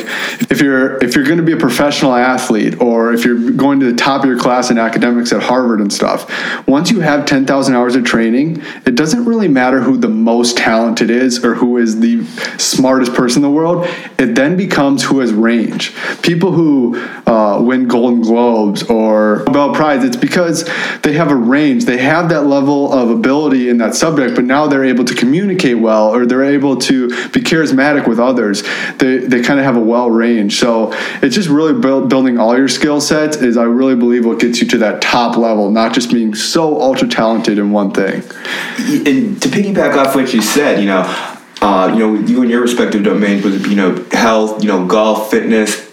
[0.50, 3.90] if you're if you're going to be a professional athlete or if you're going to
[3.90, 6.28] the top of your class in academics at Harvard and stuff,
[6.66, 10.56] once you have 10,000 hours of training, training, it doesn't really matter who the most
[10.56, 12.24] talented is or who is the
[12.58, 13.86] smartest person in the world.
[14.18, 15.94] It then becomes who has range.
[16.22, 20.68] People who uh, win Golden Globes or Nobel Prize, it's because
[21.02, 21.84] they have a range.
[21.84, 25.78] They have that level of ability in that subject, but now they're able to communicate
[25.78, 28.62] well or they're able to be charismatic with others.
[28.98, 30.58] They, they kind of have a well range.
[30.58, 30.92] So
[31.22, 34.60] it's just really build, building all your skill sets is I really believe what gets
[34.60, 38.19] you to that top level, not just being so ultra talented in one thing.
[38.24, 41.02] And to piggyback off what you said, you know,
[41.62, 45.30] uh, you know, you and your respective domains, was you know, health, you know, golf,
[45.30, 45.90] fitness,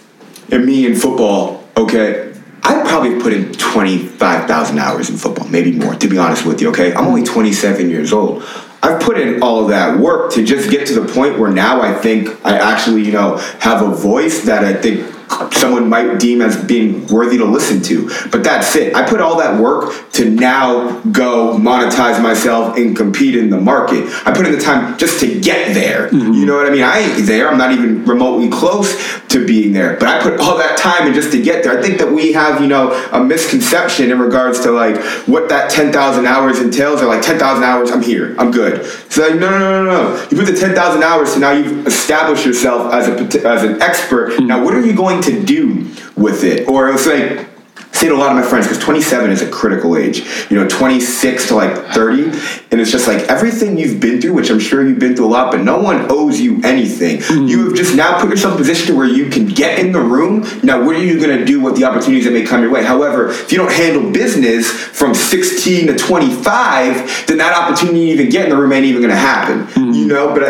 [0.50, 1.64] and me in football.
[1.76, 5.94] Okay, I probably put in twenty five thousand hours in football, maybe more.
[5.94, 8.42] To be honest with you, okay, I'm only twenty seven years old.
[8.82, 11.80] I've put in all of that work to just get to the point where now
[11.80, 15.14] I think I actually, you know, have a voice that I think
[15.52, 18.08] someone might deem as being worthy to listen to.
[18.30, 18.94] But that's it.
[18.94, 24.04] I put all that work to now go monetize myself and compete in the market.
[24.26, 26.08] I put in the time just to get there.
[26.08, 26.32] Mm-hmm.
[26.32, 26.82] You know what I mean?
[26.82, 27.48] I ain't there.
[27.48, 29.96] I'm not even remotely close to being there.
[29.96, 31.78] But I put all that time in just to get there.
[31.78, 35.70] I think that we have, you know, a misconception in regards to like what that
[35.70, 37.00] 10,000 hours entails.
[37.00, 38.34] Or like 10,000 hours, I'm here.
[38.38, 38.84] I'm good.
[39.10, 40.28] So like, no, no, no, no, no.
[40.30, 44.32] You put the 10,000 hours, so now you've established yourself as a as an expert.
[44.32, 44.46] Mm-hmm.
[44.46, 45.88] Now, what are you going to do
[46.18, 46.68] with it.
[46.68, 47.47] Or it's like,
[47.92, 50.20] say to a lot of my friends, because 27 is a critical age,
[50.50, 52.24] you know, 26 to like 30.
[52.70, 55.28] And it's just like everything you've been through, which I'm sure you've been through a
[55.28, 57.18] lot, but no one owes you anything.
[57.18, 57.46] Mm-hmm.
[57.46, 60.00] You have just now put yourself in a position where you can get in the
[60.00, 60.46] room.
[60.62, 62.84] Now, what are you going to do with the opportunities that may come your way?
[62.84, 68.28] However, if you don't handle business from 16 to 25, then that opportunity you even
[68.28, 69.66] get in the room ain't even going to happen.
[69.66, 69.92] Mm-hmm.
[69.92, 70.42] You know, but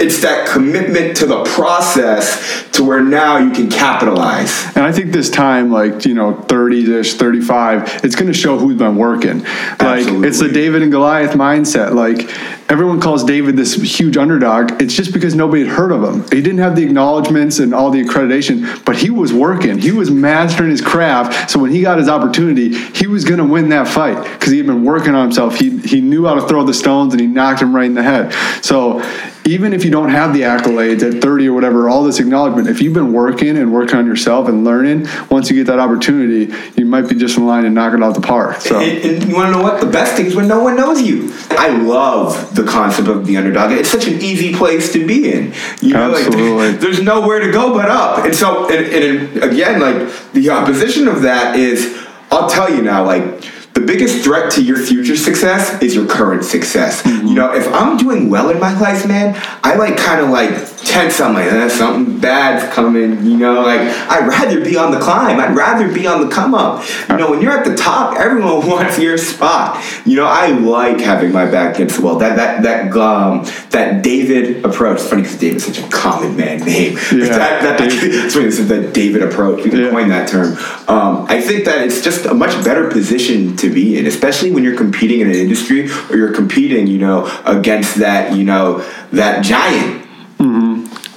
[0.00, 4.64] it's that commitment to the process to where now you can capitalize.
[4.76, 8.58] And I think this time, like, you know, 30 ish, 35, it's going to show
[8.58, 9.40] who's been working.
[9.40, 10.28] Like, Absolutely.
[10.28, 11.94] it's the David and Goliath mindset.
[11.94, 12.30] Like,
[12.68, 14.82] everyone calls David this huge underdog.
[14.82, 16.22] It's just because nobody had heard of him.
[16.22, 19.78] He didn't have the acknowledgments and all the accreditation, but he was working.
[19.78, 21.50] He was mastering his craft.
[21.50, 24.58] So when he got his opportunity, he was going to win that fight because he
[24.58, 25.56] had been working on himself.
[25.56, 28.02] He, he knew how to throw the stones and he knocked him right in the
[28.02, 28.32] head.
[28.64, 29.02] So
[29.46, 32.82] even if you don't have the accolades at 30 or whatever, all this acknowledgement, if
[32.82, 36.84] you've been working and working on yourself and learning, once you get that opportunity, you
[36.84, 38.56] might be just in line and knock it out the park.
[38.56, 39.80] So, and, and you want to know what?
[39.80, 41.32] The best thing is when no one knows you.
[41.50, 43.72] I love the concept of the underdog.
[43.72, 45.52] It's such an easy place to be in.
[45.80, 46.70] You know, Absolutely.
[46.72, 48.24] like there's nowhere to go but up.
[48.24, 51.96] And so, and, and again, like the opposition of that is,
[52.30, 53.44] I'll tell you now, like
[53.76, 57.02] the biggest threat to your future success is your current success.
[57.02, 57.26] Mm-hmm.
[57.26, 60.50] You know, if I'm doing well in my life, man, I like kind of like
[60.78, 61.20] tense.
[61.20, 63.26] I'm like, eh, something bad's coming.
[63.26, 65.38] You know, like I'd rather be on the climb.
[65.38, 66.88] I'd rather be on the come up.
[67.10, 69.84] You know, when you're at the top, everyone wants your spot.
[70.06, 72.18] You know, I like having my back against the wall.
[72.18, 75.00] That that that um that David approach.
[75.00, 76.98] It's funny because David's such a common man name.
[77.16, 77.94] Yeah, that, that, that's
[78.34, 78.46] funny.
[78.46, 79.64] This is the David approach.
[79.64, 79.90] We can yeah.
[79.90, 80.56] coin that term.
[80.88, 84.64] Um, I think that it's just a much better position to be in, especially when
[84.64, 88.78] you're competing in an industry or you're competing, you know, against that, you know,
[89.12, 90.06] that giant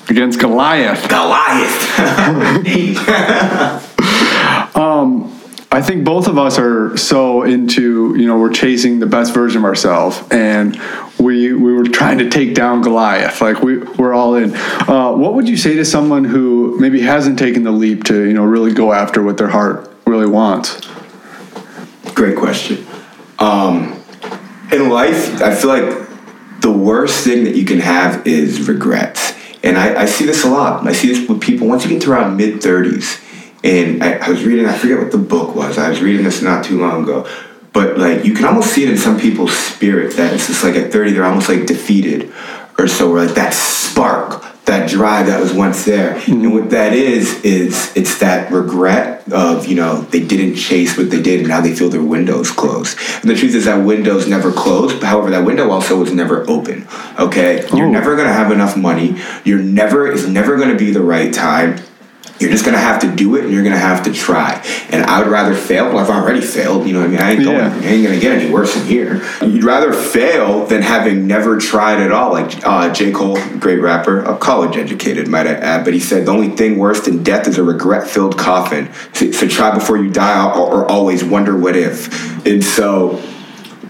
[0.10, 1.08] against Goliath.
[1.08, 2.00] Goliath.
[4.76, 5.36] um,
[5.72, 9.60] I think both of us are so into, you know, we're chasing the best version
[9.60, 10.82] of ourselves and
[11.20, 13.42] we we were trying to take down Goliath.
[13.42, 14.56] Like we we're all in.
[14.56, 18.34] Uh, what would you say to someone who maybe hasn't taken the leap to, you
[18.34, 20.89] know, really go after what their heart really wants?
[22.20, 22.86] Great question.
[23.40, 24.04] Um,
[24.74, 29.34] in life, I feel like the worst thing that you can have is regrets.
[29.64, 30.86] And I, I see this a lot.
[30.86, 33.24] I see this with people once you get to around mid 30s
[33.64, 35.78] and I, I was reading, I forget what the book was.
[35.78, 37.26] I was reading this not too long ago.
[37.72, 40.76] But like you can almost see it in some people's spirit that it's just like
[40.76, 42.34] at 30 they're almost like defeated
[42.80, 43.12] or so.
[43.12, 46.16] Or like that spark, that drive that was once there.
[46.16, 46.32] Mm-hmm.
[46.32, 51.10] And what that is, is it's that regret of, you know, they didn't chase what
[51.12, 52.98] they did and now they feel their windows closed.
[53.22, 55.04] And the truth is that windows never closed.
[55.04, 56.88] However, that window also was never open.
[57.20, 57.68] Okay?
[57.74, 57.92] You're oh.
[57.92, 59.20] never gonna have enough money.
[59.44, 61.80] You're never it's never gonna be the right time
[62.40, 64.64] you're just gonna have to do it and you're gonna have to try.
[64.90, 65.88] And I would rather fail.
[65.88, 66.88] Well, I've already failed.
[66.88, 67.58] You know, I mean, I ain't going.
[67.58, 67.80] Yeah.
[67.84, 69.22] I ain't gonna get any worse than here.
[69.42, 72.32] You'd rather fail than having never tried at all.
[72.32, 73.12] Like uh, J.
[73.12, 76.78] Cole, great rapper, a college educated, might I add, but he said the only thing
[76.78, 78.90] worse than death is a regret-filled coffin.
[79.14, 82.46] So, so try before you die, or, or always wonder what if.
[82.46, 83.22] And so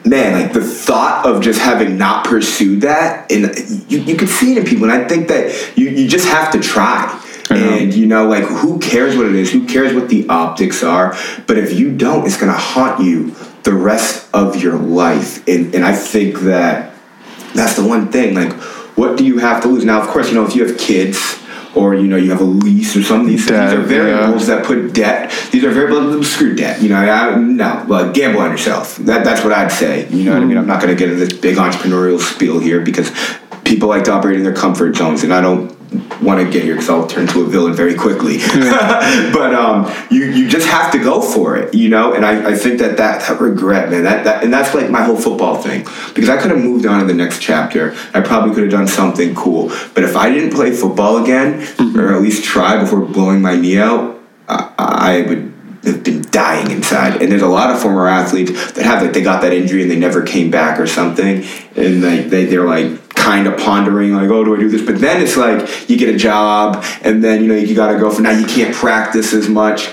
[0.05, 3.55] man, like the thought of just having not pursued that, and
[3.91, 6.51] you, you can see it in people, and I think that you, you just have
[6.53, 7.23] to try.
[7.51, 9.51] And you know, like who cares what it is?
[9.51, 11.15] Who cares what the optics are?
[11.47, 15.47] But if you don't, it's gonna haunt you the rest of your life.
[15.47, 16.93] And and I think that
[17.53, 18.35] that's the one thing.
[18.35, 18.53] Like,
[18.97, 19.83] what do you have to lose?
[19.85, 21.39] Now, of course, you know, if you have kids
[21.75, 23.27] or you know you have a lease or something.
[23.27, 24.55] These, debt, these are variables yeah.
[24.55, 25.31] that put debt.
[25.51, 26.81] These are variables that screw debt.
[26.81, 28.97] You know, I, no, well, gamble on yourself.
[28.97, 30.07] That, that's what I'd say.
[30.09, 30.33] You know mm-hmm.
[30.33, 30.57] what I mean?
[30.57, 33.11] I'm not going to get into this big entrepreneurial spiel here because
[33.63, 35.78] people like to operate in their comfort zones, and I don't
[36.21, 38.37] want to get here because I'll turn to a villain very quickly.
[38.37, 39.31] Yeah.
[39.33, 42.13] but um, you you just have to go for it, you know.
[42.13, 45.03] And I, I think that, that that regret, man, that, that and that's like my
[45.03, 47.95] whole football thing because I could have moved on to the next chapter.
[48.13, 49.69] I probably could have done something cool.
[49.93, 51.99] But if I didn't play football again, mm-hmm.
[51.99, 55.53] or at least try before blowing my knee out, I, I would
[55.85, 57.21] have been dying inside.
[57.21, 59.89] And there's a lot of former athletes that have like they got that injury and
[59.89, 61.43] they never came back or something,
[61.75, 64.81] and they, they they're like kind of pondering like, oh, do I do this?
[64.81, 67.99] But then it's like you get a job, and then you know you got to
[67.99, 68.31] go for now.
[68.31, 69.89] You can't practice as much.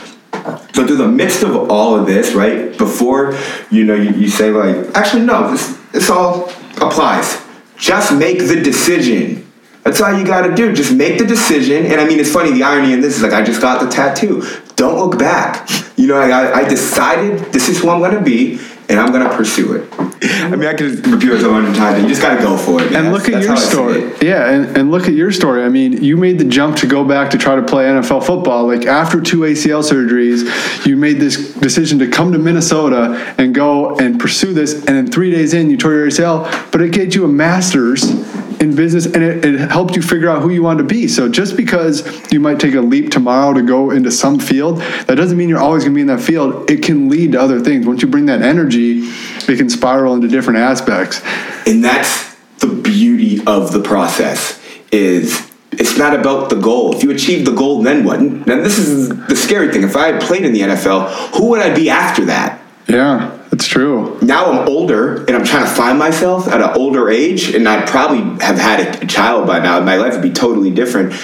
[0.74, 3.36] So through the midst of all of this, right before
[3.70, 6.48] you know you, you say like, actually no, this this all
[6.81, 7.43] applies.
[7.77, 9.43] Just make the decision.
[9.82, 10.73] That's all you got to do.
[10.73, 11.86] Just make the decision.
[11.86, 12.53] And I mean, it's funny.
[12.53, 14.44] The irony in this is like I just got the tattoo.
[14.74, 15.69] Don't look back.
[15.97, 18.59] You know, I, I decided this is who I'm to be
[18.89, 19.93] and I'm gonna pursue it.
[20.23, 22.03] I mean, I can repeat it a hundred times.
[22.03, 22.93] You just gotta go for it.
[22.93, 23.07] Man.
[23.07, 24.27] And look that's, at that's your story.
[24.27, 25.65] Yeah, and, and look at your story.
[25.65, 28.67] I mean, you made the jump to go back to try to play NFL football.
[28.67, 33.97] Like after two ACL surgeries, you made this decision to come to Minnesota and go
[33.97, 34.75] and pursue this.
[34.87, 38.05] And then three days in, you tore your ACL, but it gave you a master's
[38.61, 41.09] in business and it, it, helped you figure out who you want to be.
[41.09, 45.17] So just because you might take a leap tomorrow to go into some field, that
[45.17, 46.71] doesn't mean you're always going to be in that field.
[46.71, 47.87] It can lead to other things.
[47.87, 51.23] Once you bring that energy, it can spiral into different aspects.
[51.66, 54.62] And that's the beauty of the process
[54.93, 56.94] is it's not about the goal.
[56.94, 58.20] If you achieve the goal, then what?
[58.20, 59.82] Now this is the scary thing.
[59.82, 62.61] If I had played in the NFL, who would I be after that?
[62.89, 63.36] Yeah.
[63.51, 64.19] That's true.
[64.23, 67.89] Now I'm older and I'm trying to find myself at an older age, and I'd
[67.89, 69.81] probably have had a child by now.
[69.81, 71.15] My life would be totally different.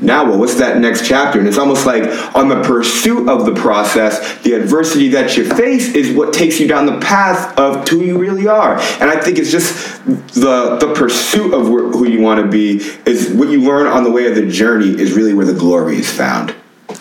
[0.00, 1.38] Now, well, what's that next chapter?
[1.38, 2.04] And it's almost like
[2.34, 6.66] on the pursuit of the process, the adversity that you face is what takes you
[6.66, 8.78] down the path of who you really are.
[8.78, 10.04] And I think it's just
[10.34, 14.10] the the pursuit of who you want to be is what you learn on the
[14.10, 16.54] way of the journey is really where the glory is found.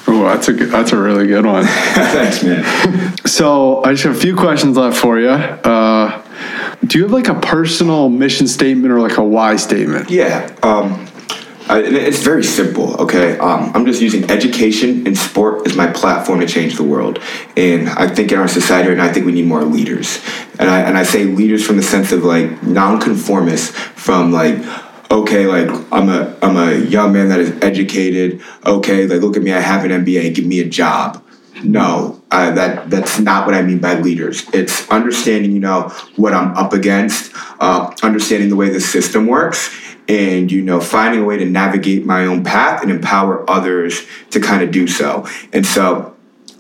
[0.08, 1.64] Oh, that's a good, that's a really good one.
[1.94, 3.18] Thanks, man.
[3.26, 5.30] so I just have a few questions left for you.
[5.30, 6.24] Uh,
[6.86, 10.10] do you have like a personal mission statement or like a why statement?
[10.10, 10.56] Yeah.
[10.64, 11.09] Um,
[11.72, 13.38] It's very simple, okay?
[13.38, 17.20] Um, I'm just using education and sport as my platform to change the world.
[17.56, 20.20] And I think in our society and I think we need more leaders.
[20.58, 24.58] And I, and I say leaders from the sense of like nonconformists, from like,
[25.12, 28.42] okay, like I'm a I'm a young man that is educated.
[28.66, 30.34] Okay, like look at me, I have an MBA.
[30.36, 31.24] Give me a job.
[31.64, 34.48] No, that that's not what I mean by leaders.
[34.54, 39.70] It's understanding, you know, what I'm up against, uh, understanding the way the system works,
[40.10, 44.42] and you know, finding a way to navigate my own path and empower others to
[44.42, 45.26] kind of do so.
[45.54, 46.16] And so,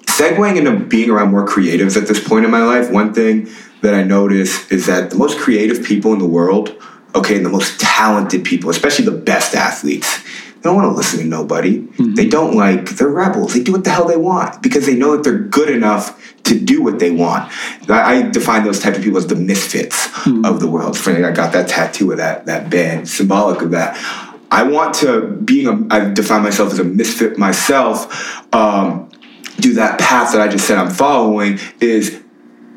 [0.05, 3.49] segueing into being around more creatives at this point in my life, one thing
[3.81, 6.79] that I notice is that the most creative people in the world
[7.15, 10.23] okay, and the most talented people, especially the best athletes,
[10.61, 11.79] They don't want to listen to nobody.
[11.79, 12.15] Mm-hmm.
[12.15, 13.53] They don't like, they're rebels.
[13.53, 16.59] They do what the hell they want because they know that they're good enough to
[16.59, 17.51] do what they want.
[17.87, 20.43] I, define those type of people as the misfits mm-hmm.
[20.43, 20.97] of the world.
[20.97, 23.97] Funny, I got that tattoo of that, that band, symbolic of that.
[24.51, 29.09] I want to, being a, I define myself as a misfit myself, um,
[29.59, 32.21] do that path that I just said I'm following is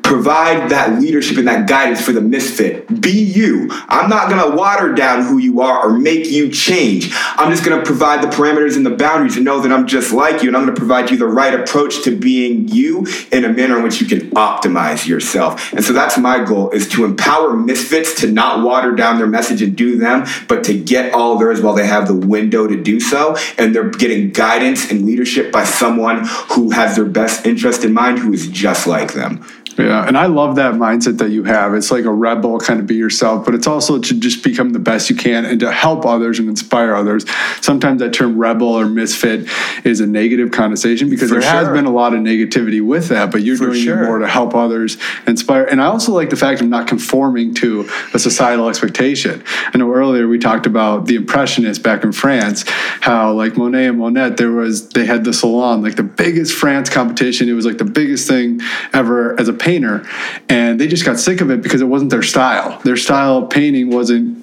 [0.03, 3.01] provide that leadership and that guidance for the misfit.
[3.01, 3.67] Be you.
[3.87, 7.09] I'm not going to water down who you are or make you change.
[7.13, 10.11] I'm just going to provide the parameters and the boundaries and know that I'm just
[10.11, 13.45] like you and I'm going to provide you the right approach to being you in
[13.45, 15.73] a manner in which you can optimize yourself.
[15.73, 19.61] And so that's my goal is to empower misfits to not water down their message
[19.61, 22.99] and do them, but to get all theirs while they have the window to do
[22.99, 27.93] so and they're getting guidance and leadership by someone who has their best interest in
[27.93, 29.45] mind who is just like them.
[29.77, 31.73] Yeah, and I love that mindset that you have.
[31.73, 34.79] It's like a rebel, kind of be yourself, but it's also to just become the
[34.79, 37.25] best you can and to help others and inspire others.
[37.61, 39.49] Sometimes that term rebel or misfit
[39.83, 41.51] is a negative connotation because For there sure.
[41.51, 44.05] has been a lot of negativity with that, but you're For doing sure.
[44.05, 45.63] more to help others, inspire.
[45.63, 49.43] And I also like the fact of not conforming to a societal expectation.
[49.73, 52.63] I know earlier we talked about the Impressionists back in France,
[53.01, 56.89] how like Manet and Monet, there was they had the salon, like the biggest France
[56.89, 57.49] competition.
[57.49, 58.61] It was like the biggest thing
[58.93, 60.05] ever as a painter,
[60.49, 62.79] and they just got sick of it because it wasn't their style.
[62.83, 64.42] Their style of painting wasn't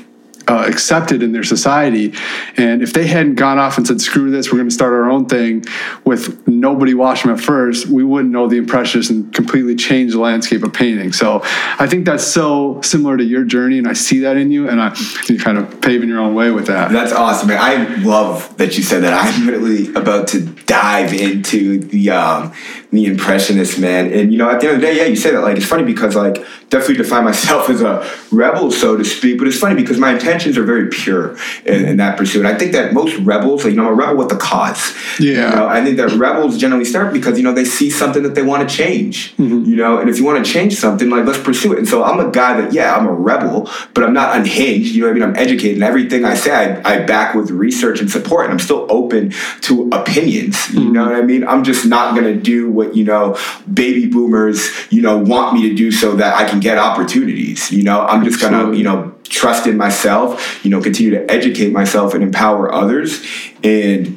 [0.50, 2.12] uh, accepted in their society.
[2.56, 5.08] And if they hadn't gone off and said, screw this, we're going to start our
[5.08, 5.64] own thing
[6.04, 10.18] with nobody watching them at first, we wouldn't know the Impressionists and completely change the
[10.18, 11.12] landscape of painting.
[11.12, 11.40] So
[11.78, 14.80] I think that's so similar to your journey, and I see that in you, and
[14.80, 14.96] I,
[15.28, 16.90] you're kind of paving your own way with that.
[16.90, 17.58] That's awesome, man.
[17.60, 19.14] I love that you said that.
[19.14, 22.52] I'm literally about to dive into the um,
[22.90, 24.12] the impressionist man.
[24.12, 25.66] And you know, at the end of the day, yeah, you say that like it's
[25.66, 29.38] funny because like definitely define myself as a rebel, so to speak.
[29.38, 32.46] But it's funny because my intentions are very pure in, in that pursuit.
[32.46, 34.94] I think that most rebels, like, you know, I'm a rebel with a cause.
[35.18, 35.50] Yeah.
[35.50, 38.34] You know, I think that rebels generally start because you know they see something that
[38.34, 39.36] they want to change.
[39.36, 39.64] Mm-hmm.
[39.64, 41.78] You know, and if you want to change something, like let's pursue it.
[41.78, 44.94] And so I'm a guy that yeah, I'm a rebel, but I'm not unhinged.
[44.94, 45.22] You know what I mean?
[45.22, 48.58] I'm educated, and everything I say, I, I back with research and support, and I'm
[48.58, 50.56] still open to opinions.
[50.56, 50.78] Mm-hmm.
[50.78, 51.46] You know what I mean?
[51.46, 53.36] I'm just not gonna do what you know
[53.72, 57.70] baby boomers you know want me to do so that I can get opportunities.
[57.70, 60.62] You know, I'm just gonna you know trust in myself.
[60.62, 63.24] You know, continue to educate myself and empower others
[63.64, 64.16] and.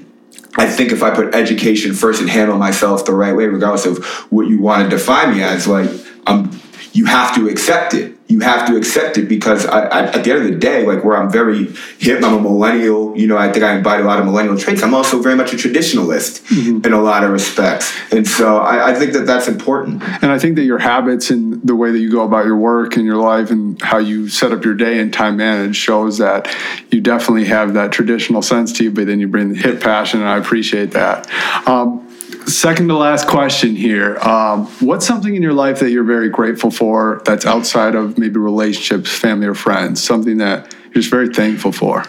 [0.56, 4.06] I think if I put education first and handle myself the right way, regardless of
[4.32, 5.90] what you want to define me as, like
[6.28, 6.52] I'm,
[6.94, 10.32] you have to accept it you have to accept it because I, I, at the
[10.32, 11.68] end of the day, like where I'm very
[12.00, 13.16] hip, I'm a millennial.
[13.16, 14.82] You know, I think I embody a lot of millennial traits.
[14.82, 16.86] I'm also very much a traditionalist mm-hmm.
[16.86, 20.02] in a lot of respects, and so I, I, think that that's important.
[20.04, 22.96] And I think that your habits and the way that you go about your work
[22.96, 26.54] and your life and how you set up your day and time manage shows that
[26.90, 30.22] you definitely have that traditional sense to you, but then you bring the hip passion,
[30.22, 31.30] and I appreciate that.
[31.68, 32.03] Um,
[32.48, 34.18] second to last question here.
[34.20, 38.38] Um, what's something in your life that you're very grateful for that's outside of maybe
[38.38, 40.04] relationships, family, or friends?
[40.04, 42.04] Something that you're just very thankful for?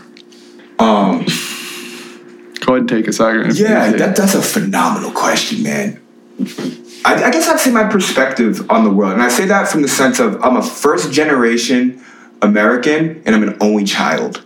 [0.78, 1.26] Um,
[2.60, 3.58] Go ahead and take a second.
[3.58, 6.00] Yeah, that, that's a phenomenal question, man.
[7.04, 9.82] I, I guess I'd say my perspective on the world, and I say that from
[9.82, 12.02] the sense of I'm a first generation
[12.40, 14.44] American and I'm an only child.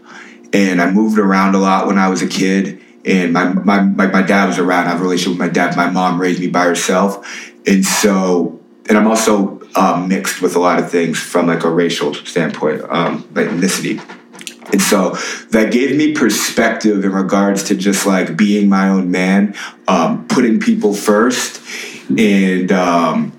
[0.52, 4.22] And I moved around a lot when I was a kid and my, my, my,
[4.22, 4.86] dad was around.
[4.86, 5.76] I have a relationship with my dad.
[5.76, 7.26] My mom raised me by herself.
[7.66, 11.70] And so, and I'm also uh, mixed with a lot of things from like a
[11.70, 14.00] racial standpoint, um, like ethnicity.
[14.70, 15.16] And so
[15.50, 19.54] that gave me perspective in regards to just like being my own man,
[19.86, 21.62] um, putting people first,
[22.10, 23.32] and um,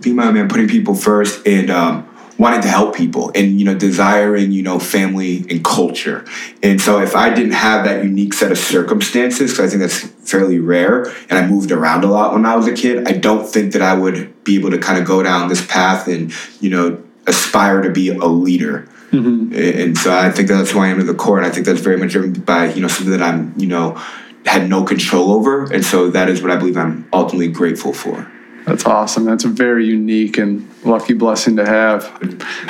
[0.00, 3.64] being my own man, putting people first, and um, wanting to help people and you
[3.64, 6.24] know desiring you know family and culture.
[6.62, 10.30] And so if i didn't have that unique set of circumstances because i think that's
[10.30, 13.46] fairly rare and i moved around a lot when i was a kid i don't
[13.46, 16.70] think that i would be able to kind of go down this path and you
[16.70, 18.88] know aspire to be a leader.
[19.12, 19.52] Mm-hmm.
[19.54, 21.80] and so i think that's who i am to the core and i think that's
[21.80, 24.00] very much driven by you know something that i'm you know
[24.46, 28.26] had no control over and so that is what i believe i'm ultimately grateful for
[28.64, 29.24] that's awesome.
[29.24, 32.04] That's a very unique and lucky blessing to have.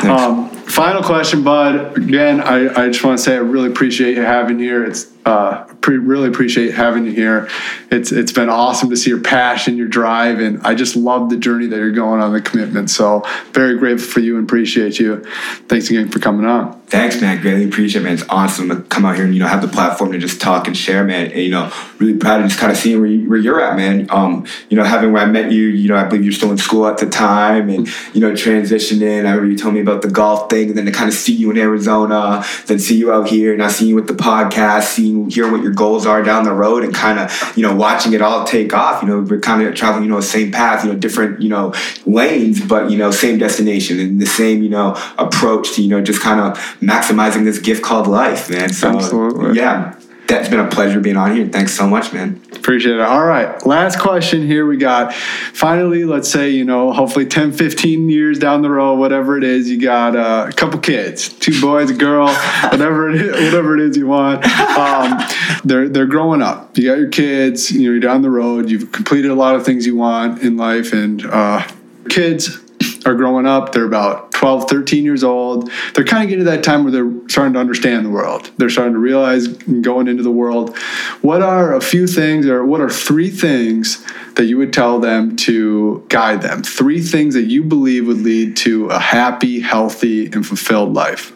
[0.05, 1.99] Um, final question, Bud.
[1.99, 4.85] Again, I, I just want to say I really appreciate you having here.
[4.85, 7.49] It's uh, pre- really appreciate having you here.
[7.91, 11.37] It's it's been awesome to see your passion, your drive, and I just love the
[11.37, 12.91] journey that you're going on, the commitment.
[12.91, 13.23] So
[13.53, 15.23] very grateful for you and appreciate you.
[15.69, 16.81] Thanks again for coming on.
[16.83, 17.41] Thanks, man.
[17.41, 18.15] Greatly appreciate it, man.
[18.15, 20.67] It's awesome to come out here and you know have the platform to just talk
[20.67, 21.31] and share, man.
[21.31, 23.77] And you know, really proud of just kind of seeing where, you, where you're at,
[23.77, 24.07] man.
[24.11, 26.59] Um, you know, having where I met you, you know, I believe you're still in
[26.59, 29.27] school at the time, and you know, transitioning.
[29.27, 31.15] I remember you told me about the golf thing everything, and then to kind of
[31.15, 34.85] see you in Arizona, then see you out here, now seeing you with the podcast,
[34.85, 38.13] seeing hearing what your goals are down the road, and kind of you know watching
[38.13, 39.03] it all take off.
[39.03, 41.49] You know, we're kind of traveling, you know, the same path, you know, different you
[41.49, 41.75] know
[42.07, 46.03] lanes, but you know, same destination and the same you know approach to you know
[46.03, 48.73] just kind of maximizing this gift called life, man.
[48.73, 49.57] So Absolutely.
[49.57, 49.99] yeah,
[50.33, 51.47] that's been a pleasure being on here.
[51.47, 52.41] Thanks so much, man.
[52.53, 53.01] Appreciate it.
[53.01, 53.65] All right.
[53.67, 55.13] Last question here we got.
[55.13, 59.69] Finally, let's say, you know, hopefully 10, 15 years down the road, whatever it is,
[59.69, 62.29] you got uh, a couple kids, two boys, a girl,
[62.71, 64.45] whatever it is, whatever it is you want.
[64.47, 65.21] Um,
[65.65, 66.79] they're, they're growing up.
[66.79, 69.67] You got your kids, you know, you're down the road, you've completed a lot of
[69.67, 71.67] things you want in life, and uh,
[72.09, 72.59] kids
[73.05, 73.73] are growing up.
[73.73, 75.71] They're about 12, 13 years old.
[75.95, 78.51] They're kind of getting to that time where they're starting to understand the world.
[78.57, 80.77] They're starting to realize going into the world.
[81.21, 84.05] What are a few things, or what are three things
[84.35, 86.63] that you would tell them to guide them?
[86.63, 91.33] Three things that you believe would lead to a happy, healthy, and fulfilled life.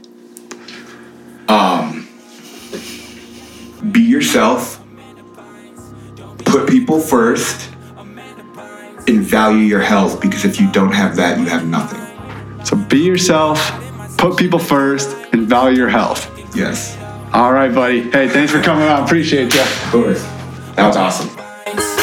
[1.49, 2.09] Um,
[3.93, 4.83] be yourself.
[6.39, 7.76] Put people first
[9.09, 12.03] and value your health because if you don't have that, you have nothing.
[12.65, 13.59] So be yourself,
[14.17, 16.31] put people first, and value your health.
[16.55, 16.97] Yes.
[17.33, 18.11] All right, buddy.
[18.11, 19.05] Hey, thanks for coming on.
[19.05, 19.61] Appreciate you.
[19.61, 20.23] Of course.
[20.75, 21.31] That was awesome.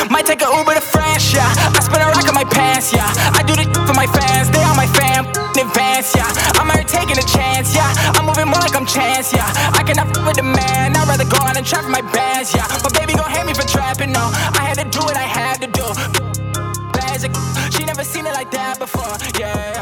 [0.09, 1.47] Might take a Uber to France, yeah.
[1.47, 3.07] I spin a rock on my pants, yeah.
[3.34, 6.30] I do the for my fans, they are my fam in advance, yeah.
[6.59, 7.93] I'm already taking a chance, yeah.
[8.13, 9.49] I'm moving more like I'm chance, yeah.
[9.73, 12.67] I cannot f with the man, I'd rather go out and trap my bands, yeah.
[12.84, 14.30] But baby gon' hate me for trapping, no.
[14.53, 16.22] I had to do what I had to do
[17.14, 17.31] magic.
[17.72, 19.72] She never seen it like that before, yeah.